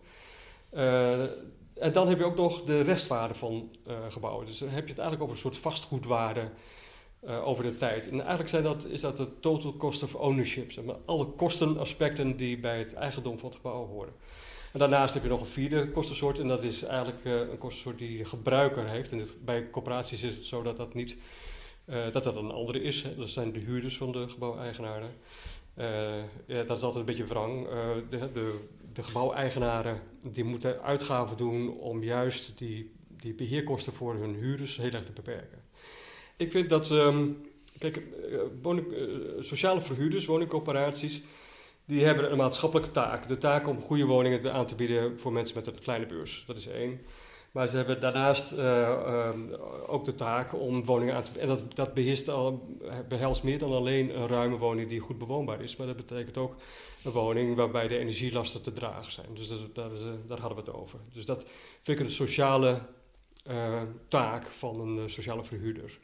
Uh, 0.74 1.22
en 1.74 1.94
dan 1.94 2.08
heb 2.08 2.18
je 2.18 2.26
ook 2.26 2.36
nog 2.36 2.64
de 2.64 2.82
restwaarde 2.82 3.34
van 3.34 3.70
uh, 3.88 3.98
gebouwen. 4.10 4.46
Dus 4.46 4.58
dan 4.58 4.70
heb 4.70 4.84
je 4.84 4.90
het 4.90 5.00
eigenlijk 5.00 5.22
over 5.22 5.36
een 5.36 5.52
soort 5.52 5.58
vastgoedwaarde 5.58 6.50
uh, 7.24 7.48
over 7.48 7.64
de 7.64 7.78
tijd. 7.78 8.10
En 8.10 8.20
eigenlijk 8.20 8.50
zijn 8.50 8.64
dat, 8.64 8.86
is 8.86 9.02
dat 9.02 9.18
de 9.18 9.40
total 9.40 9.78
cost 9.78 10.04
of 10.04 10.16
ownership. 10.16 10.86
Maar, 10.86 10.96
alle 11.06 11.26
kostenaspecten 11.26 12.38
die 12.38 12.60
bij 12.60 12.80
het 12.80 12.94
eigendom 12.94 13.40
van 13.40 13.50
het 13.50 13.58
gebouw 13.58 13.88
horen. 13.88 14.14
En 14.74 14.80
daarnaast 14.80 15.14
heb 15.14 15.24
je 15.24 15.30
nog 15.30 15.40
een 15.40 15.46
vierde 15.46 15.92
kostensoort. 15.92 16.40
En 16.40 16.48
dat 16.48 16.64
is 16.64 16.84
eigenlijk 16.84 17.26
een 17.26 17.58
kostensoort 17.58 17.98
die 17.98 18.18
de 18.18 18.26
gebruiker 18.26 18.88
heeft. 18.88 19.12
En 19.12 19.28
bij 19.46 19.70
corporaties 19.70 20.24
is 20.24 20.36
het 20.36 20.46
zo 20.46 20.62
dat 20.62 20.78
dat 20.78 20.94
niet 20.94 21.18
dat 22.12 22.24
dat 22.24 22.38
een 22.38 22.52
andere 22.52 22.82
is. 22.82 23.06
Dat 23.18 23.30
zijn 23.30 23.52
de 23.52 23.60
huurders 23.60 23.98
van 23.98 24.12
de 24.12 24.30
gebouweigenaren. 24.30 25.10
Ja, 26.46 26.64
dat 26.64 26.78
is 26.78 26.84
altijd 26.84 26.96
een 26.96 27.06
beetje 27.06 27.26
wrang. 27.26 27.68
de, 28.10 28.32
de, 28.34 28.60
de 28.94 29.04
gebouweigenaren 29.04 30.02
die 30.32 30.44
moeten 30.44 30.82
uitgaven 30.82 31.38
doen 31.38 31.78
om 31.78 32.04
juist 32.04 32.58
die, 32.58 32.92
die 33.10 33.34
beheerkosten 33.34 33.94
voor 33.94 34.16
hun 34.16 34.36
huurders 34.36 34.78
heel 34.78 34.92
erg 34.92 35.06
te 35.06 35.12
beperken. 35.12 35.64
Ik 36.38 36.52
vind 36.52 36.70
dat, 36.70 36.90
um, 36.90 37.42
kijk, 37.78 37.98
eh, 37.98 38.40
sociale 39.40 39.82
verhuurders, 39.82 40.26
woningcoöperaties, 40.26 41.22
die 41.86 42.04
hebben 42.06 42.32
een 42.32 42.38
maatschappelijke 42.38 42.92
taak. 42.92 43.28
De 43.28 43.38
taak 43.38 43.68
om 43.68 43.82
goede 43.82 44.06
woningen 44.06 44.54
aan 44.54 44.66
te 44.66 44.76
bieden 44.76 45.20
voor 45.20 45.32
mensen 45.32 45.56
met 45.56 45.68
een 45.68 45.80
kleine 45.80 46.06
beurs. 46.06 46.44
Dat 46.48 46.58
is 46.58 46.68
één. 46.68 47.02
Maar 47.52 47.68
ze 47.68 47.76
hebben 47.76 48.02
daarnaast 48.02 48.52
uh, 48.52 49.34
ook 49.88 50.06
de 50.06 50.16
taak 50.16 50.54
om 50.54 50.86
woningen 50.86 51.16
aan 51.16 51.24
te. 51.24 51.40
En 51.40 51.48
dat, 51.48 51.76
dat 51.76 51.94
beheerst 51.94 52.30
al, 52.30 52.78
behelst 53.08 53.44
meer 53.44 53.60
dan 53.60 53.72
alleen 53.72 54.20
een 54.20 54.28
ruime 54.28 54.58
woning 54.58 54.90
die 54.90 55.00
goed 55.00 55.18
bewoonbaar 55.18 55.62
is. 55.62 55.76
Maar 55.76 55.88
dat 55.88 55.96
betekent 55.96 56.38
ook 56.38 56.56
een 57.04 57.12
woning 57.12 57.56
waarbij 57.56 57.88
de 57.88 57.98
energielasten 57.98 58.62
te 58.62 58.74
dragen 58.74 59.12
zijn. 59.12 59.28
Dus 59.34 59.48
dat, 59.48 59.76
dat, 59.76 59.92
daar 60.28 60.40
hadden 60.40 60.64
we 60.64 60.72
het 60.72 60.80
over. 60.80 61.00
Dus 61.14 61.26
dat 61.26 61.46
vind 61.84 62.00
ik 62.00 62.06
een 62.06 62.12
sociale 62.12 62.82
taak 64.08 64.46
van 64.46 64.80
een 64.80 65.10
sociale 65.10 65.44
verhuurder. 65.44 65.98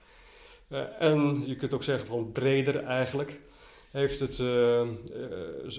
En 0.99 1.43
je 1.45 1.55
kunt 1.55 1.73
ook 1.73 1.83
zeggen 1.83 2.07
van 2.07 2.31
breder 2.31 2.83
eigenlijk 2.83 3.39
heeft 3.95 4.19
het, 4.19 4.37
uh, 4.37 4.81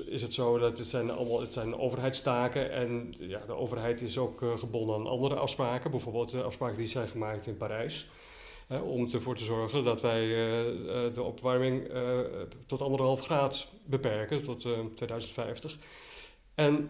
is 0.06 0.22
het 0.22 0.34
zo 0.34 0.58
dat 0.58 0.78
het 0.78 0.86
zijn 0.86 1.10
allemaal 1.10 1.40
het 1.40 1.52
zijn 1.52 1.78
overheidstaken 1.78 2.70
en 2.70 3.14
ja, 3.18 3.40
de 3.46 3.54
overheid 3.54 4.02
is 4.02 4.18
ook 4.18 4.42
gebonden 4.56 4.94
aan 4.94 5.06
andere 5.06 5.34
afspraken, 5.34 5.90
bijvoorbeeld 5.90 6.30
de 6.30 6.42
afspraken 6.42 6.76
die 6.76 6.86
zijn 6.86 7.08
gemaakt 7.08 7.46
in 7.46 7.56
Parijs. 7.56 8.08
om 8.84 9.08
ervoor 9.12 9.36
te 9.36 9.44
zorgen 9.44 9.84
dat 9.84 10.00
wij 10.00 10.26
de 11.14 11.22
opwarming 11.22 11.90
tot 12.66 12.82
anderhalf 12.82 13.20
graad 13.20 13.68
beperken, 13.84 14.42
tot 14.42 14.60
2050. 14.60 15.76
En 16.54 16.88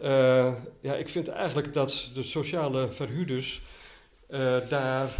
ja, 0.80 0.94
ik 0.94 1.08
vind 1.08 1.28
eigenlijk 1.28 1.74
dat 1.74 2.10
de 2.14 2.22
sociale 2.22 2.88
verhuurders 2.92 3.62
daar 4.68 5.16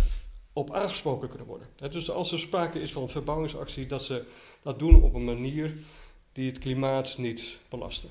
op 0.57 0.73
aangesproken 0.73 1.29
kunnen 1.29 1.47
worden. 1.47 1.69
dus 1.90 2.11
als 2.11 2.33
er 2.33 2.38
sprake 2.38 2.81
is 2.81 2.92
van 2.92 3.03
een 3.03 3.09
verbouwingsactie, 3.09 3.87
dat 3.87 4.05
ze 4.05 4.25
dat 4.62 4.79
doen 4.79 5.03
op 5.03 5.14
een 5.14 5.25
manier 5.25 5.77
die 6.33 6.49
het 6.49 6.59
klimaat 6.59 7.19
niet 7.19 7.59
belasten. 7.69 8.11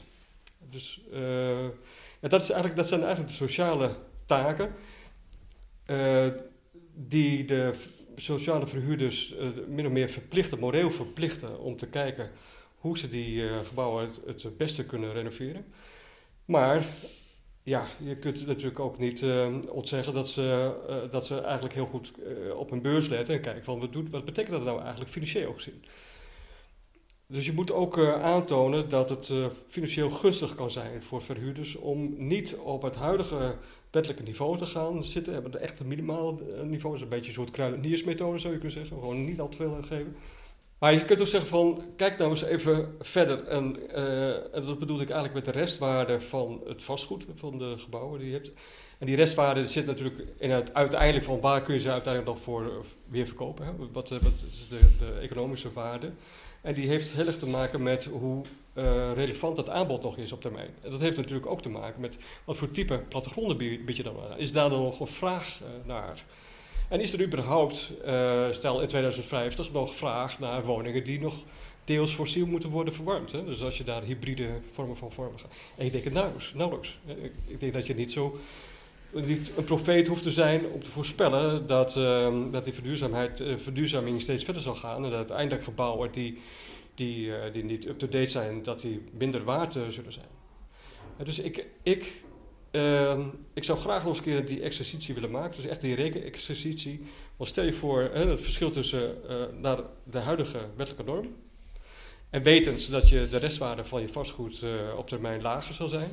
Dus 0.70 1.02
uh, 1.14 1.68
dat, 2.20 2.42
is 2.42 2.50
eigenlijk, 2.50 2.76
dat 2.76 2.88
zijn 2.88 3.02
eigenlijk 3.02 3.30
de 3.30 3.36
sociale 3.36 3.96
taken 4.26 4.76
uh, 5.88 6.28
die 6.94 7.46
de 7.46 7.74
sociale 8.16 8.68
verhuurders 8.68 9.34
uh, 9.34 9.48
min 9.68 9.86
of 9.86 9.92
meer 9.92 10.10
verplichten, 10.10 10.60
moreel 10.60 10.92
verplichten 10.92 11.60
om 11.60 11.78
te 11.78 11.88
kijken 11.88 12.32
hoe 12.78 12.98
ze 12.98 13.10
die 13.10 13.64
gebouwen 13.64 14.10
het 14.26 14.58
beste 14.58 14.86
kunnen 14.86 15.14
renoveren. 15.14 15.66
Maar 16.46 16.86
ja, 17.66 17.86
je 18.00 18.16
kunt 18.16 18.48
natuurlijk 18.48 18.80
ook 18.80 18.98
niet 18.98 19.22
uh, 19.22 19.56
ontzeggen 19.70 20.14
dat 20.14 20.30
ze, 20.30 20.76
uh, 20.90 21.12
dat 21.12 21.26
ze 21.26 21.42
eigenlijk 21.42 21.74
heel 21.74 21.86
goed 21.86 22.12
uh, 22.18 22.58
op 22.58 22.70
hun 22.70 22.82
beurs 22.82 23.08
letten 23.08 23.36
en 23.36 23.42
kijken 23.42 23.64
van 23.64 23.80
wat, 23.80 23.94
doet, 23.94 24.10
wat 24.10 24.26
betekent 24.26 24.56
dat 24.56 24.64
nou 24.64 24.82
eigenlijk 24.82 25.12
financieel 25.12 25.54
gezien. 25.54 25.84
Dus 27.28 27.46
je 27.46 27.54
moet 27.54 27.72
ook 27.72 28.00
aantonen 28.08 28.90
dat 28.90 29.10
het 29.10 29.34
financieel 29.68 30.10
gunstig 30.10 30.56
kan 30.56 30.72
zijn 30.72 31.04
voor 31.04 31.22
verhuurders 31.22 31.76
om 31.76 32.28
niet 32.28 32.56
op 32.56 32.82
het 32.82 32.96
huidige 32.96 33.56
wettelijke 33.92 34.24
niveau 34.24 34.58
te 34.58 34.66
gaan 34.66 35.04
zitten. 35.04 35.34
Hebben 35.34 35.52
de 35.52 35.58
echte 35.58 35.86
minimale 35.86 36.36
niveau, 36.64 36.96
is 36.96 37.02
een 37.02 37.10
beetje 37.10 37.28
een 37.28 37.34
soort 37.34 37.52
kruideniersmethode 37.52 38.38
zou 38.38 38.54
je 38.54 38.60
kunnen 38.60 38.78
zeggen, 38.78 38.98
gewoon 38.98 39.26
niet 39.26 39.40
al 39.40 39.50
te 39.50 39.58
veel 39.58 39.78
geven. 39.82 40.16
Maar 40.80 40.94
je 40.94 41.06
kunt 41.06 41.22
ook 41.22 41.28
zeggen 41.28 41.50
van, 41.50 41.84
kijk 41.96 42.18
nou 42.18 42.30
eens 42.30 42.44
even 42.44 42.96
verder. 43.02 43.44
En, 43.48 43.78
uh, 43.90 44.56
en 44.56 44.66
dat 44.66 44.80
bedoel 44.80 45.02
ik 45.02 45.10
eigenlijk 45.10 45.46
met 45.46 45.54
de 45.54 45.60
restwaarde 45.60 46.22
van 46.22 46.62
het 46.68 46.84
vastgoed, 46.84 47.26
van 47.36 47.58
de 47.58 47.74
gebouwen 47.78 48.20
die 48.20 48.28
je 48.28 48.34
hebt. 48.34 48.52
En 48.98 49.06
die 49.06 49.16
restwaarde 49.16 49.68
zit 49.68 49.86
natuurlijk 49.86 50.24
in 50.38 50.52
het 50.52 50.74
uiteindelijk 50.74 51.26
van 51.26 51.40
waar 51.40 51.62
kun 51.62 51.74
je 51.74 51.80
ze 51.80 51.92
uiteindelijk 51.92 52.34
nog 52.34 52.44
voor 52.44 52.64
eh, 52.64 52.72
weer 53.08 53.26
verkopen. 53.26 53.66
Eh, 53.66 53.72
wat 53.92 54.12
is 54.12 54.68
de, 54.70 54.80
de, 55.00 55.20
economische 55.22 55.74
waarde? 55.74 56.12
En 56.62 56.74
die 56.74 56.88
heeft 56.88 57.12
heel 57.12 57.28
erg 57.28 57.38
te 57.38 57.48
maken 57.48 57.84
met 57.84 58.06
hoe 58.06 58.44
relevant 59.14 59.56
dat 59.56 59.70
aanbod 59.70 60.04
nog 60.04 60.18
is 60.18 60.32
op 60.32 60.42
termijn. 60.42 60.70
En 60.82 60.92
dat 60.92 61.00
heeft 61.00 61.18
natuurlijk 61.18 61.46
ook 61.46 61.62
te 61.62 61.70
maken 61.70 62.02
met 62.02 62.18
wat 62.46 62.58
voor 62.58 62.72
type 62.72 62.98
plattegronden 62.98 63.58
bied 63.58 63.98
je 63.98 64.04
dan 64.04 64.16
aan. 64.32 64.38
Is 64.38 64.52
daar 64.52 64.70
dan 64.70 64.82
nog 64.82 65.00
een 65.00 65.08
vraag 65.08 65.60
naar? 65.86 66.24
En 66.90 67.02
is 67.02 67.14
er 67.14 67.22
überhaupt, 67.22 67.92
uh, 68.06 68.52
stel 68.52 68.82
in 68.82 68.88
2050, 68.88 69.72
nog 69.72 69.96
vraag 69.96 70.40
naar 70.40 70.64
woningen 70.64 71.04
die 71.04 71.20
nog 71.20 71.36
deels 71.84 72.14
fossiel 72.14 72.46
moeten 72.46 72.70
worden 72.70 72.94
verwarmd? 72.94 73.32
Hè? 73.32 73.46
Dus 73.46 73.62
als 73.62 73.78
je 73.78 73.84
daar 73.84 74.04
hybride 74.04 74.50
vormen 74.72 74.98
van 74.98 75.12
vormen 75.12 75.40
gaat. 75.40 75.52
En 75.76 75.86
ik 75.86 75.92
denk 75.92 76.04
het 76.04 76.14
nauwelijks. 76.14 76.54
nauwelijks. 76.54 76.98
Ik 77.48 77.60
denk 77.60 77.74
dat 77.74 77.88
je 77.88 77.96
niet 77.96 78.12
zo 78.12 78.40
niet 79.12 79.52
een 79.58 79.64
profeet 79.64 80.08
hoeft 80.08 80.24
te 80.24 80.32
zijn 80.32 80.66
om 80.66 80.84
te 80.84 80.92
voorspellen 80.92 81.68
dat, 81.68 81.96
uh, 81.96 82.34
dat 82.52 82.64
die 82.64 82.74
verduurzaamheid, 82.74 83.40
uh, 83.40 83.58
verduurzaming 83.58 84.22
steeds 84.22 84.44
verder 84.44 84.62
zal 84.62 84.76
gaan. 84.76 84.96
En 84.96 85.02
dat 85.02 85.14
uiteindelijk 85.14 85.64
gebouwen 85.64 86.12
die 86.12 86.42
die, 86.96 87.32
die 87.52 87.64
niet 87.64 87.86
up-to-date 87.86 88.30
zijn, 88.30 88.64
dat 88.64 88.82
die 88.82 89.02
minder 89.12 89.44
waard 89.44 89.74
zullen 89.74 90.14
zijn. 90.14 90.26
dus 91.24 91.40
ik, 91.40 91.66
ik, 91.84 92.24
ehm, 92.76 93.22
ik 93.54 93.64
zou 93.64 93.80
graag 93.80 94.00
nog 94.04 94.08
eens 94.08 94.18
een 94.18 94.24
keer 94.24 94.46
die 94.46 94.62
exercitie 94.62 95.14
willen 95.14 95.32
maken, 95.32 95.56
dus 95.56 95.70
echt 95.70 95.82
die 95.82 95.96
rekenexercitie. 95.96 97.06
Want 97.36 97.50
stel 97.50 97.64
je 97.64 97.74
voor 97.74 98.02
het 98.02 98.42
verschil 98.42 98.72
tussen 98.72 99.16
naar 99.62 99.80
de 100.04 100.20
huidige 100.20 100.60
wettelijke 100.76 101.12
norm 101.12 101.36
en 102.30 102.44
wetend 102.44 102.92
dat 102.92 103.10
je 103.10 103.28
de 103.30 103.38
restwaarde 103.38 103.86
van 103.86 104.02
je 104.02 104.08
vastgoed 104.08 104.64
op 104.98 105.08
termijn 105.08 105.42
lager 105.42 105.74
zal 105.74 105.90
zijn, 105.90 106.12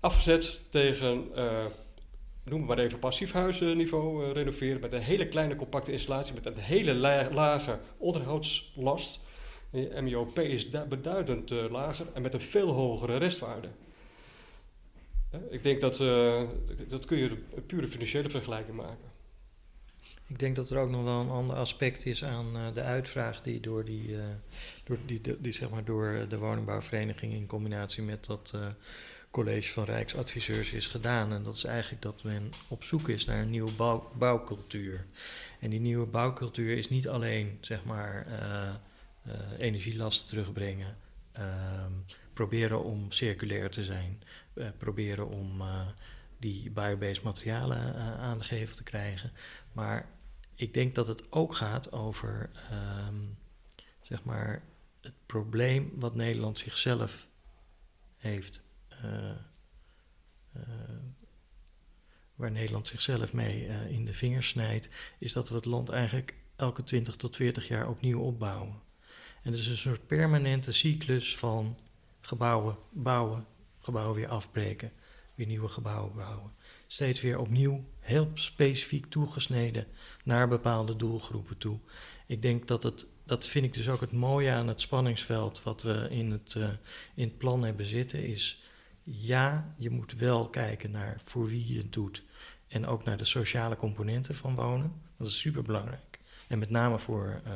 afgezet 0.00 0.60
tegen 0.70 1.30
noem 2.44 2.64
maar 2.64 2.78
even 2.78 2.98
passief 2.98 3.32
huisniveau 3.32 4.26
uh, 4.26 4.32
renoveren 4.32 4.80
met 4.80 4.92
een 4.92 5.02
hele 5.02 5.28
kleine 5.28 5.56
compacte 5.56 5.92
installatie 5.92 6.34
met 6.34 6.46
een 6.46 6.56
hele 6.56 6.94
lage 7.32 7.78
onderhoudslast. 7.96 9.20
je 9.70 9.98
MIOP 10.02 10.38
is 10.38 10.68
beduidend 10.88 11.50
lager 11.50 12.06
en 12.14 12.22
met 12.22 12.34
een 12.34 12.40
veel 12.40 12.68
hogere 12.68 13.16
restwaarde. 13.16 13.68
Ik 15.50 15.62
denk 15.62 15.80
dat, 15.80 16.00
uh, 16.00 16.42
dat 16.88 17.04
kun 17.04 17.18
je 17.18 17.28
een 17.54 17.66
pure 17.66 17.88
financiële 17.88 18.30
vergelijking 18.30 18.76
maken. 18.76 19.10
Ik 20.26 20.38
denk 20.38 20.56
dat 20.56 20.70
er 20.70 20.78
ook 20.78 20.90
nog 20.90 21.04
wel 21.04 21.20
een 21.20 21.28
ander 21.28 21.56
aspect 21.56 22.06
is 22.06 22.24
aan 22.24 22.74
de 22.74 22.82
uitvraag 22.82 23.42
die 23.42 23.60
door, 23.60 23.84
die, 23.84 24.16
door, 24.84 24.98
die, 25.06 25.20
die, 25.40 25.52
zeg 25.52 25.70
maar 25.70 25.84
door 25.84 26.26
de 26.28 26.38
woningbouwvereniging 26.38 27.32
in 27.32 27.46
combinatie 27.46 28.02
met 28.02 28.26
dat 28.26 28.54
college 29.30 29.72
van 29.72 29.84
Rijksadviseurs 29.84 30.72
is 30.72 30.86
gedaan. 30.86 31.32
En 31.32 31.42
dat 31.42 31.54
is 31.54 31.64
eigenlijk 31.64 32.02
dat 32.02 32.22
men 32.22 32.50
op 32.68 32.84
zoek 32.84 33.08
is 33.08 33.24
naar 33.24 33.42
een 33.42 33.50
nieuwe 33.50 33.72
bouw, 33.72 34.10
bouwcultuur. 34.18 35.06
En 35.60 35.70
die 35.70 35.80
nieuwe 35.80 36.06
bouwcultuur 36.06 36.76
is 36.76 36.88
niet 36.88 37.08
alleen 37.08 37.58
zeg 37.60 37.84
maar 37.84 38.26
energielasten 39.58 40.26
terugbrengen, 40.26 40.96
ehm, 41.32 41.92
proberen 42.32 42.84
om 42.84 43.10
circulair 43.10 43.70
te 43.70 43.84
zijn, 43.84 44.22
uh, 44.54 44.68
proberen 44.78 45.28
om 45.28 45.62
die 46.38 46.70
biobased 46.70 47.22
materialen 47.22 47.94
aan 48.18 48.38
de 48.38 48.44
gevel 48.44 48.76
te 48.76 48.82
krijgen. 48.82 49.32
Maar 49.72 50.08
ik 50.54 50.74
denk 50.74 50.94
dat 50.94 51.06
het 51.06 51.32
ook 51.32 51.54
gaat 51.54 51.92
over 51.92 52.50
um, 53.08 53.38
zeg 54.02 54.24
maar 54.24 54.62
het 55.00 55.14
probleem 55.26 55.92
wat 55.94 56.14
Nederland 56.14 56.58
zichzelf 56.58 57.26
heeft 58.16 58.62
eh, 58.88 59.30
eh, 60.52 60.62
waar 62.34 62.50
Nederland 62.50 62.86
zichzelf 62.86 63.32
mee 63.32 63.66
eh, 63.66 63.90
in 63.90 64.04
de 64.04 64.12
vingers 64.12 64.48
snijdt, 64.48 64.88
is 65.18 65.32
dat 65.32 65.48
we 65.48 65.54
het 65.54 65.64
land 65.64 65.88
eigenlijk 65.88 66.34
elke 66.56 66.84
20 66.84 67.16
tot 67.16 67.36
40 67.36 67.68
jaar 67.68 67.88
opnieuw 67.88 68.20
opbouwen. 68.20 68.80
En 69.42 69.50
het 69.50 69.60
is 69.60 69.66
een 69.66 69.76
soort 69.76 70.06
permanente 70.06 70.72
cyclus 70.72 71.36
van 71.36 71.78
gebouwen 72.20 72.76
bouwen, 72.90 73.46
gebouwen 73.82 74.16
weer 74.16 74.28
afbreken, 74.28 74.92
weer 75.34 75.46
nieuwe 75.46 75.68
gebouwen 75.68 76.14
bouwen. 76.14 76.52
Steeds 76.86 77.20
weer 77.20 77.38
opnieuw, 77.38 77.84
heel 77.98 78.30
specifiek 78.34 79.06
toegesneden 79.06 79.86
naar 80.24 80.48
bepaalde 80.48 80.96
doelgroepen 80.96 81.58
toe. 81.58 81.78
Ik 82.26 82.42
denk 82.42 82.68
dat 82.68 82.82
het, 82.82 83.06
dat 83.24 83.46
vind 83.46 83.64
ik 83.64 83.74
dus 83.74 83.88
ook 83.88 84.00
het 84.00 84.12
mooie 84.12 84.50
aan 84.50 84.68
het 84.68 84.80
spanningsveld 84.80 85.62
wat 85.62 85.82
we 85.82 86.06
in 86.10 86.30
het, 86.30 86.54
uh, 86.58 86.68
in 87.14 87.28
het 87.28 87.38
plan 87.38 87.62
hebben 87.62 87.86
zitten, 87.86 88.26
is 88.26 88.62
ja, 89.02 89.74
je 89.76 89.90
moet 89.90 90.12
wel 90.12 90.48
kijken 90.48 90.90
naar 90.90 91.20
voor 91.24 91.46
wie 91.46 91.72
je 91.72 91.78
het 91.78 91.92
doet. 91.92 92.22
En 92.68 92.86
ook 92.86 93.04
naar 93.04 93.16
de 93.16 93.24
sociale 93.24 93.76
componenten 93.76 94.34
van 94.34 94.54
wonen. 94.54 94.92
Dat 95.16 95.26
is 95.26 95.38
super 95.38 95.62
belangrijk. 95.62 96.18
En 96.48 96.58
met 96.58 96.70
name 96.70 96.98
voor 96.98 97.40
uh, 97.46 97.52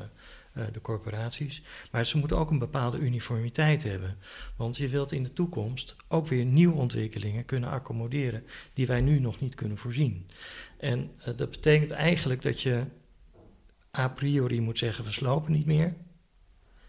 de 0.72 0.80
corporaties. 0.80 1.62
Maar 1.90 2.06
ze 2.06 2.18
moeten 2.18 2.38
ook 2.38 2.50
een 2.50 2.58
bepaalde 2.58 2.98
uniformiteit 2.98 3.82
hebben. 3.82 4.18
Want 4.56 4.76
je 4.76 4.88
wilt 4.88 5.12
in 5.12 5.22
de 5.22 5.32
toekomst 5.32 5.96
ook 6.08 6.26
weer 6.26 6.44
nieuwe 6.44 6.76
ontwikkelingen 6.76 7.44
kunnen 7.44 7.70
accommoderen. 7.70 8.44
die 8.72 8.86
wij 8.86 9.00
nu 9.00 9.18
nog 9.18 9.40
niet 9.40 9.54
kunnen 9.54 9.78
voorzien. 9.78 10.26
En 10.78 11.10
uh, 11.18 11.24
dat 11.36 11.50
betekent 11.50 11.90
eigenlijk 11.90 12.42
dat 12.42 12.60
je 12.60 12.84
a 13.98 14.08
priori 14.08 14.60
moet 14.60 14.78
zeggen: 14.78 15.04
we 15.04 15.12
slopen 15.12 15.52
niet 15.52 15.66
meer. 15.66 15.94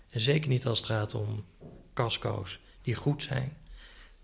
En 0.10 0.20
zeker 0.20 0.50
niet 0.50 0.66
als 0.66 0.78
het 0.78 0.88
gaat 0.88 1.14
om 1.14 1.46
casco's 1.94 2.60
die 2.82 2.96
goed 2.96 3.24
zijn. 3.24 3.58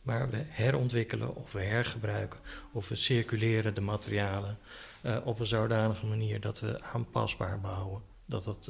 Maar 0.02 0.30
we 0.30 0.44
herontwikkelen 0.48 1.36
of 1.36 1.52
we 1.52 1.62
hergebruiken 1.62 2.40
of 2.72 2.90
we 2.90 2.96
circuleren 2.96 3.74
de 3.76 3.82
materialen 3.82 4.58
uh, 5.02 5.18
op 5.24 5.40
een 5.40 5.46
zodanige 5.46 6.06
manier 6.06 6.40
dat 6.40 6.60
we 6.60 6.82
aanpasbaar 6.82 7.60
bouwen. 7.60 8.02
Dat 8.26 8.44
dat 8.44 8.68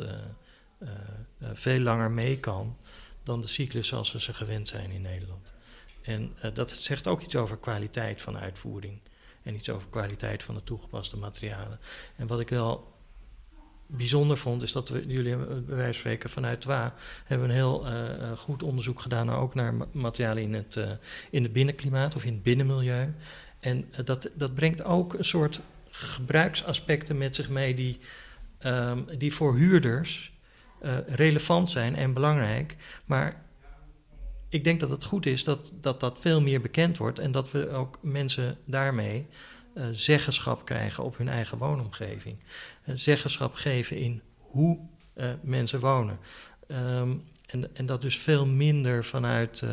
veel 1.53 1.79
langer 1.79 2.11
mee 2.11 2.39
kan 2.39 2.77
dan 3.23 3.41
de 3.41 3.47
cyclus 3.47 3.87
zoals 3.87 4.11
we 4.11 4.19
ze 4.19 4.33
gewend 4.33 4.67
zijn 4.67 4.91
in 4.91 5.01
Nederland. 5.01 5.53
En 6.01 6.35
dat 6.53 6.69
zegt 6.71 7.07
ook 7.07 7.21
iets 7.21 7.35
over 7.35 7.57
kwaliteit 7.57 8.21
van 8.21 8.37
uitvoering 8.37 8.99
en 9.43 9.55
iets 9.55 9.69
over 9.69 9.89
kwaliteit 9.89 10.43
van 10.43 10.55
de 10.55 10.63
toegepaste 10.63 11.17
materialen. 11.17 11.79
En 12.15 12.27
wat 12.27 12.39
ik 12.39 12.49
wel 12.49 12.93
bijzonder 13.87 14.37
vond, 14.37 14.61
is 14.61 14.71
dat 14.71 14.89
we, 14.89 15.05
jullie 15.07 15.33
eh, 15.33 15.39
bij 15.47 15.75
wijze 15.75 15.83
van 15.83 15.93
spreken 15.93 16.29
vanuit 16.29 16.65
WA, 16.65 16.93
hebben 17.25 17.49
een 17.49 17.55
heel 17.55 17.85
goed 18.35 18.63
onderzoek 18.63 19.01
gedaan, 19.01 19.31
ook 19.31 19.55
naar 19.55 19.73
materialen 19.91 20.43
in 20.43 20.53
het, 20.53 20.79
in 21.29 21.43
het 21.43 21.53
binnenklimaat 21.53 22.15
of 22.15 22.23
in 22.23 22.33
het 22.33 22.43
binnenmilieu. 22.43 23.13
En 23.59 23.89
dat, 24.05 24.29
dat 24.33 24.53
brengt 24.53 24.83
ook 24.83 25.13
een 25.13 25.25
soort 25.25 25.59
gebruiksaspecten 25.89 27.17
met 27.17 27.35
zich 27.35 27.49
mee 27.49 27.75
die, 27.75 27.99
um, 28.65 29.05
die 29.17 29.33
voor 29.33 29.55
huurders 29.55 30.32
relevant 31.07 31.71
zijn 31.71 31.95
en 31.95 32.13
belangrijk. 32.13 32.75
Maar 33.05 33.41
ik 34.49 34.63
denk 34.63 34.79
dat 34.79 34.89
het 34.89 35.03
goed 35.03 35.25
is 35.25 35.43
dat, 35.43 35.73
dat 35.81 35.99
dat 35.99 36.19
veel 36.19 36.41
meer 36.41 36.61
bekend 36.61 36.97
wordt 36.97 37.19
en 37.19 37.31
dat 37.31 37.51
we 37.51 37.69
ook 37.69 37.97
mensen 38.01 38.57
daarmee 38.65 39.27
uh, 39.75 39.85
zeggenschap 39.91 40.65
krijgen 40.65 41.03
op 41.03 41.17
hun 41.17 41.29
eigen 41.29 41.57
woonomgeving. 41.57 42.37
Uh, 42.85 42.95
zeggenschap 42.95 43.53
geven 43.53 43.97
in 43.97 44.21
hoe 44.37 44.79
mensen 45.41 45.79
wonen. 45.79 46.19
Um, 46.67 47.23
en, 47.53 47.75
en, 47.75 47.85
dat 47.85 48.01
dus 48.01 48.17
veel 48.17 48.45
minder 48.45 49.05
vanuit 49.05 49.63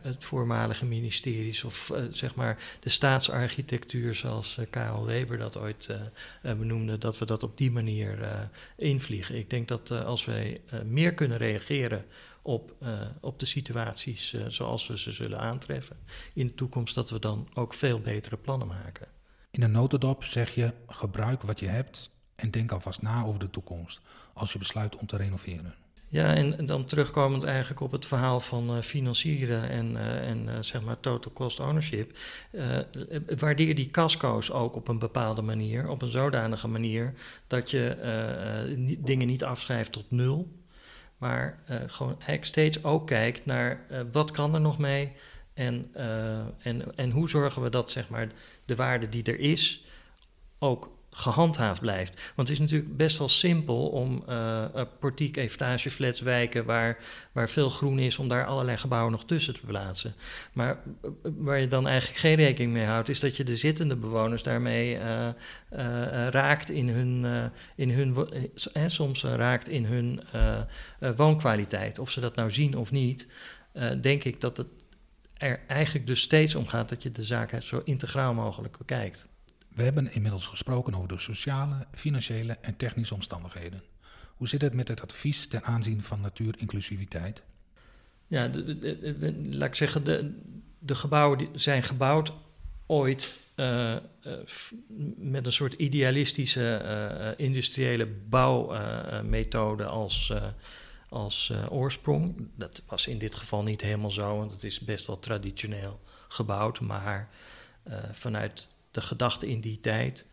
het 0.00 0.24
voormalige 0.24 0.84
ministeries 0.84 1.64
of 1.64 1.92
zeg 2.10 2.34
maar 2.34 2.58
de 2.80 2.88
staatsarchitectuur 2.88 4.14
zoals 4.14 4.58
Karel 4.70 5.04
Weber 5.04 5.38
dat 5.38 5.56
ooit 5.56 5.90
benoemde, 6.42 6.98
dat 6.98 7.18
we 7.18 7.26
dat 7.26 7.42
op 7.42 7.58
die 7.58 7.70
manier 7.70 8.48
invliegen. 8.76 9.36
Ik 9.36 9.50
denk 9.50 9.68
dat 9.68 9.90
als 9.90 10.24
wij 10.24 10.60
meer 10.84 11.14
kunnen 11.14 11.38
reageren 11.38 12.04
op, 12.42 12.74
op 13.20 13.38
de 13.38 13.46
situaties 13.46 14.34
zoals 14.48 14.86
we 14.86 14.98
ze 14.98 15.12
zullen 15.12 15.38
aantreffen 15.38 15.96
in 16.34 16.46
de 16.46 16.54
toekomst, 16.54 16.94
dat 16.94 17.10
we 17.10 17.18
dan 17.18 17.48
ook 17.54 17.74
veel 17.74 18.00
betere 18.00 18.36
plannen 18.36 18.68
maken. 18.68 19.06
In 19.50 19.62
een 19.62 19.70
notendop 19.70 20.24
zeg 20.24 20.54
je: 20.54 20.72
gebruik 20.86 21.42
wat 21.42 21.60
je 21.60 21.66
hebt 21.66 22.10
en 22.34 22.50
denk 22.50 22.72
alvast 22.72 23.02
na 23.02 23.24
over 23.24 23.40
de 23.40 23.50
toekomst 23.50 24.00
als 24.32 24.52
je 24.52 24.58
besluit 24.58 24.96
om 24.96 25.06
te 25.06 25.16
renoveren. 25.16 25.74
Ja, 26.14 26.34
en 26.34 26.66
dan 26.66 26.84
terugkomend 26.84 27.44
eigenlijk 27.44 27.80
op 27.80 27.92
het 27.92 28.06
verhaal 28.06 28.40
van 28.40 28.76
uh, 28.76 28.82
financieren 28.82 29.68
en, 29.68 29.92
uh, 29.92 30.28
en 30.28 30.46
uh, 30.46 30.52
zeg 30.60 30.82
maar 30.82 31.00
total 31.00 31.32
cost 31.32 31.60
ownership. 31.60 32.18
waardeer 33.38 33.74
die 33.74 33.90
casco's 33.90 34.50
ook 34.50 34.76
op 34.76 34.88
een 34.88 34.98
bepaalde 34.98 35.42
manier, 35.42 35.88
op 35.88 36.02
een 36.02 36.10
zodanige 36.10 36.68
manier 36.68 37.12
dat 37.46 37.70
je 37.70 38.96
dingen 38.98 39.26
niet 39.26 39.44
afschrijft 39.44 39.92
tot 39.92 40.10
nul. 40.10 40.52
Maar 41.18 41.58
gewoon 41.86 42.16
steeds 42.40 42.84
ook 42.84 43.06
kijkt 43.06 43.46
naar 43.46 43.86
wat 44.12 44.30
kan 44.30 44.54
er 44.54 44.60
nog 44.60 44.78
mee 44.78 45.12
en, 45.54 45.90
en, 46.58 46.96
en 46.96 47.10
hoe 47.10 47.28
zorgen 47.28 47.62
we 47.62 47.70
dat 47.70 47.90
zeg 47.90 48.08
maar, 48.08 48.28
de 48.64 48.76
waarde 48.76 49.08
die 49.08 49.22
er 49.22 49.38
is 49.38 49.84
ook 50.58 50.93
gehandhaafd 51.16 51.80
blijft. 51.80 52.32
Want 52.34 52.48
het 52.48 52.56
is 52.56 52.58
natuurlijk 52.58 52.96
best 52.96 53.18
wel 53.18 53.28
simpel 53.28 53.88
om 53.88 54.24
uh, 54.28 54.64
portiek, 55.00 55.36
etage, 55.36 56.24
wijken 56.24 56.64
waar, 56.64 56.98
waar 57.32 57.48
veel 57.48 57.68
groen 57.68 57.98
is, 57.98 58.18
om 58.18 58.28
daar 58.28 58.46
allerlei 58.46 58.76
gebouwen 58.76 59.12
nog 59.12 59.24
tussen 59.24 59.54
te 59.54 59.66
plaatsen. 59.66 60.14
Maar 60.52 60.78
uh, 61.04 61.10
waar 61.36 61.58
je 61.58 61.68
dan 61.68 61.86
eigenlijk 61.86 62.18
geen 62.18 62.34
rekening 62.34 62.72
mee 62.72 62.84
houdt, 62.84 63.08
is 63.08 63.20
dat 63.20 63.36
je 63.36 63.44
de 63.44 63.56
zittende 63.56 63.96
bewoners 63.96 64.42
daarmee 64.42 64.98
raakt 66.30 66.70
in 66.70 66.88
hun, 66.88 67.50
in 67.76 67.90
hun 67.90 68.28
en 68.72 68.90
soms 68.90 69.24
raakt 69.24 69.68
in 69.68 69.84
hun 69.84 70.20
woonkwaliteit. 71.16 71.98
Of 71.98 72.10
ze 72.10 72.20
dat 72.20 72.34
nou 72.34 72.50
zien 72.50 72.76
of 72.76 72.90
niet, 72.90 73.28
denk 74.00 74.24
ik 74.24 74.40
dat 74.40 74.56
het 74.56 74.68
er 75.34 75.60
eigenlijk 75.66 76.06
dus 76.06 76.20
steeds 76.20 76.54
om 76.54 76.66
gaat 76.66 76.88
dat 76.88 77.02
je 77.02 77.10
de 77.10 77.24
zaak 77.24 77.62
zo 77.62 77.82
integraal 77.84 78.34
mogelijk 78.34 78.78
bekijkt. 78.78 79.28
We 79.74 79.82
hebben 79.82 80.12
inmiddels 80.12 80.46
gesproken 80.46 80.94
over 80.94 81.08
de 81.08 81.18
sociale, 81.18 81.86
financiële 81.92 82.52
en 82.60 82.76
technische 82.76 83.14
omstandigheden. 83.14 83.82
Hoe 84.36 84.48
zit 84.48 84.60
het 84.60 84.74
met 84.74 84.88
het 84.88 85.02
advies 85.02 85.46
ten 85.46 85.64
aanzien 85.64 86.02
van 86.02 86.20
natuurinclusiviteit? 86.20 87.42
Ja, 88.26 88.50
laat 89.42 89.68
ik 89.68 89.74
zeggen, 89.74 90.04
de, 90.78 90.94
gebouwen 90.94 91.48
zijn 91.52 91.82
gebouwd 91.82 92.32
ooit 92.86 93.34
uh, 93.56 93.96
uh, 94.22 94.32
met 95.16 95.46
een 95.46 95.52
soort 95.52 95.72
idealistische 95.72 96.82
uh, 96.84 97.46
industriële 97.46 98.06
bouwmethode 98.06 99.84
als, 99.84 100.32
als 101.08 101.52
oorsprong. 101.68 102.48
Dat 102.56 102.82
was 102.86 103.06
in 103.06 103.18
dit 103.18 103.34
geval 103.34 103.62
niet 103.62 103.80
helemaal 103.80 104.10
zo, 104.10 104.36
want 104.36 104.50
het 104.50 104.64
is 104.64 104.80
best 104.80 105.06
wel 105.06 105.18
traditioneel 105.18 106.00
gebouwd. 106.28 106.80
Maar 106.80 107.28
vanuit 108.12 108.68
de 108.94 109.00
gedachte 109.00 109.48
in 109.48 109.60
die 109.60 109.80
tijd 109.80 110.26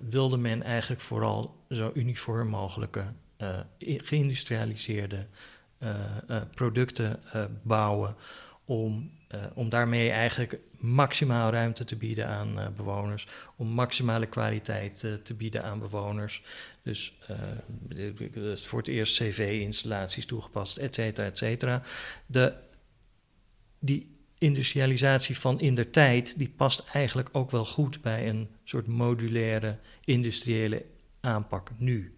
wilde 0.00 0.36
men 0.36 0.62
eigenlijk 0.62 1.00
vooral 1.00 1.64
zo 1.70 1.90
uniform 1.94 2.48
mogelijke 2.48 3.04
geïndustrialiseerde 3.78 5.26
producten 6.54 7.20
bouwen 7.62 8.16
om, 8.64 9.10
om 9.54 9.68
daarmee 9.68 10.10
eigenlijk 10.10 10.58
maximaal 10.78 11.50
ruimte 11.50 11.84
te 11.84 11.96
bieden 11.96 12.26
aan 12.26 12.58
uh, 12.58 12.68
bewoners, 12.68 13.26
om 13.56 13.68
maximale 13.68 14.26
kwaliteit 14.26 15.02
uh, 15.02 15.12
te 15.12 15.34
bieden 15.34 15.64
aan 15.64 15.78
bewoners. 15.78 16.42
Dus 16.82 17.18
uh, 17.90 18.56
voor 18.56 18.78
het 18.78 18.88
eerst 18.88 19.16
cv-installaties 19.16 20.26
toegepast, 20.26 20.76
et 20.76 20.94
cetera, 20.94 21.26
et 21.26 21.38
cetera. 21.38 21.82
De, 22.26 22.54
die 23.78 24.11
industrialisatie 24.42 25.38
van 25.38 25.60
in 25.60 25.74
der 25.74 25.90
tijd, 25.90 26.38
die 26.38 26.52
past 26.56 26.84
eigenlijk 26.92 27.28
ook 27.32 27.50
wel 27.50 27.64
goed 27.64 28.00
bij 28.00 28.28
een 28.28 28.48
soort 28.64 28.86
modulaire 28.86 29.78
industriële 30.04 30.84
aanpak 31.20 31.70
nu. 31.76 32.16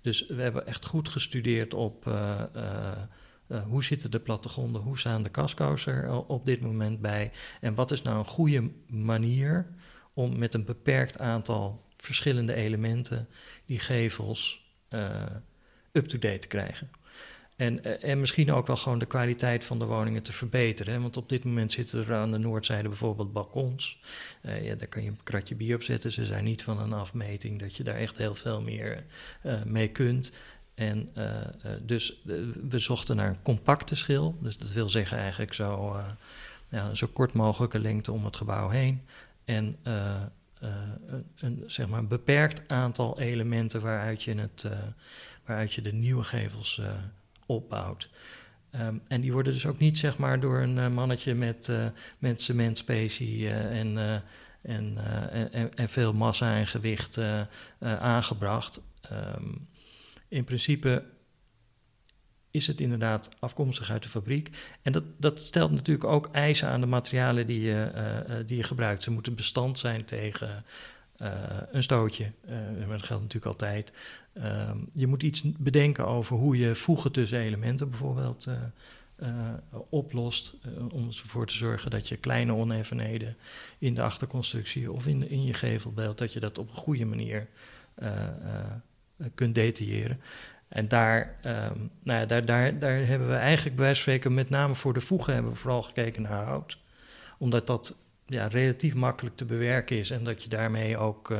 Dus 0.00 0.26
we 0.26 0.42
hebben 0.42 0.66
echt 0.66 0.84
goed 0.84 1.08
gestudeerd 1.08 1.74
op 1.74 2.06
uh, 2.06 2.42
hoe 3.68 3.84
zitten 3.84 4.10
de 4.10 4.20
plattegronden, 4.20 4.82
hoe 4.82 4.98
staan 4.98 5.22
de 5.22 5.30
casco's 5.30 5.86
er 5.86 6.12
op 6.12 6.44
dit 6.44 6.60
moment 6.60 7.00
bij? 7.00 7.32
En 7.60 7.74
wat 7.74 7.90
is 7.90 8.02
nou 8.02 8.18
een 8.18 8.24
goede 8.26 8.70
manier 8.86 9.66
om 10.14 10.38
met 10.38 10.54
een 10.54 10.64
beperkt 10.64 11.18
aantal 11.18 11.84
verschillende 11.96 12.54
elementen 12.54 13.28
die 13.66 13.78
gevels 13.78 14.68
up-to-date 15.92 16.38
te 16.38 16.48
krijgen? 16.48 16.90
En, 17.60 17.80
uh, 17.86 18.04
en 18.04 18.20
misschien 18.20 18.52
ook 18.52 18.66
wel 18.66 18.76
gewoon 18.76 18.98
de 18.98 19.06
kwaliteit 19.06 19.64
van 19.64 19.78
de 19.78 19.84
woningen 19.84 20.22
te 20.22 20.32
verbeteren. 20.32 21.02
Want 21.02 21.16
op 21.16 21.28
dit 21.28 21.44
moment 21.44 21.72
zitten 21.72 22.06
er 22.06 22.14
aan 22.14 22.30
de 22.30 22.38
noordzijde 22.38 22.88
bijvoorbeeld 22.88 23.32
balkons. 23.32 24.00
Uh, 24.42 24.64
ja, 24.64 24.74
daar 24.74 24.88
kan 24.88 25.02
je 25.02 25.08
een 25.08 25.22
kratje 25.22 25.54
bier 25.54 25.74
op 25.74 25.82
zetten. 25.82 26.12
Ze 26.12 26.24
zijn 26.24 26.44
niet 26.44 26.62
van 26.62 26.80
een 26.80 26.92
afmeting 26.92 27.60
dat 27.60 27.76
je 27.76 27.82
daar 27.82 27.96
echt 27.96 28.16
heel 28.16 28.34
veel 28.34 28.60
meer 28.60 29.04
uh, 29.46 29.62
mee 29.62 29.88
kunt. 29.88 30.32
En 30.74 31.08
dus 31.82 32.22
we 32.68 32.78
zochten 32.78 33.16
naar 33.16 33.28
een 33.28 33.42
compacte 33.42 33.94
schil. 33.94 34.36
Dus 34.40 34.56
dat 34.56 34.72
wil 34.72 34.88
zeggen 34.88 35.18
eigenlijk 35.18 35.52
zo, 35.52 35.96
ja, 36.68 36.94
zo 36.94 37.06
kort 37.06 37.32
mogelijke 37.32 37.78
lengte 37.78 38.12
om 38.12 38.24
het 38.24 38.36
gebouw 38.36 38.68
heen. 38.68 39.02
En 39.44 39.76
een, 39.82 41.24
een, 41.36 41.64
zeg 41.66 41.88
maar 41.88 42.06
beperkt 42.06 42.62
aantal 42.68 43.20
elementen 43.20 43.80
waaruit 43.80 44.22
je, 44.22 44.34
het, 44.34 44.68
waaruit 45.44 45.74
je 45.74 45.82
de 45.82 45.92
nieuwe 45.92 46.22
gevels 46.22 46.80
opbouwt. 47.54 48.08
Um, 48.80 49.02
en 49.08 49.20
die 49.20 49.32
worden 49.32 49.52
dus 49.52 49.66
ook 49.66 49.78
niet 49.78 49.98
zeg 49.98 50.18
maar, 50.18 50.40
door 50.40 50.60
een 50.60 50.92
mannetje 50.92 51.34
met, 51.34 51.72
met 52.18 52.42
cementspecie 52.42 53.50
en, 53.50 53.98
en, 54.62 54.98
en, 55.52 55.74
en, 55.74 55.88
veel 55.88 56.12
massa 56.12 56.56
en 56.56 56.66
gewicht 56.66 57.20
aangebracht. 57.80 58.80
Um, 59.12 59.68
in 60.28 60.44
principe 60.44 61.04
is 62.50 62.66
het 62.66 62.80
inderdaad 62.80 63.28
afkomstig 63.38 63.90
uit 63.90 64.02
de 64.02 64.08
fabriek. 64.08 64.50
En 64.82 64.92
dat, 64.92 65.04
dat 65.16 65.38
stelt 65.38 65.70
natuurlijk 65.70 66.06
ook 66.06 66.28
eisen 66.32 66.68
aan 66.68 66.80
de 66.80 66.86
materialen 66.86 67.46
die 67.46 67.60
je, 67.60 67.90
uh, 67.94 68.36
die 68.46 68.56
je 68.56 68.62
gebruikt. 68.62 69.02
Ze 69.02 69.10
moeten 69.10 69.34
bestand 69.34 69.78
zijn 69.78 70.04
tegen 70.04 70.64
uh, 71.22 71.28
een 71.70 71.82
stootje. 71.82 72.32
Uh, 72.48 72.88
dat 72.88 73.02
geldt 73.02 73.22
natuurlijk 73.22 73.44
altijd. 73.44 73.92
Ehm, 74.32 74.78
je 74.92 75.06
moet 75.06 75.22
iets 75.22 75.42
bedenken 75.58 76.06
over 76.06 76.36
hoe 76.36 76.58
je 76.58 76.74
voegen 76.74 77.12
tussen 77.12 77.38
elementen 77.38 77.90
bijvoorbeeld 77.90 78.48
oplost. 79.88 80.54
om 80.92 81.08
ervoor 81.08 81.46
te 81.46 81.56
zorgen 81.56 81.90
dat 81.90 82.08
je 82.08 82.16
kleine 82.16 82.52
oneffenheden 82.52 83.36
in 83.78 83.94
de 83.94 84.02
achterconstructie 84.02 84.92
of 84.92 85.06
in, 85.06 85.30
in 85.30 85.44
je 85.44 85.54
gevelbeeld, 85.54 86.18
dat 86.18 86.32
je 86.32 86.40
dat 86.40 86.58
op 86.58 86.70
een 86.70 86.76
goede 86.76 87.04
manier 87.04 87.46
eh, 89.20 89.28
kunt 89.34 89.54
detailleren. 89.54 90.20
En 90.68 90.88
daar, 90.88 91.36
um, 91.46 91.90
nou 92.02 92.20
ja, 92.20 92.26
daar, 92.26 92.44
daar, 92.44 92.78
daar 92.78 93.06
hebben 93.06 93.28
we 93.28 93.34
eigenlijk 93.34 93.76
bij 93.76 93.84
wijze 93.84 94.02
van 94.02 94.12
spreken 94.12 94.34
met 94.34 94.50
name 94.50 94.74
voor 94.74 94.94
de 94.94 95.00
voegen 95.00 95.34
hebben 95.34 95.52
we 95.52 95.58
vooral 95.58 95.82
gekeken 95.82 96.22
naar 96.22 96.44
hout. 96.44 96.78
Omdat 97.38 97.66
dat 97.66 97.96
ja, 98.26 98.46
relatief 98.46 98.94
makkelijk 98.94 99.36
te 99.36 99.44
bewerken 99.44 99.98
is 99.98 100.10
en 100.10 100.24
dat 100.24 100.42
je 100.42 100.48
daarmee 100.48 100.96
ook, 100.96 101.30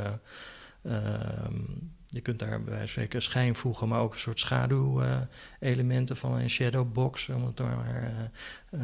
um, 0.83 1.93
je 2.11 2.21
kunt 2.21 2.39
daar 2.39 2.63
bij 2.63 2.87
spreken 2.87 3.23
schijn 3.23 3.55
voegen, 3.55 3.89
maar 3.89 4.01
ook 4.01 4.13
een 4.13 4.19
soort 4.19 4.41
schaduwelementen 4.41 6.17
van 6.17 6.33
een 6.33 6.51
shadowbox, 6.51 7.29
om 7.29 7.45
het 7.45 7.59
maar 7.59 8.31
uh, 8.71 8.81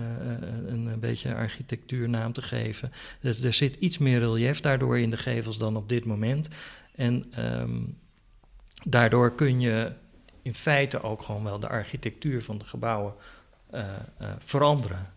een, 0.66 0.86
een 0.86 1.00
beetje 1.00 1.34
architectuurnaam 1.34 2.32
te 2.32 2.42
geven. 2.42 2.92
Dus 3.20 3.42
er 3.42 3.52
zit 3.52 3.74
iets 3.74 3.98
meer 3.98 4.18
relief 4.18 4.60
daardoor 4.60 4.98
in 4.98 5.10
de 5.10 5.16
gevels 5.16 5.58
dan 5.58 5.76
op 5.76 5.88
dit 5.88 6.04
moment. 6.04 6.48
En 6.94 7.44
um, 7.60 7.98
daardoor 8.84 9.34
kun 9.34 9.60
je 9.60 9.92
in 10.42 10.54
feite 10.54 11.02
ook 11.02 11.22
gewoon 11.22 11.44
wel 11.44 11.58
de 11.58 11.68
architectuur 11.68 12.42
van 12.42 12.58
de 12.58 12.64
gebouwen 12.64 13.14
uh, 13.74 13.84
veranderen. 14.38 15.14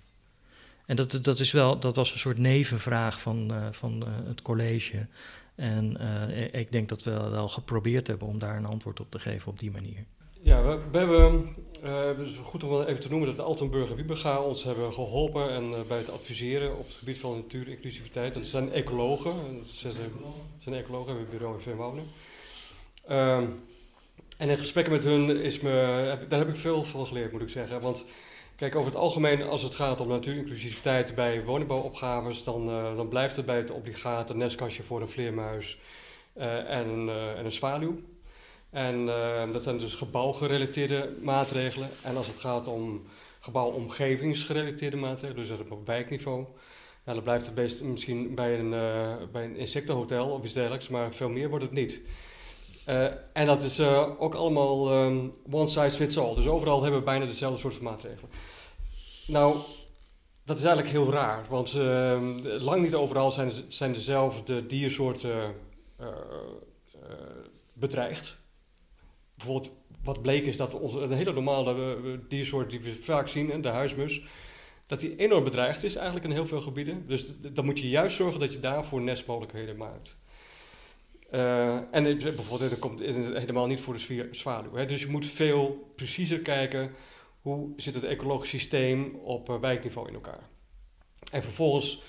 En 0.86 0.96
dat, 0.96 1.20
dat, 1.22 1.40
is 1.40 1.52
wel, 1.52 1.80
dat 1.80 1.96
was 1.96 2.12
een 2.12 2.20
soort 2.20 2.38
nevenvraag 2.38 3.22
van, 3.22 3.54
van 3.72 4.08
het 4.26 4.42
college. 4.42 5.06
En 5.60 5.98
ik 6.52 6.72
denk 6.72 6.90
dat 6.90 7.04
we 7.04 7.30
wel 7.30 7.48
geprobeerd 7.48 8.08
hebben 8.08 8.28
om 8.28 8.40
daar 8.40 8.58
een 8.58 8.66
antwoord 8.66 9.00
op 9.00 9.12
te 9.12 9.20
geven 9.20 9.52
op 9.52 9.60
die 9.60 9.72
manier. 9.72 10.06
Ja, 10.42 10.64
we, 10.64 10.80
we 10.92 10.98
hebben, 10.98 11.56
het 12.18 12.28
is 12.28 12.38
goed 12.44 12.64
om 12.64 12.82
even 12.82 13.02
te 13.02 13.10
noemen 13.10 13.28
dat 13.28 13.38
de 13.38 13.44
Altenburg 13.44 13.90
en 13.90 13.96
Wieberga 13.96 14.42
ons 14.42 14.64
hebben 14.64 14.94
geholpen 14.94 15.50
en 15.50 15.88
bij 15.88 15.98
het 15.98 16.10
adviseren 16.10 16.78
op 16.78 16.88
het 16.88 16.96
gebied 16.96 17.20
van 17.20 17.36
natuurinclusiviteit. 17.36 18.34
Dat 18.34 18.46
zijn 18.46 18.72
ecologen, 18.72 19.34
dat 19.84 19.92
zijn 20.58 20.76
ecologen, 20.76 21.14
we 21.14 21.20
hebben 21.20 21.24
een 21.24 21.38
bureau 21.38 21.56
in 21.56 21.62
Veenwonen. 21.62 22.04
Um, 23.10 23.60
en 24.38 24.50
in 24.50 24.58
gesprekken 24.58 24.94
met 24.94 25.04
hun 25.04 25.42
is 25.42 25.60
me, 25.60 25.70
heb, 25.70 26.30
daar 26.30 26.40
heb 26.40 26.50
ik 26.50 26.56
veel 26.56 26.84
van 26.84 27.08
geleerd, 27.08 27.32
moet 27.32 27.42
ik 27.42 27.50
zeggen. 27.50 27.82
Want 27.82 28.06
kijk, 28.60 28.76
over 28.76 28.92
het 28.92 29.00
algemeen, 29.00 29.44
als 29.44 29.62
het 29.62 29.76
gaat 29.76 30.02
om 30.02 30.08
natuurinclusiviteit 30.08 31.16
bij 31.16 31.44
woningbouwopgaves, 31.44 32.44
dan, 32.44 32.70
uh, 32.70 32.96
dan 32.96 33.08
blijft 33.08 33.36
het 33.36 33.46
bij 33.46 33.58
het 33.58 33.72
obligate 33.72 34.36
nestkastje 34.36 34.84
voor 34.84 35.02
een 35.02 35.10
vleermuis 35.10 35.80
uh, 36.38 36.70
en, 36.70 37.06
uh, 37.08 37.38
en, 37.38 37.46
een 37.46 37.52
zwaluw. 37.52 38.00
En 38.70 39.06
dat 39.52 39.64
zijn 39.64 39.78
dus 39.78 39.96
gebouwgerelateerde 39.96 41.16
maatregelen. 41.22 41.90
En 42.04 42.18
als 42.18 42.28
het 42.28 42.40
gaat 42.40 42.68
om 42.68 43.04
gebouwomgevingsgerelateerde 43.40 44.98
maatregelen, 44.98 45.48
dus 45.48 45.58
op 45.70 45.86
wijkniveau, 45.88 46.46
dan 47.04 47.24
blijft 47.24 47.46
het 47.46 47.82
misschien 47.82 48.36
bij 48.36 48.60
een, 48.60 48.70
bij 49.32 49.44
een 49.44 49.56
insectenhotel 49.56 50.30
of 50.30 50.44
iets 50.44 50.54
dergelijks, 50.54 50.88
maar 50.88 51.14
veel 51.14 51.30
meer 51.30 51.50
wordt 51.50 51.64
het 51.64 51.74
niet. 51.74 52.02
Uh, 52.88 53.06
en 53.34 53.46
dat 53.46 53.64
is 53.64 53.80
uh, 53.80 54.10
ook 54.22 54.36
allemaal 54.36 54.94
um, 54.94 55.34
one 55.52 55.68
size 55.68 55.98
fits 55.98 56.18
all. 56.18 56.36
Dus 56.36 56.48
overal 56.48 56.82
hebben 56.82 57.00
we 57.00 57.06
bijna 57.06 57.26
dezelfde 57.26 57.60
soort 57.60 57.82
maatregelen. 57.82 58.30
Nou, 59.28 59.58
dat 60.46 60.58
is 60.58 60.64
eigenlijk 60.64 60.94
heel 60.94 61.12
raar, 61.12 61.46
want 61.50 61.76
uh, 61.76 62.22
lang 62.60 62.82
niet 62.82 62.96
overal 62.96 63.32
zijn, 63.32 63.52
zijn 63.68 63.94
dezelfde 63.94 64.66
diersoorten 64.66 65.56
uh, 66.02 66.08
bedreigd. 67.74 68.40
Bijvoorbeeld, 69.36 69.72
wat 70.04 70.22
bleek 70.22 70.46
is 70.46 70.58
dat 70.58 70.74
onze, 70.74 71.00
een 71.00 71.12
hele 71.12 71.34
normale 71.34 72.00
diersoort 72.28 72.70
die 72.70 72.80
we 72.80 72.96
vaak 72.96 73.28
zien, 73.28 73.62
de 73.62 73.70
huismus, 73.70 74.26
dat 74.88 75.00
die 75.00 75.16
enorm 75.16 75.44
bedreigd 75.44 75.84
is 75.84 75.96
eigenlijk 75.96 76.26
in 76.26 76.32
heel 76.32 76.48
veel 76.48 76.62
gebieden. 76.62 77.08
Dus 77.08 77.34
dan 77.42 77.66
moet 77.66 77.80
je 77.80 77.90
juist 77.90 78.16
zorgen 78.16 78.40
dat 78.40 78.54
je 78.54 78.60
daarvoor 78.60 79.02
nestmogelijkheden 79.02 79.78
maakt. 79.78 80.18
Uh, 81.32 81.76
en 81.92 82.04
bijvoorbeeld, 82.04 82.70
dat 82.70 82.80
komt 82.80 83.00
helemaal 83.00 83.68
niet 83.68 83.80
voor 83.80 83.94
de 83.94 84.28
zwaluw. 84.32 84.74
Hè. 84.74 84.86
Dus 84.86 85.02
je 85.02 85.10
moet 85.10 85.26
veel 85.26 85.92
preciezer 85.96 86.40
kijken 86.40 86.92
hoe 87.42 87.70
zit 87.76 87.96
het 87.96 88.04
ecologisch 88.04 88.50
systeem 88.50 89.16
op 89.16 89.50
uh, 89.50 89.60
wijkniveau 89.60 90.08
in 90.08 90.14
elkaar. 90.14 90.50
En 91.32 91.44
vervolgens 91.44 92.02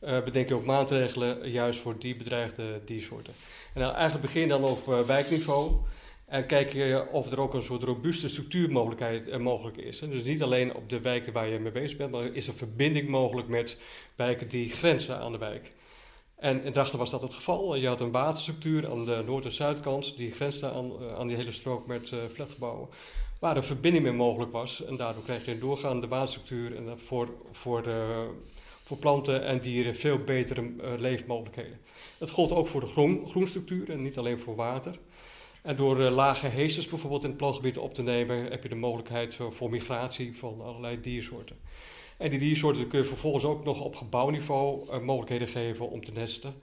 uh, 0.00 0.22
bedenk 0.22 0.48
je 0.48 0.54
ook 0.54 0.64
maatregelen 0.64 1.50
juist 1.50 1.80
voor 1.80 1.98
die 1.98 2.16
bedreigde 2.16 2.80
diersoorten. 2.84 3.32
En 3.74 3.80
dan 3.80 3.92
eigenlijk 3.92 4.22
begin 4.22 4.40
je 4.40 4.48
dan 4.48 4.64
op 4.64 4.86
wijkniveau 5.06 5.76
en 6.26 6.46
kijk 6.46 6.72
je 6.72 7.06
of 7.10 7.32
er 7.32 7.40
ook 7.40 7.54
een 7.54 7.62
soort 7.62 7.82
robuuste 7.82 8.28
structuurmogelijkheid 8.28 9.38
mogelijk 9.38 9.76
is. 9.76 9.98
Dus 9.98 10.22
niet 10.22 10.42
alleen 10.42 10.74
op 10.74 10.88
de 10.88 11.00
wijken 11.00 11.32
waar 11.32 11.48
je 11.48 11.58
mee 11.58 11.72
bezig 11.72 11.96
bent, 11.96 12.10
maar 12.10 12.24
is 12.24 12.46
er 12.46 12.54
verbinding 12.54 13.08
mogelijk 13.08 13.48
met 13.48 13.80
wijken 14.16 14.48
die 14.48 14.70
grenzen 14.70 15.18
aan 15.18 15.32
de 15.32 15.38
wijk. 15.38 15.72
En 16.38 16.64
in 16.64 16.72
Drachten 16.72 16.98
was 16.98 17.10
dat 17.10 17.22
het 17.22 17.34
geval. 17.34 17.74
Je 17.74 17.86
had 17.86 18.00
een 18.00 18.10
waterstructuur 18.10 18.90
aan 18.90 19.04
de 19.04 19.22
noord- 19.26 19.44
en 19.44 19.52
zuidkant, 19.52 20.16
die 20.16 20.32
grensde 20.32 20.70
aan, 20.70 20.90
eh, 21.00 21.18
aan 21.18 21.26
die 21.26 21.36
hele 21.36 21.52
strook 21.52 21.86
met 21.86 22.10
uh, 22.10 22.20
flatgebouwen, 22.32 22.88
waar 23.38 23.56
een 23.56 23.62
verbinding 23.62 24.04
mee 24.04 24.12
mogelijk 24.12 24.52
was. 24.52 24.84
En 24.84 24.96
daardoor 24.96 25.22
kreeg 25.22 25.44
je 25.44 25.52
een 25.52 25.60
doorgaande 25.60 26.08
waterstructuur 26.08 26.76
en 26.76 26.98
voor, 27.00 27.28
voor, 27.52 27.82
de, 27.82 28.28
voor 28.84 28.96
planten 28.96 29.44
en 29.44 29.60
dieren 29.60 29.96
veel 29.96 30.18
betere 30.18 30.70
leefmogelijkheden. 30.98 31.80
Dat 32.18 32.30
gold 32.30 32.52
ook 32.52 32.66
voor 32.66 32.80
de 32.80 32.86
groen, 32.86 33.28
groenstructuur 33.28 33.90
en 33.90 34.02
niet 34.02 34.18
alleen 34.18 34.40
voor 34.40 34.54
water. 34.54 34.98
En 35.62 35.76
door 35.76 35.98
lage 35.98 36.46
heesters 36.46 36.88
bijvoorbeeld 36.88 37.22
in 37.22 37.28
het 37.28 37.38
ploogebied 37.38 37.78
op 37.78 37.94
te 37.94 38.02
nemen, 38.02 38.50
heb 38.50 38.62
je 38.62 38.68
de 38.68 38.74
mogelijkheid 38.74 39.38
voor 39.50 39.70
migratie 39.70 40.36
van 40.36 40.60
allerlei 40.60 41.00
diersoorten. 41.00 41.56
En 42.18 42.30
die 42.30 42.38
diersoorten 42.38 42.88
kun 42.88 42.98
je 42.98 43.04
vervolgens 43.04 43.44
ook 43.44 43.64
nog 43.64 43.80
op 43.80 43.96
gebouwniveau 43.96 45.00
mogelijkheden 45.00 45.48
geven 45.48 45.90
om 45.90 46.04
te 46.04 46.12
nesten. 46.12 46.54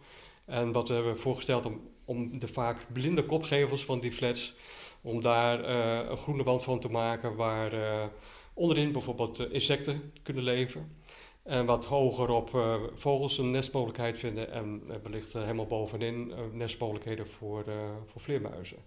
En 0.45 0.71
wat 0.71 0.87
we 0.87 0.93
hebben 0.93 1.19
voorgesteld 1.19 1.65
om, 1.65 1.81
om 2.05 2.39
de 2.39 2.47
vaak 2.47 2.85
blinde 2.93 3.25
kopgevels 3.25 3.85
van 3.85 3.99
die 3.99 4.11
flats, 4.11 4.55
om 5.01 5.21
daar 5.21 5.69
een 6.09 6.17
groene 6.17 6.43
wand 6.43 6.63
van 6.63 6.79
te 6.79 6.89
maken 6.89 7.35
waar 7.35 7.71
onderin 8.53 8.91
bijvoorbeeld 8.91 9.39
insecten 9.39 10.11
kunnen 10.23 10.43
leven. 10.43 10.97
En 11.43 11.65
wat 11.65 11.85
hoger 11.85 12.29
op 12.29 12.49
vogels 12.95 13.37
een 13.37 13.51
nestmogelijkheid 13.51 14.19
vinden 14.19 14.51
en 14.51 14.81
wellicht 15.03 15.33
helemaal 15.33 15.67
bovenin 15.67 16.33
nestmogelijkheden 16.51 17.27
voor, 17.27 17.63
voor 18.05 18.21
vleermuizen. 18.21 18.77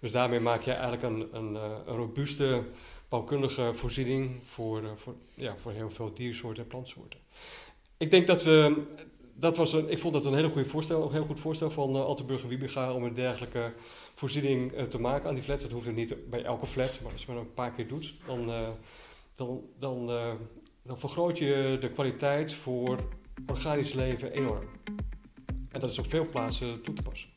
Dus 0.00 0.12
daarmee 0.12 0.40
maak 0.40 0.62
je 0.62 0.72
eigenlijk 0.72 1.02
een, 1.02 1.28
een, 1.32 1.54
een 1.86 1.96
robuuste 1.96 2.62
bouwkundige 3.10 3.70
voorziening 3.74 4.40
voor, 4.44 4.82
voor, 4.96 5.14
ja, 5.34 5.56
voor 5.56 5.72
heel 5.72 5.90
veel 5.90 6.14
diersoorten 6.14 6.62
en 6.62 6.68
plantsoorten. 6.68 7.20
Ik 7.96 8.10
denk 8.10 8.26
dat 8.26 8.42
we, 8.42 8.82
dat 9.34 9.56
was 9.56 9.72
een, 9.72 9.90
ik 9.90 9.98
vond 9.98 10.14
dat 10.14 10.24
een 10.24 10.34
hele 10.34 10.48
goede 10.48 10.68
voorstel, 10.68 11.02
een 11.06 11.12
heel 11.12 11.24
goed 11.24 11.40
voorstel 11.40 11.70
van 11.70 11.96
Altenburger 11.96 12.48
Wiebega 12.48 12.92
om 12.92 13.04
een 13.04 13.14
dergelijke 13.14 13.72
voorziening 14.14 14.72
te 14.88 15.00
maken 15.00 15.28
aan 15.28 15.34
die 15.34 15.44
flats. 15.44 15.62
Dat 15.62 15.72
hoeft 15.72 15.86
er 15.86 15.92
niet 15.92 16.30
bij 16.30 16.44
elke 16.44 16.66
flat, 16.66 17.00
maar 17.02 17.12
als 17.12 17.24
je 17.24 17.32
het 17.32 17.40
een 17.40 17.54
paar 17.54 17.72
keer 17.72 17.88
doet, 17.88 18.14
dan, 18.26 18.52
dan, 19.34 19.60
dan 19.78 20.10
dan 20.82 20.98
vergroot 20.98 21.38
je 21.38 21.76
de 21.80 21.90
kwaliteit 21.90 22.52
voor 22.52 22.98
organisch 23.46 23.92
leven 23.92 24.32
enorm. 24.32 24.68
En 25.68 25.80
dat 25.80 25.90
is 25.90 25.98
op 25.98 26.10
veel 26.10 26.28
plaatsen 26.28 26.82
toe 26.82 26.94
te 26.94 27.02
passen. 27.02 27.28